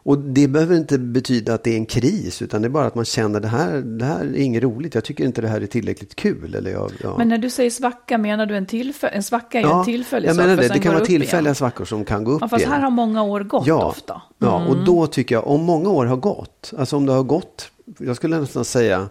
och 0.05 0.19
det 0.19 0.49
behöver 0.49 0.77
inte 0.77 0.99
betyda 0.99 1.55
att 1.55 1.65
det 1.65 1.71
är 1.71 1.77
en 1.77 1.87
kris, 1.87 2.43
utan 2.43 2.63
det 2.63 2.69
är 2.69 2.71
bara 2.71 2.87
att 2.87 2.95
man 2.95 3.05
känner 3.05 3.41
det 3.41 3.49
här, 3.49 3.81
det 3.81 4.05
här 4.05 4.21
är 4.21 4.37
inget 4.37 4.63
roligt. 4.63 4.95
Jag 4.95 5.05
tycker 5.05 5.25
inte 5.25 5.41
det 5.41 5.49
här 5.49 5.61
är 5.61 5.67
tillräckligt 5.67 6.15
kul. 6.15 6.55
Eller 6.55 6.71
jag, 6.71 6.93
ja. 7.03 7.15
Men 7.19 7.29
när 7.29 7.39
du 7.39 7.51
säger 7.51 7.71
svacka, 7.71 8.19
menar 8.19 8.47
du 8.47 8.57
en, 8.57 8.67
tillfäll 8.67 9.11
en 9.13 9.23
svacka 9.23 9.59
är 9.59 9.63
ja, 9.63 9.79
en 9.79 9.85
tillfällig 9.85 10.29
jag 10.29 10.37
menar 10.37 10.57
det. 10.57 10.69
Det 10.69 10.79
kan 10.79 10.95
vara 10.95 11.05
tillfälliga 11.05 11.41
igen. 11.41 11.55
svackor 11.55 11.85
som 11.85 12.05
kan 12.05 12.25
gå 12.25 12.33
upp 12.33 12.41
ja, 12.41 12.49
fast 12.49 12.61
igen. 12.61 12.73
här 12.73 12.81
har 12.81 12.91
många 12.91 13.23
år 13.23 13.41
gått 13.41 13.67
ja, 13.67 13.85
ofta. 13.85 14.13
Mm. 14.13 14.53
Ja, 14.53 14.67
och 14.67 14.85
då 14.85 15.07
tycker 15.07 15.35
jag, 15.35 15.47
om 15.47 15.61
många 15.63 15.91
år 15.91 16.07
har 16.07 16.17
gått, 16.17 16.73
alltså 16.79 16.97
om 16.97 17.07
det 17.07 17.13
har 17.13 17.23
gått, 17.23 17.71
jag 17.99 18.17
skulle 18.17 18.41
nästan 18.41 18.65
säga 18.65 19.09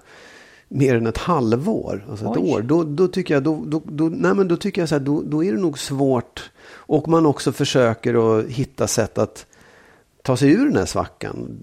mer 0.68 0.96
än 0.96 1.08
ett 1.08 1.18
halvår, 1.18 2.06
alltså 2.10 2.26
ett 2.26 2.38
Oj. 2.38 2.52
år, 2.52 2.62
då, 2.62 2.84
då 2.84 3.08
tycker 3.08 3.34
jag, 3.34 3.44
då, 3.44 3.64
då, 3.66 3.82
då, 3.86 4.04
nej 4.04 4.34
men 4.34 4.48
då 4.48 4.58
tycker 4.58 4.82
jag 4.82 4.90
så 4.90 4.96
här, 4.96 5.00
då, 5.00 5.22
då 5.22 5.44
är 5.44 5.52
det 5.52 5.60
nog 5.60 5.80
svårt. 5.80 6.52
Och 6.72 7.08
man 7.08 7.26
också 7.26 7.52
försöker 7.52 8.40
att 8.40 8.46
hitta 8.46 8.88
sätt 8.88 9.18
att 9.18 9.46
ta 10.22 10.38
sig 10.38 10.52
ur 10.52 10.66
den 10.66 10.76
här 10.76 10.86
svackan. 10.86 11.60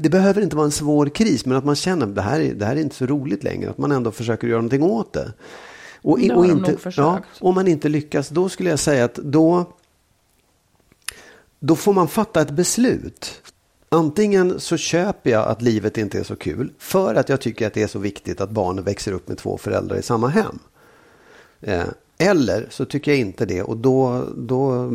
Det 0.00 0.10
behöver 0.10 0.42
inte 0.42 0.56
vara 0.56 0.64
en 0.64 0.70
svår 0.72 1.06
kris, 1.06 1.46
men 1.46 1.56
att 1.56 1.64
man 1.64 1.76
känner 1.76 2.06
att 2.06 2.14
det 2.14 2.22
här, 2.22 2.40
är, 2.40 2.54
det 2.54 2.64
här 2.64 2.76
är 2.76 2.80
inte 2.80 2.96
så 2.96 3.06
roligt 3.06 3.44
längre. 3.44 3.70
Att 3.70 3.78
man 3.78 3.92
ändå 3.92 4.10
försöker 4.10 4.48
göra 4.48 4.58
någonting 4.58 4.82
åt 4.82 5.12
det. 5.12 5.32
Och, 6.02 6.18
det 6.18 6.34
och 6.34 6.46
inte, 6.46 6.76
ja, 6.96 7.20
om 7.40 7.54
man 7.54 7.68
inte 7.68 7.88
lyckas, 7.88 8.28
då 8.28 8.48
skulle 8.48 8.70
jag 8.70 8.78
säga 8.78 9.04
att 9.04 9.14
då, 9.14 9.72
då 11.60 11.76
får 11.76 11.92
man 11.92 12.08
fatta 12.08 12.40
ett 12.40 12.50
beslut. 12.50 13.42
Antingen 13.88 14.60
så 14.60 14.76
köper 14.76 15.30
jag 15.30 15.48
att 15.48 15.62
livet 15.62 15.98
inte 15.98 16.18
är 16.18 16.22
så 16.22 16.36
kul 16.36 16.72
för 16.78 17.14
att 17.14 17.28
jag 17.28 17.40
tycker 17.40 17.66
att 17.66 17.74
det 17.74 17.82
är 17.82 17.86
så 17.86 17.98
viktigt 17.98 18.40
att 18.40 18.50
barnen 18.50 18.84
växer 18.84 19.12
upp 19.12 19.28
med 19.28 19.38
två 19.38 19.58
föräldrar 19.58 19.96
i 19.96 20.02
samma 20.02 20.28
hem. 20.28 20.58
Eh, 21.60 21.84
eller 22.18 22.66
så 22.70 22.84
tycker 22.84 23.10
jag 23.10 23.20
inte 23.20 23.46
det 23.46 23.62
och 23.62 23.76
då, 23.76 24.24
då 24.36 24.90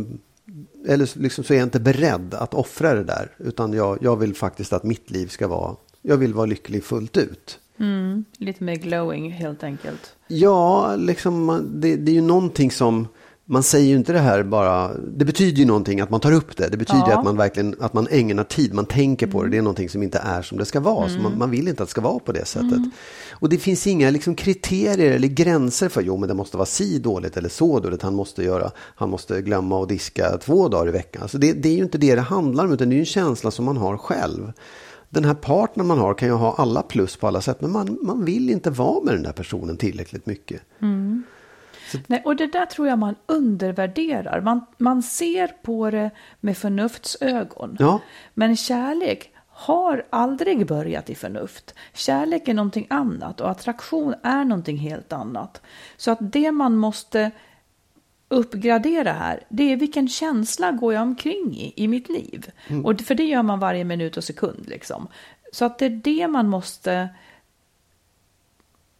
eller 0.88 1.20
liksom 1.20 1.44
så 1.44 1.54
är 1.54 1.58
jag 1.58 1.66
inte 1.66 1.80
beredd 1.80 2.34
att 2.34 2.54
offra 2.54 2.94
det 2.94 3.04
där. 3.04 3.32
Utan 3.38 3.74
jag, 3.74 3.98
jag 4.02 4.16
vill 4.16 4.36
faktiskt 4.36 4.74
att 4.74 4.84
mitt 4.84 5.12
liv 5.12 5.28
ska 5.28 5.48
vara, 5.48 5.76
jag 6.02 6.18
vill 6.18 6.34
vara 6.34 6.46
lycklig 6.46 6.84
fullt 6.84 7.18
ut. 7.18 7.60
Mm, 7.80 8.26
lite 8.38 8.64
mer 8.64 8.76
glowing 8.76 9.32
helt 9.32 9.64
enkelt. 9.64 10.16
Ja, 10.28 10.96
liksom, 10.96 11.62
det, 11.74 11.96
det 11.96 12.12
är 12.12 12.16
ju 12.16 12.22
någonting 12.22 12.72
som 12.72 13.08
man 13.46 13.64
säger 13.64 13.88
ju 13.88 13.96
inte 13.96 14.14
det 14.14 14.20
här 14.20 14.44
bara, 14.44 14.92
det 14.98 15.26
betyder 15.26 15.58
ju 15.58 15.66
någonting 15.66 16.02
att 16.02 16.10
man 16.10 16.20
tar 16.20 16.32
upp 16.32 16.58
det. 16.58 16.70
Det 16.70 16.78
betyder 16.78 17.10
ja. 17.10 17.18
att 17.18 17.26
man 17.26 17.38
verkligen, 17.38 17.76
att 17.80 17.94
man 17.94 18.08
ägnar 18.12 18.44
tid, 18.44 18.74
man 18.74 18.86
tänker 18.86 19.28
på 19.28 19.44
det. 19.44 19.50
Det 19.50 19.58
är 19.58 19.62
någonting 19.62 19.90
som 19.90 20.04
inte 20.04 20.18
är 20.20 20.42
som 20.42 20.58
det 20.58 20.66
ska 20.66 20.80
vara. 20.80 21.06
Mm. 21.06 21.16
Så 21.16 21.24
man, 21.24 21.38
man, 21.38 21.52
vill 21.52 21.68
inte 21.68 21.84
att 21.84 21.90
det 21.90 21.92
ska 21.92 22.02
vara 22.02 22.20
på 22.20 22.32
det 22.32 22.46
sättet. 22.46 22.72
Mm. 22.72 22.92
Och 23.44 23.50
det 23.50 23.58
finns 23.58 23.88
inga 23.88 24.10
liksom, 24.10 24.36
kriterier 24.36 25.12
eller 25.12 25.28
gränser 25.28 25.90
för, 25.90 26.02
jo 26.02 26.18
men 26.18 26.30
det 26.30 26.36
måste 26.36 26.58
vara 26.58 26.66
si 26.66 27.00
dåligt 27.00 27.38
eller 27.38 27.50
så 27.50 27.80
dåligt. 27.80 28.02
Han 28.02 28.16
måste 28.16 28.44
göra, 28.44 28.72
han 28.78 29.10
måste 29.10 29.42
glömma 29.42 29.84
att 29.84 29.90
diska 29.90 30.38
två 30.38 30.68
dagar 30.68 30.88
i 30.88 30.92
veckan. 30.92 31.22
Alltså 31.22 31.38
det, 31.38 31.54
det 31.54 31.70
är 31.70 31.74
ju 31.74 31.84
inte 31.84 31.98
det 31.98 32.16
det 32.16 32.22
handlar 32.22 32.66
om, 32.66 32.74
utan 32.74 32.90
det 32.90 32.96
är 32.96 33.00
en 33.00 33.06
känsla 33.06 33.52
som 33.52 33.66
man 33.66 33.78
har 33.78 33.98
själv 33.98 34.54
den 35.10 35.26
här 35.26 35.34
partnern 35.34 35.88
man 35.88 36.00
har 36.00 36.14
kan 36.14 36.28
ju 36.28 36.34
ha 36.34 36.56
alla 36.58 36.82
plus 36.82 37.18
på 37.18 37.28
alla 37.28 37.42
sätt, 37.42 37.62
men 37.62 37.72
man, 37.72 37.98
man 38.02 38.26
vill 38.26 38.50
inte 38.50 38.70
vara 38.70 39.04
med 39.04 39.14
den 39.14 39.24
där 39.24 39.32
personen 39.32 39.78
tillräckligt 39.78 40.26
mycket. 40.26 40.62
Mm. 40.82 41.24
Nej, 42.08 42.22
och 42.26 42.36
det 42.36 42.48
där 42.48 42.66
tror 42.66 42.88
jag 42.88 43.00
man 43.00 43.16
undervärderar. 43.26 44.42
Man, 44.42 44.66
man 44.78 45.04
ser 45.04 45.48
på 45.48 45.90
det 45.90 46.12
med 46.40 46.58
förnuftsögon. 46.58 47.78
Ja. 47.80 48.02
Men 48.34 48.58
kärlek 48.58 49.33
har 49.64 50.06
aldrig 50.10 50.68
börjat 50.68 51.10
i 51.10 51.16
förnuft. 51.16 51.76
Kärlek 51.94 52.48
är 52.48 52.54
någonting 52.54 52.88
annat 52.90 53.42
och 53.42 53.50
attraktion 53.50 54.16
är 54.24 54.44
någonting 54.44 54.78
helt 54.78 55.14
annat. 55.14 55.62
Så 55.98 56.12
att 56.12 56.18
det 56.22 56.52
man 56.52 56.78
måste 56.78 57.32
uppgradera 58.28 59.12
här, 59.12 59.44
det 59.50 59.72
är 59.72 59.78
vilken 59.78 60.08
känsla 60.08 60.72
går 60.72 60.94
jag 60.94 61.04
omkring 61.04 61.58
i, 61.58 61.74
i 61.76 61.88
mitt 61.88 62.10
liv. 62.10 62.52
Mm. 62.68 62.86
Och 62.86 63.02
för 63.02 63.16
det 63.16 63.24
gör 63.24 63.44
man 63.44 63.60
varje 63.60 63.84
minut 63.84 64.18
och 64.18 64.24
sekund 64.24 64.68
liksom. 64.68 65.08
Så 65.54 65.66
att 65.66 65.80
det 65.80 65.86
är 65.86 66.02
det 66.04 66.28
man 66.28 66.50
måste 66.50 67.10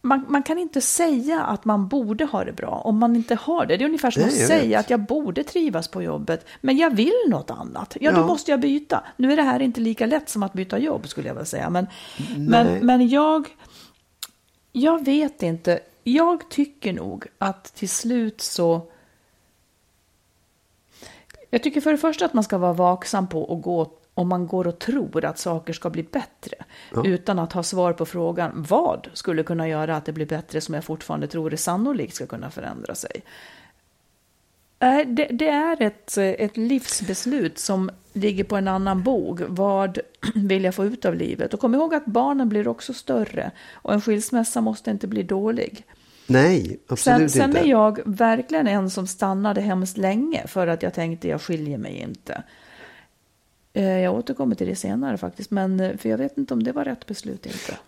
man, 0.04 0.24
man, 0.28 0.42
kan 0.42 0.58
inte 0.58 0.80
säga 0.80 1.44
att 1.44 1.64
man 1.64 1.88
borde 1.88 2.24
ha 2.24 2.44
det 2.44 2.52
bra 2.52 2.68
om 2.84 2.98
man 2.98 3.16
inte 3.16 3.34
har 3.34 3.66
det. 3.66 3.76
Det 3.76 3.84
är 3.84 3.86
ungefär 3.86 4.10
som 4.10 4.22
Nej, 4.22 4.42
att 4.42 4.48
säga 4.48 4.68
vet. 4.68 4.80
att 4.80 4.90
jag 4.90 5.00
borde 5.00 5.44
trivas 5.44 5.88
på 5.88 6.02
jobbet, 6.02 6.46
men 6.60 6.76
jag 6.76 6.90
vill 6.90 7.20
något 7.28 7.50
annat. 7.50 7.96
Ja, 8.00 8.10
ja, 8.10 8.16
då 8.16 8.26
måste 8.26 8.50
jag 8.50 8.60
byta. 8.60 9.04
Nu 9.16 9.32
är 9.32 9.36
det 9.36 9.42
här 9.42 9.62
inte 9.62 9.80
lika 9.80 10.06
lätt 10.06 10.28
som 10.28 10.42
att 10.42 10.52
byta 10.52 10.78
jobb, 10.78 11.08
skulle 11.08 11.28
jag 11.28 11.34
vilja 11.34 11.44
säga. 11.44 11.70
Men, 11.70 11.86
men, 12.36 12.86
men 12.86 13.08
jag, 13.08 13.48
jag 14.72 15.04
vet 15.04 15.42
inte. 15.42 15.80
Jag 16.04 16.50
tycker 16.50 16.92
nog 16.92 17.26
att 17.38 17.64
till 17.64 17.88
slut 17.88 18.40
så... 18.40 18.80
Jag 21.50 21.62
tycker 21.62 21.80
för 21.80 21.92
det 21.92 21.98
första 21.98 22.24
att 22.24 22.34
man 22.34 22.44
ska 22.44 22.58
vara 22.58 22.72
vaksam 22.72 23.26
på 23.26 23.54
att 23.54 23.62
gå 23.62 23.92
om 24.14 24.28
man 24.28 24.46
går 24.46 24.66
och 24.66 24.78
tror 24.78 25.24
att 25.24 25.38
saker 25.38 25.72
ska 25.72 25.90
bli 25.90 26.02
bättre 26.02 26.56
ja. 26.94 27.04
utan 27.04 27.38
att 27.38 27.52
ha 27.52 27.62
svar 27.62 27.92
på 27.92 28.06
frågan 28.06 28.64
vad 28.68 29.08
skulle 29.12 29.42
kunna 29.42 29.68
göra 29.68 29.96
att 29.96 30.04
det 30.04 30.12
blir 30.12 30.26
bättre 30.26 30.60
som 30.60 30.74
jag 30.74 30.84
fortfarande 30.84 31.26
tror 31.26 31.52
är 31.52 31.56
sannolikt 31.56 32.14
ska 32.14 32.26
kunna 32.26 32.50
förändra 32.50 32.94
sig. 32.94 33.22
Det, 35.06 35.28
det 35.30 35.48
är 35.48 35.82
ett, 35.82 36.18
ett 36.18 36.56
livsbeslut 36.56 37.58
som 37.58 37.90
ligger 38.12 38.44
på 38.44 38.56
en 38.56 38.68
annan 38.68 39.02
bog. 39.02 39.42
Vad 39.48 39.98
vill 40.34 40.64
jag 40.64 40.74
få 40.74 40.84
ut 40.84 41.04
av 41.04 41.14
livet? 41.14 41.54
Och 41.54 41.60
kom 41.60 41.74
ihåg 41.74 41.94
att 41.94 42.06
barnen 42.06 42.48
blir 42.48 42.68
också 42.68 42.94
större 42.94 43.50
och 43.72 43.92
en 43.92 44.00
skilsmässa 44.00 44.60
måste 44.60 44.90
inte 44.90 45.06
bli 45.06 45.22
dålig. 45.22 45.86
Nej, 46.26 46.78
absolut 46.88 47.30
sen, 47.30 47.30
sen 47.30 47.48
inte. 47.48 47.58
Sen 47.58 47.66
är 47.66 47.70
jag 47.70 48.00
verkligen 48.04 48.66
en 48.66 48.90
som 48.90 49.06
stannade 49.06 49.60
hemskt 49.60 49.96
länge 49.96 50.46
för 50.46 50.66
att 50.66 50.82
jag 50.82 50.94
tänkte 50.94 51.28
jag 51.28 51.42
skiljer 51.42 51.78
mig 51.78 51.96
inte. 51.96 52.42
Eh, 53.74 53.98
jag 54.00 54.14
återkommer 54.14 54.54
till 54.54 54.66
det 54.66 54.76
senare 54.76 55.16
faktiskt, 55.16 55.50
men 55.50 55.80
eh, 55.80 55.96
för 55.96 56.08
jag 56.08 56.18
vet 56.18 56.38
inte 56.38 56.54
om 56.54 56.62
det 56.62 56.72
var 56.72 56.84
rätt 56.84 57.06
beslut 57.06 57.46
inte. 57.46 57.78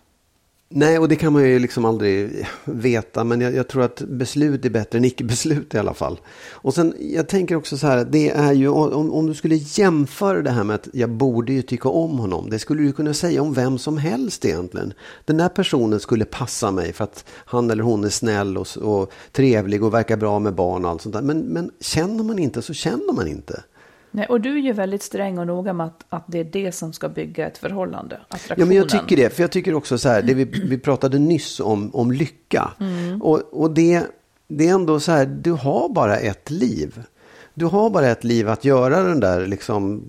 Nej, 0.69 0.99
och 0.99 1.07
det 1.07 1.15
kan 1.15 1.33
man 1.33 1.43
ju 1.43 1.59
liksom 1.59 1.85
aldrig 1.85 2.47
veta, 2.65 3.23
men 3.23 3.41
jag, 3.41 3.55
jag 3.55 3.67
tror 3.67 3.83
att 3.83 4.01
beslut 4.01 4.65
är 4.65 4.69
bättre 4.69 4.97
än 4.97 5.05
icke-beslut 5.05 5.73
i 5.73 5.77
alla 5.77 5.93
fall. 5.93 6.19
Och 6.51 6.73
sen, 6.73 6.93
jag 6.99 7.27
tänker 7.27 7.55
också 7.55 7.77
så 7.77 7.87
här, 7.87 8.05
det 8.05 8.29
är 8.29 8.53
ju, 8.53 8.67
om, 8.67 9.11
om 9.11 9.27
du 9.27 9.33
skulle 9.33 9.55
jämföra 9.55 10.41
det 10.41 10.51
här 10.51 10.63
med 10.63 10.75
att 10.75 10.87
jag 10.93 11.09
borde 11.09 11.53
ju 11.53 11.61
tycka 11.61 11.89
om 11.89 12.19
honom, 12.19 12.49
det 12.49 12.59
skulle 12.59 12.83
du 12.83 12.91
kunna 12.91 13.13
säga 13.13 13.41
om 13.41 13.53
vem 13.53 13.77
som 13.77 13.97
helst 13.97 14.45
egentligen. 14.45 14.93
Den 15.25 15.37
där 15.37 15.49
personen 15.49 15.99
skulle 15.99 16.25
passa 16.25 16.71
mig 16.71 16.93
för 16.93 17.03
att 17.03 17.25
han 17.29 17.71
eller 17.71 17.83
hon 17.83 18.03
är 18.03 18.09
snäll 18.09 18.57
och, 18.57 18.77
och 18.77 19.11
trevlig 19.31 19.83
och 19.83 19.93
verkar 19.93 20.17
bra 20.17 20.39
med 20.39 20.55
barn 20.55 20.85
och 20.85 20.91
allt 20.91 21.01
sånt 21.01 21.15
där. 21.15 21.21
Men, 21.21 21.39
men 21.39 21.71
känner 21.79 22.23
man 22.23 22.39
inte 22.39 22.61
så 22.61 22.73
känner 22.73 23.13
man 23.13 23.27
inte. 23.27 23.63
Nej, 24.11 24.25
och 24.25 24.41
du 24.41 24.57
är 24.57 24.61
ju 24.61 24.73
väldigt 24.73 25.03
sträng 25.03 25.37
och 25.37 25.47
noga 25.47 25.73
med 25.73 25.85
att, 25.85 26.05
att 26.09 26.23
det 26.27 26.39
är 26.39 26.43
det 26.43 26.71
som 26.71 26.93
ska 26.93 27.09
bygga 27.09 27.47
ett 27.47 27.57
förhållande. 27.57 28.19
Ja, 28.49 28.65
men 28.65 28.71
jag 28.71 28.89
tycker 28.89 29.17
det. 29.17 29.29
För 29.33 29.43
jag 29.43 29.51
tycker 29.51 29.73
också 29.73 29.97
så 29.97 30.09
här, 30.09 30.21
det 30.21 30.33
vi, 30.33 30.43
vi 30.43 30.77
pratade 30.77 31.19
nyss 31.19 31.59
om, 31.59 31.95
om 31.95 32.11
lycka. 32.11 32.71
Mm. 32.79 33.21
Och, 33.21 33.41
och 33.51 33.71
det, 33.71 34.03
det 34.47 34.67
är 34.67 34.73
ändå 34.73 34.99
så 34.99 35.11
här, 35.11 35.25
du 35.25 35.51
har 35.51 35.89
bara 35.89 36.17
ett 36.17 36.49
liv. 36.49 37.03
du 37.53 37.65
har 37.65 37.89
bara 37.89 38.07
ett 38.07 38.23
liv 38.23 38.49
att 38.49 38.65
göra 38.65 39.03
den 39.03 39.19
där 39.19 39.47
liksom. 39.47 40.03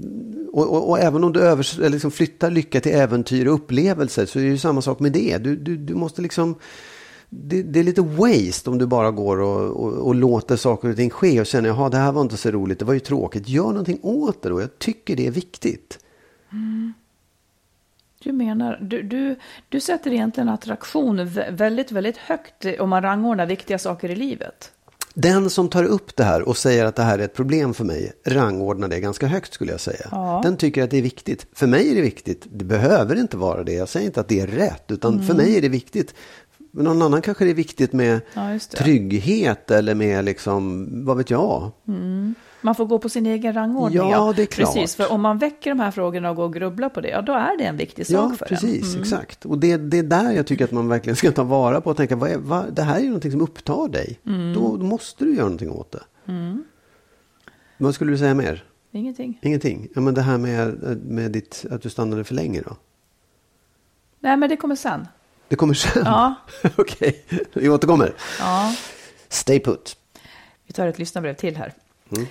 Och, 0.52 0.72
och, 0.72 0.88
och 0.88 0.98
även 0.98 1.24
om 1.24 1.32
du 1.32 1.40
eller 1.40 1.88
liksom 1.88 2.10
flyttar 2.10 2.50
lycka 2.50 2.80
till 2.80 2.94
äventyr 2.94 3.46
och 3.46 3.54
upplevelser 3.54 4.26
så 4.26 4.38
är 4.38 4.42
det 4.42 4.48
ju 4.48 4.58
samma 4.58 4.82
sak 4.82 5.00
med 5.00 5.12
det. 5.12 5.38
Du, 5.38 5.56
du, 5.56 5.76
du 5.76 5.94
måste 5.94 6.22
liksom 6.22 6.54
det, 7.30 7.62
det, 7.62 7.80
är 7.80 7.84
lite 7.84 8.02
waste 8.02 8.70
om 8.70 8.78
du 8.78 8.86
bara 8.86 9.10
går 9.10 9.40
och, 9.40 9.84
och, 9.84 9.92
och, 9.92 10.14
låter 10.14 10.56
saker 10.56 10.90
och 10.90 10.96
ting 10.96 11.10
ske 11.10 11.40
och 11.40 11.46
känner 11.46 11.86
att 11.86 11.92
det 11.92 11.98
här 11.98 12.12
var 12.12 12.22
inte 12.22 12.36
så 12.36 12.50
roligt, 12.50 12.78
det 12.78 12.84
var 12.84 12.94
ju 12.94 13.00
tråkigt. 13.00 13.48
Gör 13.48 13.66
någonting 13.66 13.98
åt 14.02 14.42
det 14.42 14.48
då, 14.48 14.60
jag 14.60 14.78
tycker 14.78 15.16
det 15.16 15.26
är 15.26 15.30
viktigt. 15.30 15.98
Mm. 16.52 16.92
Du 18.22 18.32
menar, 18.32 18.78
du, 18.82 19.02
du, 19.02 19.36
du 19.68 19.80
sätter 19.80 20.12
egentligen 20.12 20.48
attraktion 20.48 21.30
väldigt, 21.50 21.92
väldigt 21.92 22.16
högt 22.16 22.66
om 22.80 22.90
man 22.90 23.02
rangordnar 23.02 23.46
viktiga 23.46 23.78
saker 23.78 24.08
i 24.08 24.16
livet. 24.16 24.72
Den 25.14 25.50
som 25.50 25.68
tar 25.68 25.84
upp 25.84 26.16
det 26.16 26.24
här 26.24 26.48
och 26.48 26.56
säger 26.56 26.84
att 26.84 26.96
det 26.96 27.02
här 27.02 27.18
är 27.18 27.22
ett 27.24 27.34
problem 27.34 27.74
för 27.74 27.84
mig 27.84 28.12
rangordnar 28.24 28.88
det 28.88 29.00
ganska 29.00 29.26
högt 29.26 29.52
skulle 29.52 29.70
jag 29.70 29.80
säga. 29.80 30.08
Ja. 30.10 30.40
Den 30.44 30.56
tycker 30.56 30.82
att 30.82 30.90
det 30.90 30.98
är 30.98 31.02
viktigt. 31.02 31.46
För 31.52 31.66
mig 31.66 31.90
är 31.90 31.94
det 31.94 32.00
viktigt. 32.00 32.46
Det 32.50 32.64
behöver 32.64 33.16
inte 33.16 33.36
vara 33.36 33.64
det. 33.64 33.72
Jag 33.72 33.88
säger 33.88 34.06
inte 34.06 34.20
att 34.20 34.28
det 34.28 34.40
är 34.40 34.46
rätt. 34.46 34.90
Utan 34.90 35.14
mm. 35.14 35.26
för 35.26 35.34
mig 35.34 35.56
är 35.56 35.62
det 35.62 35.68
viktigt. 35.68 36.14
Men 36.70 36.84
någon 36.84 37.02
annan 37.02 37.22
kanske 37.22 37.44
det 37.44 37.50
är 37.50 37.54
viktigt 37.54 37.92
med 37.92 38.20
ja, 38.34 38.58
trygghet 38.58 39.70
eller 39.70 39.94
med 39.94 40.24
liksom, 40.24 40.88
vad 41.04 41.16
vet 41.16 41.30
jag. 41.30 41.70
Mm. 41.88 42.34
Man 42.60 42.74
får 42.74 42.86
gå 42.86 42.98
på 42.98 43.08
sin 43.08 43.26
egen 43.26 43.52
rangordning. 43.54 44.10
Ja, 44.10 44.32
det 44.36 44.42
är 44.42 44.46
klart. 44.46 44.74
Precis, 44.74 44.96
för 44.96 45.12
om 45.12 45.20
man 45.20 45.38
väcker 45.38 45.70
de 45.70 45.80
här 45.80 45.90
frågorna 45.90 46.30
och 46.30 46.36
går 46.36 46.44
och 46.44 46.54
grubblar 46.54 46.88
på 46.88 47.00
det, 47.00 47.08
ja 47.08 47.22
då 47.22 47.32
är 47.32 47.58
det 47.58 47.64
en 47.64 47.76
viktig 47.76 48.06
sak 48.06 48.32
ja, 48.32 48.36
för 48.36 48.46
precis, 48.46 48.64
en. 48.64 48.74
Ja, 48.74 48.80
precis, 48.80 49.00
exakt. 49.00 49.44
Och 49.44 49.58
det, 49.58 49.76
det 49.76 49.98
är 49.98 50.02
där 50.02 50.32
jag 50.32 50.46
tycker 50.46 50.64
att 50.64 50.72
man 50.72 50.88
verkligen 50.88 51.16
ska 51.16 51.32
ta 51.32 51.42
vara 51.42 51.80
på 51.80 51.90
och 51.90 51.96
tänka, 51.96 52.16
vad 52.16 52.30
är, 52.30 52.38
vad, 52.38 52.74
det 52.74 52.82
här 52.82 52.96
är 52.96 53.00
ju 53.00 53.06
någonting 53.06 53.32
som 53.32 53.40
upptar 53.40 53.88
dig. 53.88 54.20
Mm. 54.26 54.54
Då, 54.54 54.76
då, 54.76 54.84
måste 54.84 55.24
du 55.24 55.34
göra 55.34 55.44
någonting 55.44 55.70
åt 55.70 55.92
det. 55.92 56.02
Mm. 56.32 56.64
Vad 57.78 57.94
skulle 57.94 58.10
du 58.10 58.18
säga 58.18 58.34
mer? 58.34 58.64
Ingenting. 58.92 59.38
Ingenting? 59.42 59.88
Ja, 59.94 60.00
men 60.00 60.14
det 60.14 60.22
här 60.22 60.38
med, 60.38 60.98
med 61.04 61.30
ditt, 61.30 61.64
att 61.70 61.82
du 61.82 61.90
stannade 61.90 62.24
för 62.24 62.34
länge 62.34 62.60
då? 62.60 62.76
Nej, 64.20 64.36
men 64.36 64.48
det 64.48 64.56
kommer 64.56 64.76
sen. 64.76 65.06
Det 65.48 65.56
kommer 65.56 65.74
sen? 65.74 66.02
Ja. 66.04 66.34
Okej, 66.76 67.24
okay. 67.26 67.44
vi 67.52 67.68
återkommer. 67.68 68.14
Ja. 68.38 68.74
Stay 69.28 69.60
put. 69.60 69.96
Vi 70.66 70.72
tar 70.72 70.86
ett 70.86 70.98
lyssnarbrev 70.98 71.34
till 71.34 71.56
här. 71.56 71.72
Mm. 72.12 72.26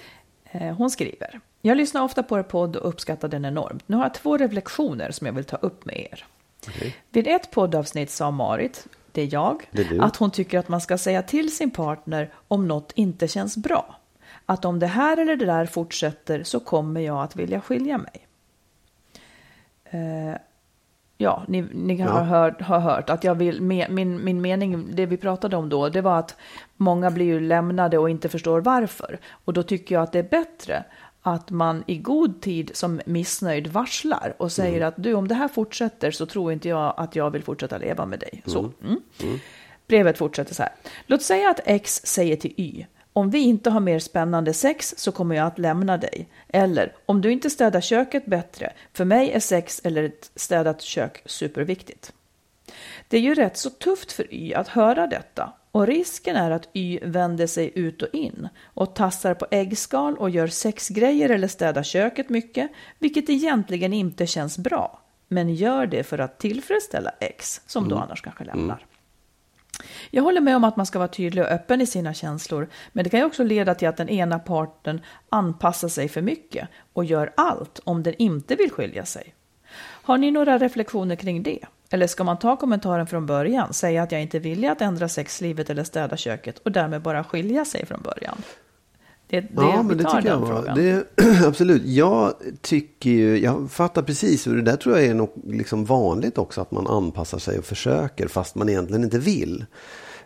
Eh, 0.51 0.75
hon 0.75 0.89
skriver. 0.89 1.39
Jag 1.61 1.77
lyssnar 1.77 2.03
ofta 2.03 2.23
på 2.23 2.39
er 2.39 2.43
podd 2.43 2.75
och 2.75 2.89
uppskattar 2.89 3.27
den 3.27 3.45
enormt. 3.45 3.83
Nu 3.87 3.95
har 3.95 4.03
jag 4.03 4.13
två 4.13 4.37
reflektioner 4.37 5.11
som 5.11 5.27
jag 5.27 5.33
vill 5.33 5.45
ta 5.45 5.55
upp 5.55 5.85
med 5.85 6.07
er. 6.11 6.25
Okay. 6.67 6.93
Vid 7.09 7.27
ett 7.27 7.51
poddavsnitt 7.51 8.09
sa 8.09 8.31
Marit, 8.31 8.87
det 9.11 9.21
är 9.21 9.33
jag, 9.33 9.63
det 9.71 9.81
är 9.81 10.01
att 10.01 10.15
hon 10.15 10.31
tycker 10.31 10.59
att 10.59 10.69
man 10.69 10.81
ska 10.81 10.97
säga 10.97 11.23
till 11.23 11.55
sin 11.55 11.71
partner 11.71 12.33
om 12.47 12.67
något 12.67 12.91
inte 12.95 13.27
känns 13.27 13.57
bra. 13.57 13.99
Att 14.45 14.65
om 14.65 14.79
det 14.79 14.87
här 14.87 15.17
eller 15.17 15.35
det 15.35 15.45
där 15.45 15.65
fortsätter 15.65 16.43
så 16.43 16.59
kommer 16.59 17.01
jag 17.01 17.23
att 17.23 17.35
vilja 17.35 17.61
skilja 17.61 17.97
mig. 17.97 18.27
Eh, 19.83 20.37
ja, 21.17 21.43
ni, 21.47 21.61
ni 21.61 21.97
kan 21.97 22.05
ja. 22.05 22.11
ha, 22.11 22.21
hört, 22.21 22.61
ha 22.61 22.79
hört 22.79 23.09
att 23.09 23.23
jag 23.23 23.35
vill, 23.35 23.61
min, 23.61 24.23
min 24.23 24.41
mening, 24.41 24.95
det 24.95 25.05
vi 25.05 25.17
pratade 25.17 25.55
om 25.55 25.69
då, 25.69 25.89
det 25.89 26.01
var 26.01 26.19
att 26.19 26.35
många 26.77 27.11
blir 27.11 27.25
ju 27.25 27.39
lämnade 27.39 27.97
och 27.97 28.09
inte 28.09 28.29
förstår 28.29 28.61
varför. 28.61 29.19
Och 29.45 29.53
då 29.53 29.63
tycker 29.63 29.95
jag 29.95 30.03
att 30.03 30.11
det 30.11 30.19
är 30.19 30.29
bättre 30.29 30.83
att 31.21 31.49
man 31.49 31.83
i 31.87 31.97
god 31.97 32.41
tid 32.41 32.71
som 32.73 33.01
missnöjd 33.05 33.67
varslar 33.67 34.33
och 34.37 34.51
säger 34.51 34.77
mm. 34.77 34.87
att 34.87 34.93
du, 34.97 35.13
om 35.13 35.27
det 35.27 35.35
här 35.35 35.47
fortsätter 35.47 36.11
så 36.11 36.25
tror 36.25 36.51
inte 36.51 36.69
jag 36.69 36.93
att 36.97 37.15
jag 37.15 37.29
vill 37.29 37.43
fortsätta 37.43 37.77
leva 37.77 38.05
med 38.05 38.19
dig. 38.19 38.41
Så. 38.45 38.59
Mm. 38.59 38.73
mm. 38.83 39.01
Mm. 39.23 39.39
Brevet 39.87 40.17
fortsätter 40.17 40.55
så 40.55 40.63
här. 40.63 40.71
Låt 41.05 41.21
säga 41.21 41.49
att 41.49 41.59
X 41.65 42.01
säger 42.05 42.35
till 42.35 42.53
Y, 42.57 42.85
om 43.17 43.29
vi 43.29 43.39
inte 43.39 43.69
har 43.69 43.79
mer 43.79 43.99
spännande 43.99 44.53
sex 44.53 44.93
så 44.97 45.11
kommer 45.11 45.35
jag 45.35 45.47
att 45.47 45.59
lämna 45.59 45.97
dig. 45.97 46.27
Eller, 46.47 46.95
om 47.05 47.21
du 47.21 47.31
inte 47.31 47.49
städar 47.49 47.81
köket 47.81 48.25
bättre, 48.25 48.73
för 48.93 49.05
mig 49.05 49.31
är 49.31 49.39
sex 49.39 49.81
eller 49.83 50.03
ett 50.03 50.31
städat 50.35 50.81
kök 50.81 51.21
superviktigt. 51.25 52.13
Det 53.07 53.17
är 53.17 53.21
ju 53.21 53.35
rätt 53.35 53.57
så 53.57 53.69
tufft 53.69 54.11
för 54.11 54.33
Y 54.33 54.53
att 54.53 54.67
höra 54.67 55.07
detta 55.07 55.53
och 55.71 55.87
risken 55.87 56.35
är 56.35 56.51
att 56.51 56.69
Y 56.73 56.99
vänder 57.03 57.47
sig 57.47 57.71
ut 57.75 58.01
och 58.01 58.13
in 58.13 58.49
och 58.63 58.95
tassar 58.95 59.33
på 59.33 59.47
äggskal 59.51 60.17
och 60.17 60.29
gör 60.29 60.47
sexgrejer 60.47 61.29
eller 61.29 61.47
städar 61.47 61.83
köket 61.83 62.29
mycket, 62.29 62.71
vilket 62.99 63.29
egentligen 63.29 63.93
inte 63.93 64.27
känns 64.27 64.57
bra, 64.57 64.99
men 65.27 65.55
gör 65.55 65.85
det 65.85 66.03
för 66.03 66.19
att 66.19 66.39
tillfredsställa 66.39 67.11
X, 67.19 67.61
som 67.65 67.89
då 67.89 67.95
mm. 67.95 68.03
annars 68.03 68.21
kanske 68.21 68.43
lämnar. 68.43 68.75
Mm. 68.75 68.96
Jag 70.11 70.23
håller 70.23 70.41
med 70.41 70.55
om 70.55 70.63
att 70.63 70.77
man 70.77 70.85
ska 70.85 70.99
vara 70.99 71.07
tydlig 71.07 71.43
och 71.43 71.49
öppen 71.49 71.81
i 71.81 71.85
sina 71.85 72.13
känslor, 72.13 72.69
men 72.91 73.03
det 73.03 73.09
kan 73.09 73.19
ju 73.19 73.25
också 73.25 73.43
leda 73.43 73.75
till 73.75 73.87
att 73.87 73.97
den 73.97 74.09
ena 74.09 74.39
parten 74.39 75.01
anpassar 75.29 75.87
sig 75.87 76.09
för 76.09 76.21
mycket 76.21 76.67
och 76.93 77.05
gör 77.05 77.33
allt 77.37 77.79
om 77.83 78.03
den 78.03 78.13
inte 78.17 78.55
vill 78.55 78.71
skilja 78.71 79.05
sig. 79.05 79.33
Har 79.79 80.17
ni 80.17 80.31
några 80.31 80.57
reflektioner 80.57 81.15
kring 81.15 81.43
det? 81.43 81.59
Eller 81.89 82.07
ska 82.07 82.23
man 82.23 82.39
ta 82.39 82.55
kommentaren 82.55 83.07
från 83.07 83.25
början, 83.25 83.73
säga 83.73 84.03
att 84.03 84.11
jag 84.11 84.21
inte 84.21 84.39
vill 84.39 84.69
att 84.69 84.81
ändra 84.81 85.09
sexlivet 85.09 85.69
eller 85.69 85.83
städa 85.83 86.17
köket 86.17 86.59
och 86.59 86.71
därmed 86.71 87.01
bara 87.01 87.23
skilja 87.23 87.65
sig 87.65 87.85
från 87.85 88.01
början? 88.01 88.41
Det, 89.29 89.39
det, 89.39 89.47
ja, 89.55 89.83
men 89.83 89.97
det 89.97 90.03
tycker 90.03 90.27
jag 90.27 90.37
var, 90.37 90.75
det, 90.75 91.03
Absolut. 91.45 91.81
Jag 91.85 92.33
tycker 92.61 93.09
ju, 93.09 93.39
jag 93.39 93.71
fattar 93.71 94.01
precis, 94.01 94.47
och 94.47 94.55
det 94.55 94.61
där 94.61 94.75
tror 94.75 94.97
jag 94.97 95.05
är 95.05 95.13
nog 95.13 95.31
liksom 95.47 95.85
vanligt 95.85 96.37
också, 96.37 96.61
att 96.61 96.71
man 96.71 96.87
anpassar 96.87 97.39
sig 97.39 97.59
och 97.59 97.65
försöker 97.65 98.27
fast 98.27 98.55
man 98.55 98.69
egentligen 98.69 99.03
inte 99.03 99.19
vill. 99.19 99.65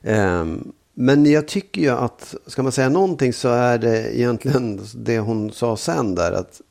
Um, 0.04 0.74
men 0.94 1.26
jag 1.26 1.48
tycker 1.48 1.82
ju 1.82 1.90
att, 1.90 2.36
ska 2.48 2.64
man 2.64 2.72
säga 2.72 2.90
någonting 2.90 3.34
så 3.34 3.50
är 3.50 3.78
det 3.78 4.20
egentligen 4.20 4.82
det 4.96 5.20
hon 5.20 5.52
sa 5.52 5.78
sen 5.78 6.16
där, 6.16 6.32
att 6.32 6.62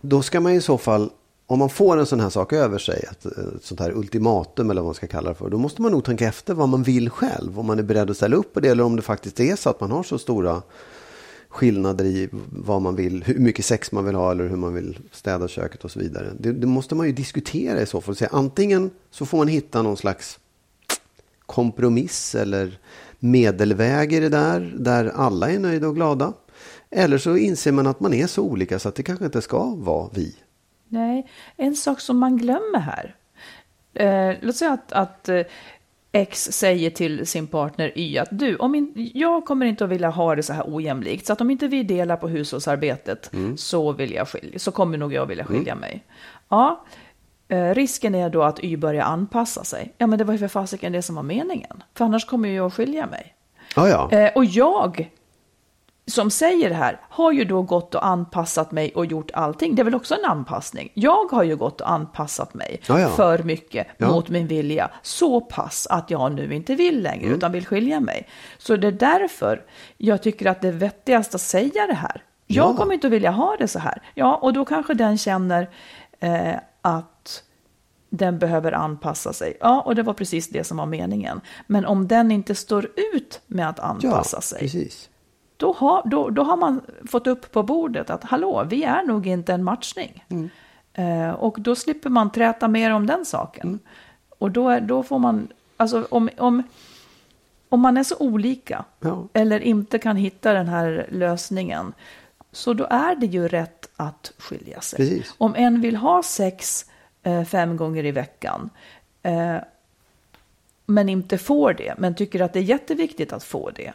då 0.00 0.22
ska 0.22 0.40
man 0.40 0.52
i 0.52 0.60
så 0.60 0.78
fall 0.78 1.10
om 1.46 1.58
man 1.58 1.70
får 1.70 1.96
en 1.96 2.06
sån 2.06 2.20
här 2.20 2.30
sak 2.30 2.52
över 2.52 2.78
sig, 2.78 3.04
ett, 3.10 3.26
ett 3.26 3.64
sånt 3.64 3.80
här 3.80 3.92
ultimatum 3.96 4.70
eller 4.70 4.80
vad 4.80 4.88
man 4.88 4.94
ska 4.94 5.06
kalla 5.06 5.28
det 5.28 5.34
för, 5.34 5.50
då 5.50 5.58
måste 5.58 5.82
man 5.82 5.92
nog 5.92 6.04
tänka 6.04 6.28
efter 6.28 6.54
vad 6.54 6.68
man 6.68 6.82
vill 6.82 7.10
själv. 7.10 7.58
Om 7.58 7.66
man 7.66 7.78
är 7.78 7.82
beredd 7.82 8.10
att 8.10 8.16
ställa 8.16 8.36
upp 8.36 8.54
på 8.54 8.60
det 8.60 8.68
eller 8.68 8.84
om 8.84 8.96
det 8.96 9.02
faktiskt 9.02 9.40
är 9.40 9.56
så 9.56 9.70
att 9.70 9.80
man 9.80 9.90
har 9.90 10.02
så 10.02 10.18
stora 10.18 10.62
skillnader 11.52 12.04
i 12.04 12.28
vad 12.52 12.82
man 12.82 12.96
vill, 12.96 13.24
hur 13.24 13.38
mycket 13.38 13.64
sex 13.64 13.92
man 13.92 14.04
vill 14.04 14.14
ha 14.14 14.30
eller 14.30 14.48
hur 14.48 14.56
man 14.56 14.74
vill 14.74 14.98
städa 15.10 15.48
köket 15.48 15.84
och 15.84 15.90
så 15.90 15.98
vidare. 15.98 16.32
Det, 16.38 16.52
det 16.52 16.66
måste 16.66 16.94
man 16.94 17.06
ju 17.06 17.12
diskutera 17.12 17.80
i 17.80 17.86
så 17.86 18.00
fall. 18.00 18.16
Så 18.16 18.26
antingen 18.30 18.90
så 19.10 19.26
får 19.26 19.38
man 19.38 19.48
hitta 19.48 19.82
någon 19.82 19.96
slags 19.96 20.38
kompromiss 21.46 22.34
eller 22.34 22.78
medelväg 23.18 24.12
i 24.12 24.20
det 24.20 24.28
där, 24.28 24.74
där 24.78 25.12
alla 25.14 25.50
är 25.50 25.58
nöjda 25.58 25.88
och 25.88 25.94
glada. 25.94 26.32
Eller 26.90 27.18
så 27.18 27.36
inser 27.36 27.72
man 27.72 27.86
att 27.86 28.00
man 28.00 28.14
är 28.14 28.26
så 28.26 28.42
olika 28.42 28.78
så 28.78 28.88
att 28.88 28.94
det 28.94 29.02
kanske 29.02 29.24
inte 29.24 29.42
ska 29.42 29.74
vara 29.74 30.10
vi. 30.14 30.36
Nej, 30.88 31.30
en 31.56 31.76
sak 31.76 32.00
som 32.00 32.18
man 32.18 32.38
glömmer 32.38 32.78
här. 32.78 33.16
Eh, 33.94 34.36
låt 34.40 34.56
säga 34.56 34.72
att, 34.72 34.92
att 34.92 35.28
eh, 35.28 35.42
X 36.12 36.52
säger 36.52 36.90
till 36.90 37.26
sin 37.26 37.46
partner 37.46 37.92
Y 37.94 38.18
att 38.18 38.28
du, 38.30 38.56
om 38.56 38.74
in, 38.74 39.10
jag 39.14 39.44
kommer 39.44 39.66
inte 39.66 39.84
att 39.84 39.90
vilja 39.90 40.10
ha 40.10 40.34
det 40.34 40.42
så 40.42 40.52
här 40.52 40.64
ojämlikt, 40.66 41.26
så 41.26 41.32
att 41.32 41.40
om 41.40 41.50
inte 41.50 41.68
vi 41.68 41.82
delar 41.82 42.16
på 42.16 42.28
hushållsarbetet 42.28 43.32
mm. 43.32 43.56
så, 43.56 43.92
vill 43.92 44.12
jag 44.12 44.28
skilja, 44.28 44.58
så 44.58 44.72
kommer 44.72 44.98
nog 44.98 45.12
jag 45.12 45.26
vilja 45.26 45.44
skilja 45.44 45.72
mm. 45.72 45.80
mig. 45.80 46.04
Ja, 46.48 46.84
eh, 47.48 47.74
risken 47.74 48.14
är 48.14 48.30
då 48.30 48.42
att 48.42 48.64
Y 48.64 48.76
börjar 48.76 49.04
anpassa 49.04 49.64
sig. 49.64 49.92
Ja, 49.98 50.06
men 50.06 50.18
det 50.18 50.24
var 50.24 50.32
ju 50.32 50.38
för 50.38 50.48
fasiken 50.48 50.92
det 50.92 51.02
som 51.02 51.14
var 51.14 51.22
meningen, 51.22 51.82
för 51.94 52.04
annars 52.04 52.24
kommer 52.24 52.48
jag 52.48 52.66
att 52.66 52.74
skilja 52.74 53.06
mig. 53.06 53.34
Oh 53.76 53.88
ja. 53.88 54.10
eh, 54.12 54.32
och 54.34 54.44
jag 54.44 55.10
som 56.06 56.30
säger 56.30 56.68
det 56.68 56.74
här 56.74 57.00
har 57.08 57.32
ju 57.32 57.44
då 57.44 57.62
gått 57.62 57.94
och 57.94 58.06
anpassat 58.06 58.72
mig 58.72 58.92
och 58.94 59.06
gjort 59.06 59.30
allting. 59.34 59.74
Det 59.74 59.82
är 59.82 59.84
väl 59.84 59.94
också 59.94 60.14
en 60.14 60.24
anpassning. 60.24 60.92
Jag 60.94 61.30
har 61.30 61.42
ju 61.42 61.56
gått 61.56 61.80
och 61.80 61.90
anpassat 61.90 62.54
mig 62.54 62.80
ja, 62.86 63.00
ja. 63.00 63.08
för 63.08 63.38
mycket 63.38 63.86
ja. 63.96 64.08
mot 64.08 64.28
min 64.28 64.46
vilja. 64.46 64.90
Så 65.02 65.40
pass 65.40 65.86
att 65.90 66.10
jag 66.10 66.32
nu 66.32 66.54
inte 66.54 66.74
vill 66.74 67.02
längre 67.02 67.24
mm. 67.24 67.36
utan 67.36 67.52
vill 67.52 67.66
skilja 67.66 68.00
mig. 68.00 68.28
Så 68.58 68.76
det 68.76 68.86
är 68.86 68.92
därför 68.92 69.64
jag 69.96 70.22
tycker 70.22 70.46
att 70.46 70.60
det 70.60 70.68
är 70.68 70.72
vettigast 70.72 71.34
att 71.34 71.40
säga 71.40 71.86
det 71.86 71.94
här. 71.94 72.24
Jag 72.46 72.76
kommer 72.76 72.94
inte 72.94 73.06
att 73.06 73.12
vilja 73.12 73.30
ha 73.30 73.56
det 73.58 73.68
så 73.68 73.78
här. 73.78 74.02
Ja, 74.14 74.36
och 74.36 74.52
då 74.52 74.64
kanske 74.64 74.94
den 74.94 75.18
känner 75.18 75.70
eh, 76.20 76.54
att 76.82 77.42
den 78.10 78.38
behöver 78.38 78.72
anpassa 78.72 79.32
sig. 79.32 79.56
Ja, 79.60 79.80
och 79.80 79.94
det 79.94 80.02
var 80.02 80.14
precis 80.14 80.48
det 80.48 80.64
som 80.64 80.76
var 80.76 80.86
meningen. 80.86 81.40
Men 81.66 81.86
om 81.86 82.08
den 82.08 82.30
inte 82.30 82.54
står 82.54 82.84
ut 83.14 83.40
med 83.46 83.68
att 83.68 83.80
anpassa 83.80 84.40
sig. 84.40 84.58
Precis 84.58 85.08
då 85.62 85.72
har, 85.72 86.02
då, 86.04 86.30
då 86.30 86.42
har 86.42 86.56
man 86.56 86.80
fått 87.10 87.26
upp 87.26 87.52
på 87.52 87.62
bordet 87.62 88.10
att 88.10 88.24
hallå, 88.24 88.66
vi 88.70 88.84
är 88.84 89.02
nog 89.02 89.26
inte 89.26 89.52
en 89.52 89.64
matchning. 89.64 90.24
Mm. 90.28 90.50
Eh, 90.94 91.30
och 91.34 91.56
då 91.60 91.74
slipper 91.74 92.10
man 92.10 92.32
träta 92.32 92.68
mer 92.68 92.90
om 92.90 93.06
den 93.06 93.24
saken. 93.24 93.68
Mm. 93.68 93.78
Och 94.38 94.50
då, 94.50 94.78
då 94.80 95.02
får 95.02 95.18
man, 95.18 95.48
alltså 95.76 96.06
om, 96.10 96.30
om, 96.38 96.62
om 97.68 97.80
man 97.80 97.96
är 97.96 98.02
så 98.02 98.16
olika 98.18 98.84
ja. 99.00 99.28
eller 99.32 99.60
inte 99.60 99.98
kan 99.98 100.16
hitta 100.16 100.52
den 100.52 100.68
här 100.68 101.06
lösningen, 101.10 101.92
så 102.52 102.74
då 102.74 102.86
är 102.90 103.16
det 103.16 103.26
ju 103.26 103.48
rätt 103.48 103.88
att 103.96 104.32
skilja 104.38 104.80
sig. 104.80 104.96
Precis. 104.96 105.34
Om 105.38 105.54
en 105.54 105.80
vill 105.80 105.96
ha 105.96 106.22
sex 106.22 106.86
eh, 107.22 107.44
fem 107.44 107.76
gånger 107.76 108.04
i 108.04 108.10
veckan, 108.10 108.70
eh, 109.22 109.56
men 110.86 111.08
inte 111.08 111.38
får 111.38 111.72
det, 111.72 111.94
men 111.98 112.14
tycker 112.14 112.40
att 112.40 112.52
det 112.52 112.58
är 112.58 112.62
jätteviktigt 112.62 113.32
att 113.32 113.44
få 113.44 113.70
det, 113.70 113.92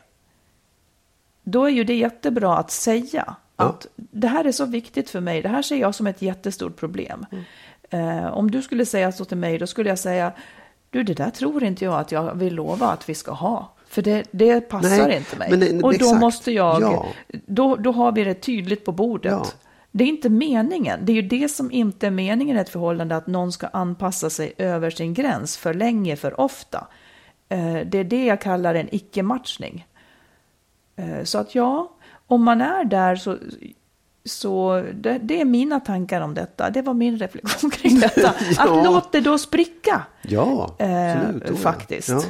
då 1.49 1.65
är 1.65 1.69
ju 1.69 1.83
det 1.83 1.95
jättebra 1.95 2.57
att 2.57 2.71
säga 2.71 3.35
Ja. 3.59 3.65
att 3.65 3.87
det 3.95 4.27
här 4.27 4.45
är 4.45 4.51
så 4.51 4.65
viktigt 4.65 5.09
för 5.09 5.19
mig, 5.19 5.41
det 5.41 5.49
här 5.49 5.61
ser 5.61 5.75
jag 5.75 5.95
som 5.95 6.07
ett 6.07 6.21
jättestort 6.21 6.75
problem. 6.75 7.25
Eh, 7.89 8.25
om 8.27 8.51
du 8.51 8.61
skulle 8.61 8.85
säga 8.85 9.11
så 9.11 9.25
till 9.25 9.37
mig, 9.37 9.57
då 9.57 9.67
skulle 9.67 9.89
jag 9.89 9.99
säga, 9.99 10.31
du 10.89 11.03
det 11.03 11.13
där 11.13 11.29
tror 11.29 11.63
inte 11.63 11.85
jag 11.85 11.99
att 11.99 12.11
jag 12.11 12.35
vill 12.35 12.53
lova 12.55 12.87
att 12.87 13.09
vi 13.09 13.15
ska 13.15 13.31
ha. 13.31 13.73
För 13.87 14.01
det, 14.01 14.23
det 14.31 14.61
passar 14.61 15.07
Nej, 15.07 15.17
inte 15.17 15.37
mig. 15.37 15.49
men 15.57 15.83
och 15.83 15.91
då 15.91 15.95
exakt. 16.05 16.19
måste 16.21 16.51
jag, 16.51 16.81
Ja. 16.81 17.05
då, 17.45 17.75
då 17.75 17.91
har 17.91 18.11
vi 18.11 18.23
det 18.23 18.33
tydligt 18.33 18.85
på 18.85 18.91
bordet. 18.91 19.31
Ja. 19.31 19.45
Det 19.91 20.03
är 20.03 20.07
inte 20.07 20.29
meningen. 20.29 20.99
Det 21.03 21.11
är 21.11 21.15
ju 21.15 21.21
det 21.21 21.49
som 21.49 21.71
inte 21.71 22.07
är 22.07 22.11
meningen 22.11 22.57
i 22.57 22.59
ett 22.59 22.69
förhållande, 22.69 23.15
att 23.15 23.27
någon 23.27 23.51
ska 23.51 23.67
anpassa 23.67 24.29
sig 24.29 24.53
över 24.57 24.89
sin 24.89 25.13
gräns 25.13 25.57
för 25.57 25.73
länge, 25.73 26.15
för 26.15 26.39
ofta. 26.41 26.87
Eh, 27.49 27.73
Det 27.85 27.97
är 27.97 28.03
det 28.03 28.25
jag 28.25 28.41
kallar 28.41 28.75
en 28.75 28.87
icke-matchning. 28.95 29.87
Eh, 30.97 31.23
Så 31.23 31.37
att 31.37 31.55
ja, 31.55 31.91
om 32.27 32.43
man 32.43 32.61
är 32.61 32.85
där 32.85 33.15
så, 33.15 33.37
så 34.25 34.83
det, 34.93 35.19
det 35.23 35.41
är 35.41 35.45
mina 35.45 35.79
tankar 35.79 36.21
om 36.21 36.33
detta. 36.33 36.69
Det 36.69 36.81
var 36.81 36.93
min 36.93 37.17
reflektion 37.19 37.69
kring 37.69 37.99
detta. 37.99 38.33
Ja. 38.57 38.79
Att 38.79 38.85
låt 38.85 39.11
det 39.11 39.19
då 39.21 39.37
spricka. 39.37 40.01
Ja, 40.21 40.75
Eh, 40.79 41.11
absolut. 41.21 41.43
Ja. 41.49 41.55
faktiskt. 41.55 42.09
Ja. 42.09 42.21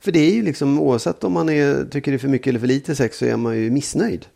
För 0.00 0.12
det 0.12 0.18
är 0.18 0.34
ju 0.34 0.42
liksom 0.42 0.80
oavsett 0.80 1.24
om 1.24 1.32
man 1.32 1.48
är, 1.48 1.84
tycker 1.90 2.10
det 2.12 2.16
är 2.16 2.18
för 2.18 2.28
mycket 2.28 2.46
eller 2.46 2.60
för 2.60 2.66
lite 2.66 2.96
sex 2.96 3.18
så 3.18 3.24
är 3.24 3.36
man 3.36 3.56
ju 3.56 3.70
missnöjd. 3.70 4.26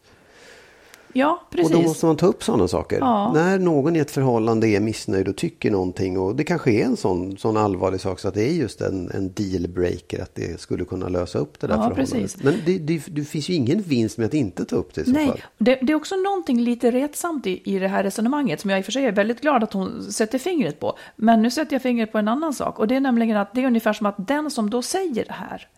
Ja, 1.13 1.43
precis. 1.51 1.71
Och 1.75 1.83
då 1.83 1.89
måste 1.89 2.07
man 2.07 2.17
ta 2.17 2.27
upp 2.27 2.45
sådana 2.45 2.69
saker. 2.69 2.99
Ja. 2.99 3.33
När 3.33 3.59
någon 3.59 3.97
i 3.97 3.99
ett 3.99 4.11
förhållande 4.11 4.69
är 4.69 4.81
missnöjd 4.81 5.29
och 5.29 5.37
tycker 5.37 5.71
någonting 5.71 6.19
och 6.19 6.37
det 6.37 6.45
kanske 6.45 6.71
är 6.73 6.85
en 6.85 6.97
sån, 6.97 7.37
sån 7.37 7.57
allvarlig 7.57 8.01
sak 8.01 8.19
så 8.21 8.29
att 8.29 8.35
det 8.35 8.43
är 8.49 8.53
just 8.53 8.81
en, 8.81 9.11
en 9.11 9.33
dealbreaker 9.33 10.23
att 10.23 10.35
det 10.35 10.61
skulle 10.61 10.85
kunna 10.85 11.09
lösa 11.09 11.39
upp 11.39 11.61
det 11.61 11.67
där 11.67 11.75
Ja, 11.75 11.81
förhållandet. 11.83 12.13
precis. 12.13 12.43
Men 12.43 12.55
det, 12.67 12.79
det, 12.79 13.03
det 13.09 13.25
finns 13.25 13.49
ju 13.49 13.55
ingen 13.55 13.83
vinst 13.83 14.19
med 14.19 14.27
att 14.27 14.35
inte 14.35 14.65
ta 14.65 14.77
upp 14.77 14.95
det 14.95 15.01
i 15.01 15.05
så 15.05 15.11
Nej, 15.11 15.27
fall. 15.27 15.41
det, 15.59 15.79
det 15.83 15.93
är 15.93 15.97
också 15.97 16.17
någonting 16.17 16.61
lite 16.61 16.91
retsamt 16.91 17.47
i, 17.47 17.61
i 17.75 17.79
det 17.79 17.89
här 17.89 18.03
resonemanget 18.05 18.61
som 18.61 18.71
jag 18.71 18.79
i 18.79 18.83
och 18.83 18.85
för 18.85 18.93
sig 18.93 19.05
är 19.05 19.13
väldigt 19.13 19.41
glad 19.41 19.65
att 19.65 19.73
hon 19.73 20.03
sätter 20.13 20.39
fingret 20.39 20.81
på. 20.81 20.99
Men 21.17 21.43
nu 21.43 21.51
sätter 21.51 21.75
jag 21.75 21.83
fingret 21.83 22.13
på 22.13 22.19
en 22.19 22.29
annan 22.29 22.55
sak 22.55 22.79
och 22.79 22.89
det 22.89 22.97
är 22.97 23.01
nämligen 23.01 23.37
att 23.37 23.55
det 23.55 23.63
är 23.63 23.67
ungefär 23.67 23.93
som 23.93 24.07
att 24.07 24.29
den 24.29 24.51
som 24.51 24.71
då 24.71 24.83
säger 24.83 25.25
det 25.25 25.33
här 25.33 25.69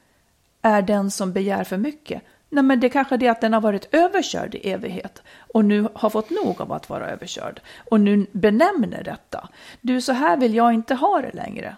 är 0.62 0.82
den 0.82 1.10
som 1.10 1.32
begär 1.32 1.64
för 1.64 1.76
mycket. 1.76 2.22
Nej, 2.52 2.64
men 2.64 2.80
det 2.80 2.86
är 2.86 2.88
kanske 2.88 3.16
det 3.16 3.28
att 3.28 3.40
den 3.40 3.52
har 3.52 3.60
varit 3.60 3.94
överkörd 3.94 4.54
i 4.54 4.70
evighet 4.70 5.22
och 5.54 5.64
nu 5.64 5.88
har 5.94 6.10
fått 6.10 6.30
nog 6.30 6.60
av 6.60 6.72
att 6.72 6.88
vara 6.88 7.10
överkörd 7.10 7.60
och 7.90 8.00
nu 8.00 8.26
benämner 8.32 9.02
detta. 9.04 9.48
Du, 9.80 10.00
så 10.00 10.12
här 10.12 10.36
vill 10.36 10.54
jag 10.54 10.72
inte 10.72 10.94
ha 10.94 11.20
det 11.20 11.32
längre. 11.34 11.76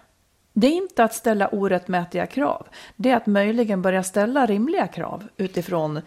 Det 0.53 0.67
är 0.67 0.71
inte 0.71 1.03
att 1.03 1.13
ställa 1.13 1.47
orättmätiga 1.47 2.25
krav. 2.25 2.67
Det 2.95 3.09
är 3.11 3.15
att 3.17 3.25
möjligen 3.25 3.81
börja 3.81 4.03
ställa 4.03 4.45
rimliga 4.45 4.87
krav 4.87 5.27
utifrån 5.37 6.01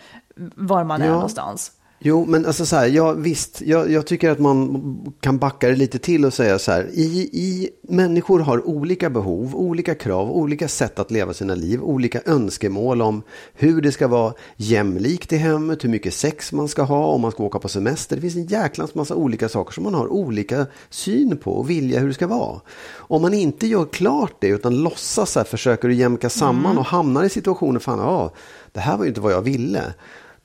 var 0.57 0.85
man 0.85 1.03
är 1.03 1.07
Ja. 1.07 1.13
någonstans. 1.13 1.73
Jo, 1.99 2.25
men 2.29 2.47
alltså 2.47 2.67
så 2.67 2.77
här, 2.77 2.87
ja, 2.87 3.13
visst, 3.13 3.61
jag, 3.61 3.91
jag 3.91 4.07
tycker 4.07 4.31
att 4.31 4.39
man 4.39 4.83
kan 5.21 5.39
backa 5.39 5.69
det 5.69 5.77
lite 5.77 5.99
till 5.99 6.25
och 6.25 6.35
säga 6.35 6.59
så 6.59 6.73
här, 6.73 6.91
i, 6.93 7.31
i, 7.33 7.71
människor 7.83 8.41
har 8.41 8.69
olika 8.69 9.11
behov, 9.11 9.57
olika 9.57 9.95
krav, 9.95 10.31
olika 10.31 10.69
sätt 10.69 10.99
att 10.99 11.11
leva 11.11 11.35
sina 11.35 11.55
liv, 11.55 11.83
olika 11.83 12.21
önskemål 12.27 13.03
om 13.03 13.23
hur 13.55 13.81
det 13.81 13.93
ska 13.93 14.09
vara 14.09 14.35
jämlikt 14.57 15.33
i 15.33 15.37
hemmet, 15.37 15.85
hur 15.85 15.89
mycket 15.89 16.15
sex 16.15 16.53
man 16.53 16.69
ska 16.69 16.83
ha, 16.83 17.07
om 17.07 17.21
man 17.21 17.33
ska 17.33 17.43
åka 17.43 17.59
på 17.59 17.69
semester. 17.69 18.17
Det 18.17 18.23
finns 18.23 18.37
en 18.37 18.47
jäklans 18.47 18.95
massa 18.95 19.15
olika 19.15 19.49
saker 19.49 19.73
som 19.73 19.85
man 19.85 19.95
har 19.95 20.13
olika 20.13 20.67
syn 20.91 21.37
på 21.37 21.53
och 21.53 21.71
vilja 21.71 22.01
hur 22.01 22.09
det 22.09 22.15
ska 22.15 22.27
vara. 22.27 22.61
Om 22.97 23.23
man 23.23 23.35
inte 23.35 23.67
gör 23.67 23.85
klart 23.85 24.37
det 24.41 24.49
utan 24.49 24.83
låtsas 24.83 25.31
så 25.31 25.41
här, 25.41 25.45
försöker 25.45 25.89
att 25.89 25.95
jämka 25.95 26.31
samman 26.31 26.79
och 26.79 26.85
hamnar 26.85 27.25
i 27.25 27.29
situationer, 27.29 27.81
fan, 27.81 27.99
ja, 27.99 28.33
det 28.73 28.81
här 28.81 28.97
var 28.97 29.05
ju 29.05 29.09
inte 29.09 29.21
vad 29.21 29.33
jag 29.33 29.43
ville. 29.43 29.95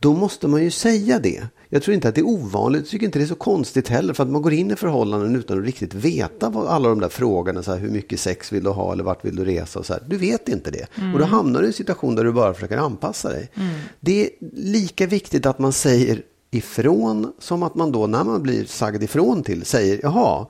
Då 0.01 0.13
måste 0.13 0.47
man 0.47 0.63
ju 0.63 0.71
säga 0.71 1.19
det. 1.19 1.47
Jag 1.69 1.83
tror 1.83 1.95
inte 1.95 2.09
att 2.09 2.15
det 2.15 2.21
är 2.21 2.25
ovanligt, 2.25 2.81
jag 2.81 2.89
tycker 2.89 3.05
inte 3.05 3.19
det 3.19 3.25
är 3.25 3.27
så 3.27 3.35
konstigt 3.35 3.87
heller 3.87 4.13
för 4.13 4.23
att 4.23 4.29
man 4.29 4.41
går 4.41 4.53
in 4.53 4.71
i 4.71 4.75
förhållanden 4.75 5.35
utan 5.35 5.59
att 5.59 5.65
riktigt 5.65 5.93
veta 5.93 6.49
vad 6.49 6.67
alla 6.67 6.89
de 6.89 6.99
där 6.99 7.09
frågorna, 7.09 7.63
så 7.63 7.71
här, 7.71 7.79
hur 7.79 7.89
mycket 7.89 8.19
sex 8.19 8.51
vill 8.51 8.63
du 8.63 8.69
ha 8.69 8.93
eller 8.93 9.03
vart 9.03 9.25
vill 9.25 9.35
du 9.35 9.45
resa 9.45 9.79
och 9.79 9.85
så 9.85 9.93
här. 9.93 10.03
Du 10.07 10.17
vet 10.17 10.49
inte 10.49 10.71
det. 10.71 10.87
Och 11.13 11.19
då 11.19 11.25
hamnar 11.25 11.59
du 11.59 11.65
i 11.65 11.67
en 11.67 11.73
situation 11.73 12.15
där 12.15 12.23
du 12.23 12.31
bara 12.31 12.53
försöker 12.53 12.77
anpassa 12.77 13.29
dig. 13.29 13.49
Det 13.99 14.23
är 14.23 14.29
lika 14.55 15.07
viktigt 15.07 15.45
att 15.45 15.59
man 15.59 15.73
säger 15.73 16.21
ifrån 16.51 17.33
som 17.39 17.63
att 17.63 17.75
man 17.75 17.91
då 17.91 18.07
när 18.07 18.23
man 18.23 18.43
blir 18.43 18.65
sagd 18.65 19.03
ifrån 19.03 19.43
till 19.43 19.65
säger 19.65 19.99
jaha, 20.03 20.45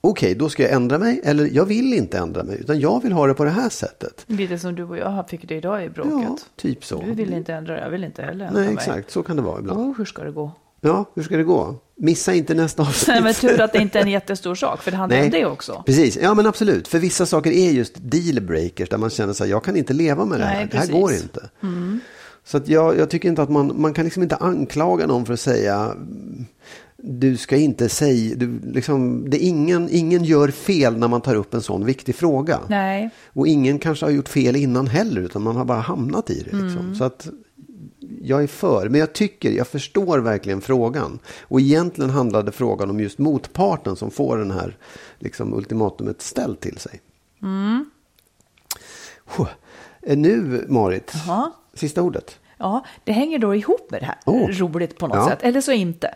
okej 0.00 0.34
då 0.34 0.48
ska 0.48 0.62
jag 0.62 0.72
ändra 0.72 0.98
mig 0.98 1.20
eller 1.24 1.46
jag 1.52 1.64
vill 1.64 1.94
inte 1.94 2.18
ändra 2.18 2.42
mig 2.42 2.58
utan 2.60 2.80
jag 2.80 3.02
vill 3.02 3.12
ha 3.12 3.26
det 3.26 3.34
på 3.34 3.44
det 3.44 3.50
här 3.50 3.68
sättet. 3.68 4.24
Lite 4.26 4.58
som 4.58 4.74
du 4.74 4.84
och 4.84 4.98
jag 4.98 5.28
fick 5.28 5.48
det 5.48 5.54
idag 5.54 5.84
i 5.84 5.88
bråket. 5.88 6.12
Ja, 6.12 6.38
typ 6.56 6.84
så. 6.84 7.02
Du 7.02 7.14
vill 7.14 7.32
inte 7.32 7.54
ändra 7.54 7.74
det, 7.74 7.80
jag 7.80 7.90
vill 7.90 8.04
inte 8.04 8.22
heller 8.22 8.44
ändra 8.44 8.60
Nej, 8.60 8.68
mig. 8.68 8.74
exakt. 8.74 9.10
Så 9.10 9.22
kan 9.22 9.36
det 9.36 9.42
vara 9.42 9.58
ibland. 9.58 9.80
Oh, 9.80 9.96
hur 9.98 10.04
ska 10.04 10.24
det 10.24 10.32
gå? 10.32 10.52
Ja, 10.80 11.04
hur 11.14 11.22
ska 11.22 11.36
det 11.36 11.44
gå? 11.44 11.74
Missa 11.96 12.34
inte 12.34 12.54
nästa 12.54 12.82
avsnitt. 12.88 13.08
Nej, 13.08 13.22
men 13.22 13.34
tur 13.34 13.60
att 13.60 13.72
det 13.72 13.78
inte 13.78 13.98
är 13.98 14.02
en 14.02 14.10
jättestor 14.10 14.54
sak, 14.54 14.82
för 14.82 14.90
det 14.90 14.96
handlar 14.96 15.22
om 15.22 15.30
det 15.30 15.46
också. 15.46 15.82
Precis, 15.86 16.18
ja 16.22 16.34
men 16.34 16.46
absolut. 16.46 16.88
För 16.88 16.98
vissa 16.98 17.26
saker 17.26 17.50
är 17.50 17.70
just 17.70 17.94
dealbreakers 17.96 18.88
där 18.88 18.98
man 18.98 19.10
känner 19.10 19.32
sig 19.32 19.50
jag 19.50 19.64
kan 19.64 19.76
inte 19.76 19.92
leva 19.92 20.24
med 20.24 20.40
det 20.40 20.44
här. 20.44 20.54
Nej, 20.54 20.68
det 20.70 20.76
här. 20.76 20.88
Mm. 20.88 21.00
går 21.00 21.12
inte. 21.12 21.48
Så 22.44 22.56
att 22.56 22.68
jag, 22.68 22.98
jag 22.98 23.10
tycker 23.10 23.28
inte 23.28 23.42
att 23.42 23.48
man, 23.50 23.80
man 23.80 23.94
kan 23.94 24.04
liksom 24.04 24.22
inte 24.22 24.36
anklaga 24.36 25.06
någon 25.06 25.26
för 25.26 25.32
att 25.32 25.40
säga 25.40 25.76
mm, 25.76 26.46
du 27.02 27.36
ska 27.36 27.56
inte 27.56 27.88
säga, 27.88 28.34
du, 28.36 28.60
liksom, 28.60 29.30
det 29.30 29.38
ingen, 29.38 29.88
ingen 29.90 30.24
gör 30.24 30.48
fel 30.48 30.96
när 30.96 31.08
man 31.08 31.20
tar 31.20 31.34
upp 31.34 31.54
en 31.54 31.62
sån 31.62 31.84
viktig 31.84 32.14
fråga. 32.14 32.60
Nej, 32.68 33.10
Och 33.32 33.46
ingen 33.46 33.78
kanske 33.78 34.06
har 34.06 34.10
gjort 34.10 34.28
fel 34.28 34.56
innan 34.56 34.86
heller, 34.86 35.20
utan 35.20 35.42
man 35.42 35.56
har 35.56 35.64
bara 35.64 35.80
hamnat 35.80 36.30
i 36.30 36.34
det. 36.34 36.56
Liksom. 36.56 36.78
Mm. 36.78 36.94
Så 36.94 37.04
att 37.04 37.28
jag 38.22 38.42
är 38.42 38.46
för, 38.46 38.88
men 38.88 39.00
jag 39.00 39.12
tycker, 39.12 39.50
jag 39.50 39.68
förstår 39.68 40.18
verkligen 40.18 40.60
frågan. 40.60 41.18
Och 41.40 41.60
egentligen 41.60 42.10
handlade 42.10 42.52
frågan 42.52 42.90
om 42.90 43.00
just 43.00 43.18
motparten 43.18 43.96
som 43.96 44.10
får 44.10 44.38
den 44.38 44.50
här 44.50 44.76
liksom, 45.18 45.54
ultimatumet 45.54 46.22
ställt 46.22 46.60
till 46.60 46.78
sig. 46.78 47.00
Mm. 47.42 47.90
Eh, 50.02 50.16
Nu, 50.16 50.64
Marit, 50.68 51.12
Jaha. 51.26 51.52
sista 51.74 52.02
ordet. 52.02 52.38
Ja, 52.58 52.84
det 53.04 53.12
hänger 53.12 53.38
då 53.38 53.54
ihop 53.54 53.90
med 53.90 54.02
det 54.02 54.06
här. 54.06 54.16
Oh. 54.26 54.48
Roligt 54.48 54.98
på 54.98 55.06
något 55.06 55.16
Ja. 55.16 55.28
sätt, 55.28 55.42
eller 55.42 55.60
så 55.60 55.72
inte. 55.72 56.14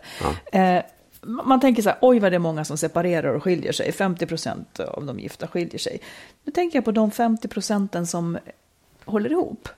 Eh, 0.51 0.83
man 1.21 1.59
tänker 1.59 1.81
så 1.81 1.89
här, 1.89 1.97
oj 2.01 2.19
vad 2.19 2.31
det 2.31 2.35
är 2.35 2.39
många 2.39 2.65
som 2.65 2.77
separerar 2.77 3.33
och 3.33 3.43
skiljer 3.43 3.71
sig. 3.71 3.91
50 3.91 4.25
procent 4.25 4.79
av 4.79 5.05
de 5.05 5.19
gifta 5.19 5.47
skiljer 5.47 5.79
sig. 5.79 5.99
Nu 6.43 6.51
tänker 6.51 6.77
jag 6.77 6.85
på 6.85 6.91
de 6.91 7.11
50 7.11 7.47
procenten 7.47 8.07
som 8.07 8.37
håller 9.05 9.31
ihop. 9.31 9.69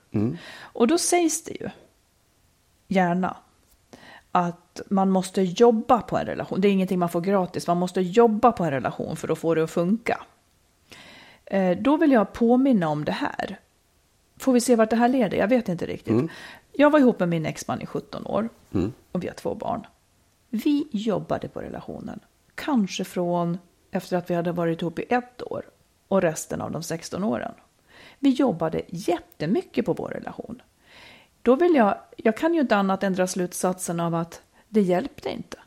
Och 0.60 0.86
då 0.88 0.98
sägs 0.98 1.44
det 1.44 1.52
ju 1.60 1.68
gärna 2.88 3.36
att 4.32 4.80
man 4.90 5.10
måste 5.10 5.42
jobba 5.42 5.98
på 6.02 6.18
en 6.18 6.26
relation. 6.26 6.60
Det 6.60 6.68
är 6.68 6.72
ingenting 6.72 6.98
man 6.98 7.08
får 7.08 7.20
gratis. 7.20 7.66
Man 7.66 7.76
måste 7.76 8.00
jobba 8.00 8.52
på 8.52 8.64
en 8.64 8.70
relation 8.70 9.16
för 9.16 9.32
att 9.32 9.38
få 9.38 9.54
det 9.54 9.64
att 9.64 9.70
funka. 9.70 10.20
Eh, 11.44 11.76
Då 11.78 11.96
vill 11.96 12.12
jag 12.12 12.32
påminna 12.32 12.88
om 12.88 13.04
det 13.04 13.12
här. 13.12 13.58
Får 14.36 14.52
vi 14.52 14.60
se 14.60 14.76
vart 14.76 14.90
det 14.90 14.96
här 14.96 15.08
leder? 15.08 15.38
Jag 15.38 15.48
vet 15.48 15.68
inte 15.68 15.86
riktigt. 15.86 16.14
Jag 16.72 16.90
var 16.90 16.98
ihop 16.98 17.18
med 17.20 17.28
min 17.28 17.46
exman 17.46 17.82
i 17.82 17.86
17 17.86 18.26
år 18.26 18.48
och 19.12 19.22
vi 19.22 19.26
har 19.26 19.34
två 19.34 19.54
barn. 19.54 19.86
Vi 20.50 20.88
jobbade 20.90 21.48
på 21.48 21.60
relationen. 21.60 22.20
Kanske 22.54 23.04
från 23.04 23.58
efter 23.90 24.16
att 24.16 24.30
vi 24.30 24.34
hade 24.34 24.52
varit 24.52 24.82
ihop 24.82 24.98
i 24.98 25.04
ett 25.08 25.42
år 25.42 25.64
och 26.08 26.22
resten 26.22 26.60
av 26.60 26.70
de 26.70 26.82
16 26.82 27.24
åren. 27.24 27.52
Vi 28.18 28.30
jobbade 28.30 28.82
jättemycket 28.88 29.86
på 29.86 29.92
vår 29.92 30.08
relation. 30.08 30.62
Då 31.42 31.56
vill 31.56 31.74
jag, 31.74 31.98
jag 32.16 32.36
kan 32.36 32.54
ju 32.54 32.60
inte 32.60 32.76
annat 32.76 33.02
än 33.02 33.12
dra 33.12 33.26
slutsatsen 33.26 34.00
av 34.00 34.14
att 34.14 34.42
det 34.68 34.80
hjälpte 34.80 35.30
inte. 35.30 35.58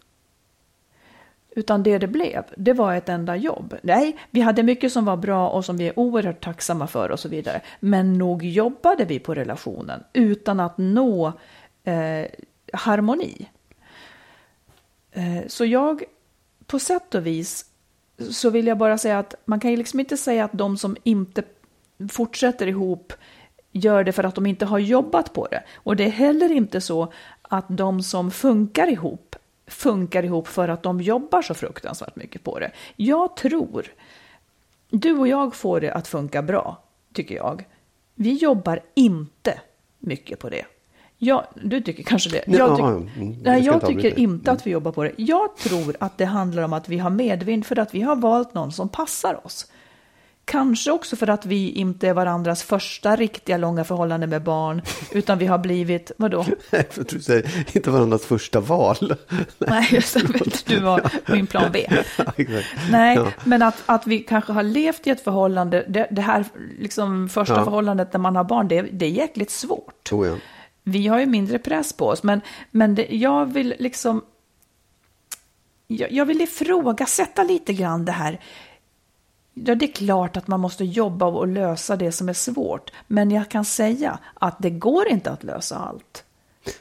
Utan 1.59 1.83
det 1.83 1.97
det 1.97 2.07
blev, 2.07 2.43
det 2.57 2.73
var 2.73 2.95
ett 2.95 3.09
enda 3.09 3.35
jobb. 3.35 3.77
Nej, 3.83 4.17
vi 4.31 4.41
hade 4.41 4.63
mycket 4.63 4.91
som 4.91 5.05
var 5.05 5.17
bra 5.17 5.49
och 5.49 5.65
som 5.65 5.77
vi 5.77 5.87
är 5.87 5.99
oerhört 5.99 6.43
tacksamma 6.43 6.87
för 6.87 7.11
och 7.11 7.19
så 7.19 7.29
vidare. 7.29 7.61
Men 7.79 8.13
nog 8.13 8.43
jobbade 8.43 9.05
vi 9.05 9.19
på 9.19 9.33
relationen 9.33 10.03
utan 10.13 10.59
att 10.59 10.77
nå 10.77 11.27
eh, 11.83 12.25
harmoni. 12.73 13.49
Eh, 15.11 15.47
så 15.47 15.65
jag, 15.65 16.03
på 16.65 16.79
sätt 16.79 17.15
och 17.15 17.25
vis, 17.25 17.65
så 18.31 18.49
vill 18.49 18.67
jag 18.67 18.77
bara 18.77 18.97
säga 18.97 19.19
att 19.19 19.35
man 19.45 19.59
kan 19.59 19.71
ju 19.71 19.77
liksom 19.77 19.99
inte 19.99 20.17
säga 20.17 20.45
att 20.45 20.53
de 20.53 20.77
som 20.77 20.97
inte 21.03 21.43
fortsätter 22.11 22.67
ihop 22.67 23.13
gör 23.71 24.03
det 24.03 24.11
för 24.11 24.23
att 24.23 24.35
de 24.35 24.45
inte 24.45 24.65
har 24.65 24.79
jobbat 24.79 25.33
på 25.33 25.47
det. 25.47 25.63
Och 25.75 25.95
det 25.95 26.03
är 26.03 26.09
heller 26.09 26.51
inte 26.51 26.81
så 26.81 27.13
att 27.41 27.65
de 27.67 28.03
som 28.03 28.31
funkar 28.31 28.87
ihop 28.87 29.35
funkar 29.69 30.25
ihop 30.25 30.47
för 30.47 30.67
att 30.67 30.83
de 30.83 31.01
jobbar 31.01 31.41
så 31.41 31.53
fruktansvärt 31.53 32.15
mycket 32.15 32.43
på 32.43 32.59
det. 32.59 32.71
Jag 32.95 33.35
tror, 33.35 33.85
du 34.89 35.17
och 35.17 35.27
jag 35.27 35.55
får 35.55 35.81
det 35.81 35.93
att 35.93 36.07
funka 36.07 36.41
bra, 36.41 36.83
tycker 37.13 37.35
jag. 37.35 37.65
Vi 38.15 38.33
jobbar 38.33 38.79
inte 38.95 39.59
mycket 39.99 40.39
på 40.39 40.49
det. 40.49 40.65
Jag, 41.17 41.45
du 41.63 41.81
tycker 41.81 42.03
kanske 42.03 42.29
det. 42.29 42.43
Nej, 42.47 42.57
Jag, 42.57 42.69
ja, 42.69 42.75
tyck, 42.75 43.17
mm, 43.17 43.35
nej, 43.43 43.65
jag 43.65 43.87
tycker 43.87 44.19
inte 44.19 44.51
att 44.51 44.67
vi 44.67 44.71
jobbar 44.71 44.91
på 44.91 45.03
det. 45.03 45.11
Jag 45.17 45.57
tror 45.57 45.95
att 45.99 46.17
det 46.17 46.25
handlar 46.25 46.63
om 46.63 46.73
att 46.73 46.89
vi 46.89 46.97
har 46.97 47.09
medvind 47.09 47.65
för 47.65 47.79
att 47.79 47.95
vi 47.95 48.01
har 48.01 48.15
valt 48.15 48.53
någon 48.53 48.71
som 48.71 48.89
passar 48.89 49.45
oss. 49.45 49.71
Kanske 50.49 50.91
också 50.91 51.15
för 51.15 51.29
att 51.29 51.45
vi 51.45 51.71
inte 51.71 52.07
är 52.07 52.13
varandras 52.13 52.63
första 52.63 53.15
riktiga 53.15 53.57
långa 53.57 53.83
förhållande 53.83 54.27
med 54.27 54.43
barn, 54.43 54.81
utan 55.11 55.37
vi 55.37 55.45
har 55.45 55.57
blivit, 55.57 56.11
vadå? 56.17 56.43
För 56.69 57.03
du 57.09 57.21
säger 57.21 57.75
inte 57.75 57.91
varandras 57.91 58.25
första 58.25 58.59
val. 58.59 59.15
Nej, 59.57 59.87
just 59.91 60.13
det, 60.13 60.65
du 60.65 60.79
var 60.79 61.11
min 61.27 61.47
plan 61.47 61.69
B. 61.73 61.87
Nej, 62.91 63.19
men 63.43 63.61
att, 63.61 63.83
att 63.85 64.07
vi 64.07 64.19
kanske 64.19 64.53
har 64.53 64.63
levt 64.63 65.07
i 65.07 65.09
ett 65.09 65.23
förhållande, 65.23 65.85
det, 65.87 66.07
det 66.11 66.21
här 66.21 66.45
liksom 66.79 67.29
första 67.29 67.55
ja. 67.55 67.63
förhållandet 67.63 68.13
när 68.13 68.19
man 68.19 68.35
har 68.35 68.43
barn, 68.43 68.67
det, 68.67 68.81
det 68.81 69.05
är 69.05 69.09
jäkligt 69.09 69.51
svårt. 69.51 70.11
Oh 70.11 70.27
ja. 70.27 70.35
Vi 70.83 71.07
har 71.07 71.19
ju 71.19 71.25
mindre 71.25 71.59
press 71.59 71.93
på 71.93 72.07
oss, 72.07 72.23
men, 72.23 72.41
men 72.71 72.95
det, 72.95 73.07
jag 73.09 73.53
vill 73.53 73.75
liksom 73.79 74.21
jag, 75.87 76.11
jag 76.11 76.25
vill 76.25 76.41
ifrågasätta 76.41 77.43
lite 77.43 77.73
grann 77.73 78.05
det 78.05 78.11
här. 78.11 78.39
Ja, 79.53 79.75
det 79.75 79.85
är 79.85 79.93
klart 79.93 80.37
att 80.37 80.47
man 80.47 80.59
måste 80.59 80.85
jobba 80.85 81.25
och 81.25 81.47
lösa 81.47 81.95
det 81.95 82.11
som 82.11 82.29
är 82.29 82.33
svårt, 82.33 82.91
men 83.07 83.31
jag 83.31 83.49
kan 83.49 83.65
säga 83.65 84.19
att 84.33 84.55
det 84.59 84.69
går 84.69 85.07
inte 85.07 85.31
att 85.31 85.43
lösa 85.43 85.77
allt. 85.77 86.23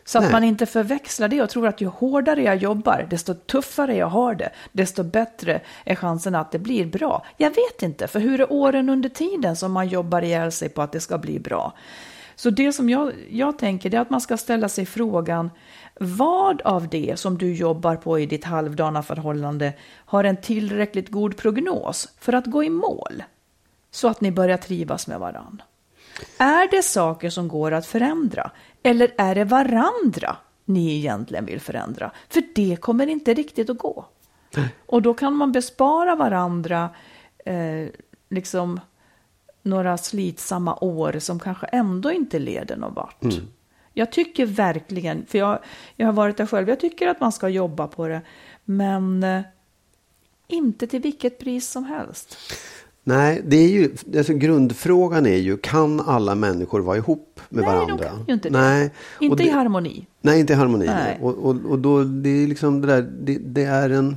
Så 0.04 0.18
att 0.18 0.24
Nej. 0.24 0.32
man 0.32 0.44
inte 0.44 0.66
förväxlar 0.66 1.28
det 1.28 1.42
och 1.42 1.50
tror 1.50 1.66
att 1.66 1.80
ju 1.80 1.86
hårdare 1.86 2.42
jag 2.42 2.56
jobbar, 2.56 3.06
desto 3.10 3.34
tuffare 3.34 3.96
jag 3.96 4.06
har 4.06 4.34
det, 4.34 4.50
desto 4.72 5.02
bättre 5.02 5.60
är 5.84 5.94
chansen 5.94 6.34
att 6.34 6.52
det 6.52 6.58
blir 6.58 6.86
bra. 6.86 7.24
Jag 7.36 7.50
vet 7.50 7.82
inte, 7.82 8.08
för 8.08 8.20
hur 8.20 8.40
är 8.40 8.52
åren 8.52 8.88
under 8.88 9.08
tiden 9.08 9.56
som 9.56 9.72
man 9.72 9.88
jobbar 9.88 10.22
ihjäl 10.22 10.52
sig 10.52 10.68
på 10.68 10.82
att 10.82 10.92
det 10.92 11.00
ska 11.00 11.18
bli 11.18 11.38
bra? 11.38 11.72
Så 12.36 12.50
det 12.50 12.72
som 12.72 12.90
jag, 12.90 13.12
jag 13.30 13.58
tänker 13.58 13.94
är 13.94 14.00
att 14.00 14.10
man 14.10 14.20
ska 14.20 14.36
ställa 14.36 14.68
sig 14.68 14.86
frågan, 14.86 15.50
vad 16.00 16.62
av 16.62 16.88
det 16.88 17.18
som 17.18 17.38
du 17.38 17.54
jobbar 17.54 17.96
på 17.96 18.18
i 18.18 18.26
ditt 18.26 18.44
halvdana 18.44 19.02
förhållande 19.02 19.72
har 19.94 20.24
en 20.24 20.36
tillräckligt 20.36 21.08
god 21.08 21.36
prognos 21.36 22.08
för 22.18 22.32
att 22.32 22.46
gå 22.46 22.64
i 22.64 22.70
mål? 22.70 23.22
Så 23.90 24.08
att 24.08 24.20
ni 24.20 24.32
börjar 24.32 24.56
trivas 24.56 25.06
med 25.06 25.20
varann. 25.20 25.62
Är 26.38 26.70
det 26.70 26.82
saker 26.82 27.30
som 27.30 27.48
går 27.48 27.72
att 27.72 27.86
förändra? 27.86 28.50
Eller 28.82 29.10
är 29.18 29.34
det 29.34 29.44
varandra 29.44 30.36
ni 30.64 30.96
egentligen 30.96 31.46
vill 31.46 31.60
förändra? 31.60 32.10
För 32.28 32.42
det 32.54 32.76
kommer 32.80 33.06
inte 33.06 33.34
riktigt 33.34 33.70
att 33.70 33.78
gå. 33.78 34.06
Och 34.86 35.02
då 35.02 35.14
kan 35.14 35.34
man 35.34 35.52
bespara 35.52 36.14
varandra 36.14 36.90
eh, 37.44 37.88
liksom 38.28 38.80
några 39.62 39.98
slitsamma 39.98 40.78
år 40.80 41.18
som 41.18 41.40
kanske 41.40 41.66
ändå 41.66 42.12
inte 42.12 42.38
leder 42.38 42.76
någon 42.76 42.94
vart. 42.94 43.22
Mm. 43.22 43.36
Jag 43.98 44.12
tycker 44.12 44.46
verkligen, 44.46 45.26
för 45.26 45.38
jag, 45.38 45.58
jag 45.96 46.06
har 46.06 46.12
varit 46.12 46.36
där 46.36 46.46
själv, 46.46 46.68
jag 46.68 46.80
tycker 46.80 47.08
att 47.08 47.20
man 47.20 47.32
ska 47.32 47.48
jobba 47.48 47.86
på 47.86 48.08
det, 48.08 48.20
men 48.64 49.22
eh, 49.22 49.40
inte 50.48 50.86
till 50.86 51.00
vilket 51.00 51.38
pris 51.38 51.68
som 51.68 51.84
helst. 51.84 52.36
Nej, 53.04 53.42
det 53.46 53.56
är 53.56 53.68
ju, 53.68 53.90
alltså 54.16 54.34
grundfrågan 54.34 55.26
är 55.26 55.36
ju, 55.36 55.56
kan 55.56 56.00
alla 56.00 56.34
människor 56.34 56.80
vara 56.80 56.96
ihop 56.96 57.40
med 57.48 57.64
nej, 57.64 57.74
varandra? 57.74 57.96
Nej, 57.96 58.08
de 58.08 58.16
kan 58.16 58.24
ju 58.26 58.34
inte 58.34 58.48
det. 58.48 58.58
Nej. 58.58 58.90
Inte 59.20 59.36
det, 59.36 59.48
i 59.48 59.50
harmoni. 59.50 60.06
Nej, 60.20 60.40
inte 60.40 60.52
i 60.52 60.56
harmoni. 60.56 60.86
Nej. 60.86 61.18
Och, 61.20 61.34
och, 61.34 61.56
och 61.68 61.78
då, 61.78 62.04
det 62.04 62.30
är 62.30 62.46
liksom 62.46 62.80
det 62.80 62.86
där, 62.86 63.02
det, 63.20 63.38
det, 63.38 63.64
är 63.64 63.90
en, 63.90 64.16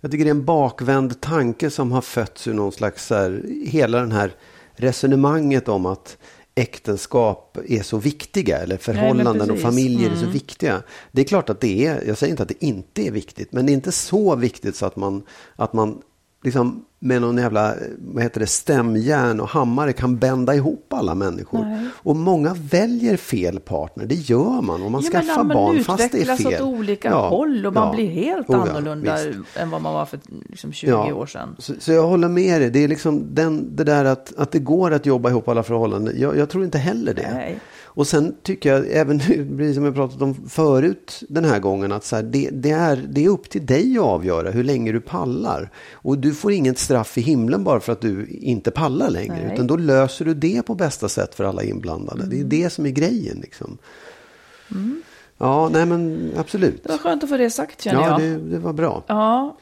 jag 0.00 0.10
tycker 0.10 0.24
det 0.24 0.30
är 0.30 0.34
en 0.34 0.44
bakvänd 0.44 1.20
tanke 1.20 1.70
som 1.70 1.92
har 1.92 2.00
fötts 2.00 2.46
ur 2.46 2.54
någon 2.54 2.72
slags, 2.72 3.10
här, 3.10 3.44
hela 3.66 4.00
den 4.00 4.12
här 4.12 4.32
resonemanget 4.76 5.68
om 5.68 5.86
att 5.86 6.18
äktenskap 6.58 7.58
är 7.68 7.82
så 7.82 7.98
viktiga 7.98 8.58
eller 8.58 8.76
förhållanden 8.76 9.48
Nej, 9.48 9.56
och 9.56 9.62
familjer 9.62 10.06
mm. 10.06 10.12
är 10.12 10.16
så 10.16 10.22
mm. 10.22 10.32
viktiga. 10.32 10.82
Det 11.12 11.20
är 11.20 11.24
klart 11.24 11.50
att 11.50 11.60
det 11.60 11.86
är, 11.86 12.04
jag 12.06 12.18
säger 12.18 12.30
inte 12.30 12.42
att 12.42 12.48
det 12.48 12.64
inte 12.64 13.02
är 13.06 13.10
viktigt, 13.10 13.52
men 13.52 13.66
det 13.66 13.72
är 13.72 13.74
inte 13.74 13.92
så 13.92 14.36
viktigt 14.36 14.76
så 14.76 14.86
att 14.86 14.96
man, 14.96 15.22
att 15.56 15.72
man 15.72 16.02
liksom 16.44 16.84
med 16.98 17.20
någon 17.20 17.38
jävla 17.38 17.74
vad 17.98 18.22
heter 18.22 18.40
det, 18.40 18.46
stämjärn 18.46 19.40
och 19.40 19.48
hammare 19.48 19.92
kan 19.92 20.18
bända 20.18 20.54
ihop 20.54 20.92
alla 20.92 21.14
människor. 21.14 21.64
Nej. 21.64 21.88
Och 21.92 22.16
många 22.16 22.54
väljer 22.54 23.16
fel 23.16 23.60
partner, 23.60 24.06
det 24.06 24.14
gör 24.14 24.62
man 24.62 24.82
om 24.82 24.92
man 24.92 25.02
ja, 25.04 25.10
skaffar 25.10 25.44
men, 25.44 25.56
barn 25.56 25.84
fast 25.84 25.98
det 25.98 26.04
är 26.04 26.24
fel. 26.24 26.26
Man 26.26 26.34
utvecklas 26.34 26.60
åt 26.60 26.66
olika 26.66 27.08
ja, 27.08 27.28
håll 27.28 27.66
och 27.66 27.72
man 27.72 27.94
blir 27.94 28.10
helt 28.10 28.50
oh, 28.50 28.60
annorlunda 28.60 29.18
än 29.56 29.70
vad 29.70 29.82
man 29.82 29.94
var 29.94 30.06
för 30.06 30.20
liksom, 30.48 30.72
20 30.72 31.12
år 31.12 31.26
sedan. 31.26 31.56
Så, 31.58 31.72
så, 31.78 31.92
jag 31.92 32.06
håller 32.06 32.28
med 32.28 32.60
dig, 32.60 32.70
det 32.70 32.84
är 32.84 32.88
liksom 32.88 33.34
den, 33.34 33.76
det 33.76 33.84
där 33.84 34.04
att, 34.04 34.36
att 34.36 34.52
det 34.52 34.58
går 34.58 34.90
att 34.90 35.06
jobba 35.06 35.30
ihop 35.30 35.48
alla 35.48 35.62
förhållanden. 35.62 36.14
Jag, 36.20 36.36
jag 36.36 36.48
tror 36.48 36.64
inte 36.64 36.78
heller 36.78 37.14
det. 37.14 37.30
Nej. 37.34 37.58
Och 37.98 38.06
sen 38.06 38.34
tycker 38.42 38.74
jag, 38.74 38.86
även 38.90 39.18
precis 39.58 39.74
som 39.74 39.84
jag 39.84 39.94
pratat 39.94 40.22
om 40.22 40.48
förut 40.48 41.22
den 41.28 41.44
här 41.44 41.58
gången, 41.58 41.92
att 41.92 42.04
så 42.04 42.16
här, 42.16 42.22
det, 42.22 42.50
det, 42.52 42.70
är, 42.70 42.96
det 42.96 43.24
är 43.24 43.28
upp 43.28 43.50
till 43.50 43.66
dig 43.66 43.98
att 43.98 44.04
avgöra 44.04 44.50
hur 44.50 44.64
länge 44.64 44.92
du 44.92 45.00
pallar. 45.00 45.70
Och 45.92 46.18
du 46.18 46.34
får 46.34 46.52
inget 46.52 46.78
straff 46.78 47.18
i 47.18 47.20
himlen 47.20 47.64
bara 47.64 47.80
för 47.80 47.92
att 47.92 48.00
du 48.00 48.26
inte 48.26 48.70
pallar 48.70 49.10
längre. 49.10 49.42
Nej. 49.44 49.54
Utan 49.54 49.66
då 49.66 49.76
löser 49.76 50.24
du 50.24 50.34
det 50.34 50.62
på 50.62 50.74
bästa 50.74 51.08
sätt 51.08 51.34
för 51.34 51.44
alla 51.44 51.62
inblandade. 51.62 52.22
Mm. 52.22 52.30
Det 52.30 52.36
är 52.36 52.38
mm. 52.38 52.48
det 52.48 52.70
som 52.70 52.86
är 52.86 52.90
grejen. 52.90 53.38
Liksom. 53.40 53.78
Mm. 54.70 55.02
Ja, 55.38 55.68
nej 55.68 55.86
men 55.86 56.30
absolut. 56.36 56.82
Det 56.82 56.88
var 56.88 56.98
skönt 56.98 57.22
att 57.22 57.30
få 57.30 57.36
det 57.36 57.50
sagt 57.50 57.82
känner 57.82 58.00
ja, 58.00 58.08
jag. 58.08 58.30
Ja, 58.30 58.38
det, 58.38 58.50
det, 58.50 58.58
var 58.58 58.72
bra. 58.72 59.04
Ja. 59.06 59.58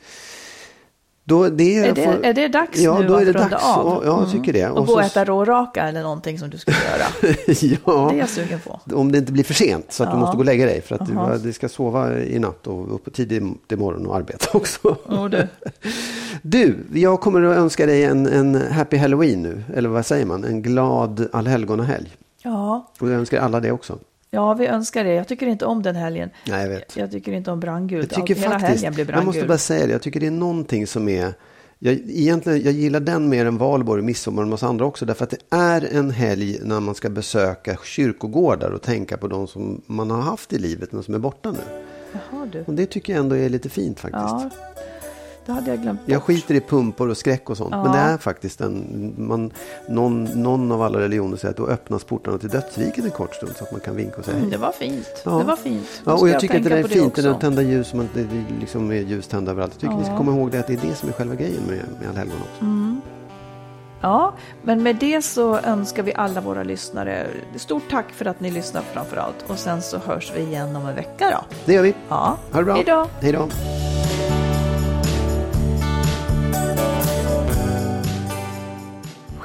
Då, 1.28 1.48
det 1.48 1.78
är, 1.78 1.94
det, 1.94 2.04
får, 2.04 2.24
är 2.24 2.34
det 2.34 2.48
dags 2.48 2.80
ja, 2.80 2.98
nu 2.98 3.06
då 3.06 3.14
att 3.14 3.20
är 3.20 3.26
det 3.26 3.32
runda 3.32 3.48
dags. 3.48 3.64
av? 3.64 4.02
Ja, 4.04 4.20
jag 4.20 4.32
tycker 4.32 4.52
det. 4.52 4.68
Och, 4.68 4.78
och 4.78 4.86
gå 4.86 4.92
och 4.92 5.02
äta 5.02 5.24
råraka 5.24 5.82
eller 5.82 6.02
någonting 6.02 6.38
som 6.38 6.50
du 6.50 6.58
skulle 6.58 6.76
göra. 6.76 7.32
ja, 7.86 8.08
det 8.10 8.16
är 8.16 8.18
jag 8.18 8.28
sugen 8.28 8.60
på. 8.60 8.80
Om 8.96 9.12
det 9.12 9.18
inte 9.18 9.32
blir 9.32 9.44
för 9.44 9.54
sent 9.54 9.92
så 9.92 10.02
att 10.02 10.08
ja. 10.08 10.14
du 10.14 10.20
måste 10.20 10.36
gå 10.36 10.40
och 10.40 10.44
lägga 10.44 10.66
dig. 10.66 10.80
För 10.80 10.94
att 10.94 11.00
uh 11.00 11.16
-huh. 11.16 11.32
du, 11.32 11.38
du, 11.38 11.52
ska 11.52 11.68
sova 11.68 12.18
i 12.18 12.38
natt 12.38 12.66
och 12.66 12.94
upp 12.94 13.14
tidigt 13.14 13.72
imorgon 13.72 14.06
och 14.06 14.16
arbeta 14.16 14.46
också. 14.58 14.96
Oh, 15.06 15.28
du. 15.28 15.48
du, 16.42 16.78
jag 16.92 17.20
kommer 17.20 17.42
att 17.42 17.56
önska 17.56 17.86
dig 17.86 18.04
en, 18.04 18.26
en 18.26 18.72
happy 18.72 18.96
halloween 18.96 19.42
nu. 19.42 19.64
Eller 19.74 19.88
vad 19.88 20.06
säger 20.06 20.26
man? 20.26 20.44
En 20.44 20.62
glad 20.62 21.28
allhelgonahelg. 21.32 22.16
Ja. 22.42 22.90
Och 23.00 23.08
jag 23.08 23.14
önskar 23.14 23.40
alla 23.40 23.60
det 23.60 23.72
också. 23.72 23.98
Ja, 24.30 24.54
vi 24.54 24.66
önskar 24.66 25.04
det. 25.04 25.12
Jag 25.14 25.28
tycker 25.28 25.46
inte 25.46 25.66
om 25.66 25.82
den 25.82 25.96
helgen. 25.96 26.30
Nej, 26.46 26.62
jag 26.62 26.68
vet. 26.68 26.96
Jag 26.96 27.10
tycker 27.10 27.32
inte 27.32 27.50
om 27.50 27.60
brandgud. 27.60 28.02
Jag 28.02 28.10
tycker 28.10 28.34
Hela 28.34 28.50
faktiskt, 28.50 28.74
helgen 28.74 28.94
blir 28.94 29.04
brandgud. 29.04 29.22
Jag 29.22 29.34
måste 29.34 29.48
bara 29.48 29.58
säga 29.58 29.86
det. 29.86 29.92
Jag 29.92 30.02
tycker 30.02 30.20
det 30.20 30.26
är 30.26 30.30
någonting 30.30 30.86
som 30.86 31.08
är 31.08 31.34
jag, 31.78 31.94
egentligen, 31.94 32.62
jag 32.62 32.72
gillar 32.72 33.00
den 33.00 33.28
mer 33.28 33.46
än 33.46 33.58
valborg, 33.58 34.02
midsommar 34.02 34.42
och 34.42 34.46
en 34.46 34.50
massa 34.50 34.66
andra 34.66 34.84
också. 34.84 35.06
Därför 35.06 35.24
att 35.24 35.30
det 35.30 35.56
är 35.56 35.96
en 35.96 36.10
helg 36.10 36.58
när 36.62 36.80
man 36.80 36.94
ska 36.94 37.08
besöka 37.08 37.76
kyrkogårdar 37.84 38.70
och 38.70 38.82
tänka 38.82 39.16
på 39.16 39.28
de 39.28 39.46
som 39.46 39.82
man 39.86 40.10
har 40.10 40.22
haft 40.22 40.52
i 40.52 40.58
livet 40.58 40.92
men 40.92 41.02
som 41.02 41.14
är 41.14 41.18
borta 41.18 41.52
nu. 41.52 41.58
Jaha, 42.12 42.46
du. 42.52 42.64
Och 42.66 42.74
det 42.74 42.86
tycker 42.86 43.12
jag 43.12 43.20
ändå 43.20 43.36
är 43.36 43.48
lite 43.48 43.68
fint 43.68 44.00
faktiskt. 44.00 44.22
Ja, 44.24 44.50
det 45.47 45.53
hade 45.53 45.70
jag 45.70 45.82
glömt 45.82 46.01
bort. 46.01 46.11
Jag 46.11 46.22
skiter 46.22 46.55
i 46.55 46.61
pumpor 46.61 47.09
och 47.09 47.16
skräck 47.16 47.51
och 47.51 47.57
sånt. 47.57 47.70
Ja. 47.72 47.82
Men 47.82 47.92
det 47.92 47.99
är 47.99 48.18
faktiskt 48.18 48.61
en, 48.61 49.14
man, 49.18 49.51
någon, 49.88 50.24
någon 50.24 50.72
av 50.72 50.82
alla 50.82 50.99
religioner 51.01 51.36
säger 51.36 51.51
att 51.51 51.57
då 51.57 51.66
öppnas 51.66 52.05
portarna 52.05 52.38
till 52.38 52.49
dödsriket 52.49 53.05
en 53.05 53.11
kort 53.11 53.34
stund 53.34 53.53
så 53.57 53.64
att 53.64 53.72
man 53.72 53.80
kan 53.80 53.97
vinka 53.97 54.16
och 54.16 54.24
säga 54.24 54.36
mm. 54.36 54.51
Det 54.51 54.57
var 54.57 54.72
fint. 54.72 55.22
Ja. 55.24 55.30
Det 55.30 55.44
var 55.44 55.57
fint. 55.57 56.03
Ja, 56.05 56.12
och 56.12 56.28
jag, 56.28 56.34
jag 56.34 56.40
tycker 56.40 56.57
att 56.57 56.64
det 56.64 56.78
är 56.78 56.84
fint 56.84 57.18
att 57.18 57.40
tända 57.40 57.62
ljus 57.62 57.88
som 57.88 58.09
det 58.14 58.26
liksom 58.61 58.90
är 58.90 58.94
ljus 58.94 59.26
tända 59.26 59.51
överallt. 59.51 59.72
Jag 59.72 59.80
tycker 59.80 59.92
ja. 59.92 59.99
ni 59.99 60.05
ska 60.05 60.16
komma 60.16 60.32
ihåg 60.32 60.51
det 60.51 60.61
att 60.61 60.66
det 60.66 60.72
är 60.72 60.88
det 60.88 60.94
som 60.94 61.09
är 61.09 61.12
själva 61.12 61.34
grejen 61.34 61.62
med, 61.66 61.80
med 62.01 62.09
allhelgona 62.09 62.40
också. 62.53 62.64
Mm. 62.64 63.01
Ja, 64.01 64.34
men 64.62 64.82
med 64.82 64.97
det 64.97 65.22
så 65.22 65.59
önskar 65.59 66.03
vi 66.03 66.14
alla 66.14 66.40
våra 66.40 66.62
lyssnare 66.62 67.26
stort 67.57 67.90
tack 67.90 68.12
för 68.12 68.24
att 68.24 68.40
ni 68.40 68.51
lyssnar 68.51 68.82
framför 68.82 69.16
allt. 69.16 69.44
Och 69.47 69.59
sen 69.59 69.82
så 69.82 69.99
hörs 69.99 70.32
vi 70.36 70.40
igen 70.40 70.76
om 70.76 70.86
en 70.86 70.94
vecka 70.94 71.30
då. 71.30 71.57
Det 71.64 71.72
gör 71.72 71.82
vi. 71.82 71.94
Ja. 72.09 72.36
Ha 72.53 72.59
det 72.59 72.64
bra. 72.64 72.74
Hej 72.74 72.84
då. 72.84 73.07
Hej 73.20 73.32
då. 73.32 73.49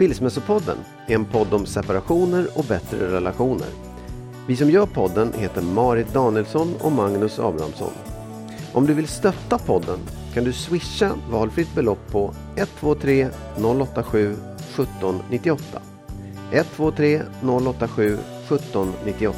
Skilsmässopodden 0.01 0.77
är 1.07 1.15
en 1.15 1.25
podd 1.25 1.53
om 1.53 1.65
separationer 1.65 2.47
och 2.55 2.63
bättre 2.63 3.11
relationer. 3.11 3.67
Vi 4.47 4.55
som 4.55 4.69
gör 4.69 4.85
podden 4.85 5.33
heter 5.33 5.61
Marit 5.61 6.13
Danielsson 6.13 6.75
och 6.79 6.91
Magnus 6.91 7.39
Abrahamsson. 7.39 7.91
Om 8.73 8.87
du 8.87 8.93
vill 8.93 9.07
stötta 9.07 9.57
podden 9.57 9.99
kan 10.33 10.43
du 10.43 10.53
swisha 10.53 11.11
valfritt 11.31 11.75
belopp 11.75 12.11
på 12.11 12.33
123 12.55 13.29
087 13.57 14.31
1798. 14.31 15.81
123 16.51 17.21
087 17.41 18.13
1798. 18.13 19.37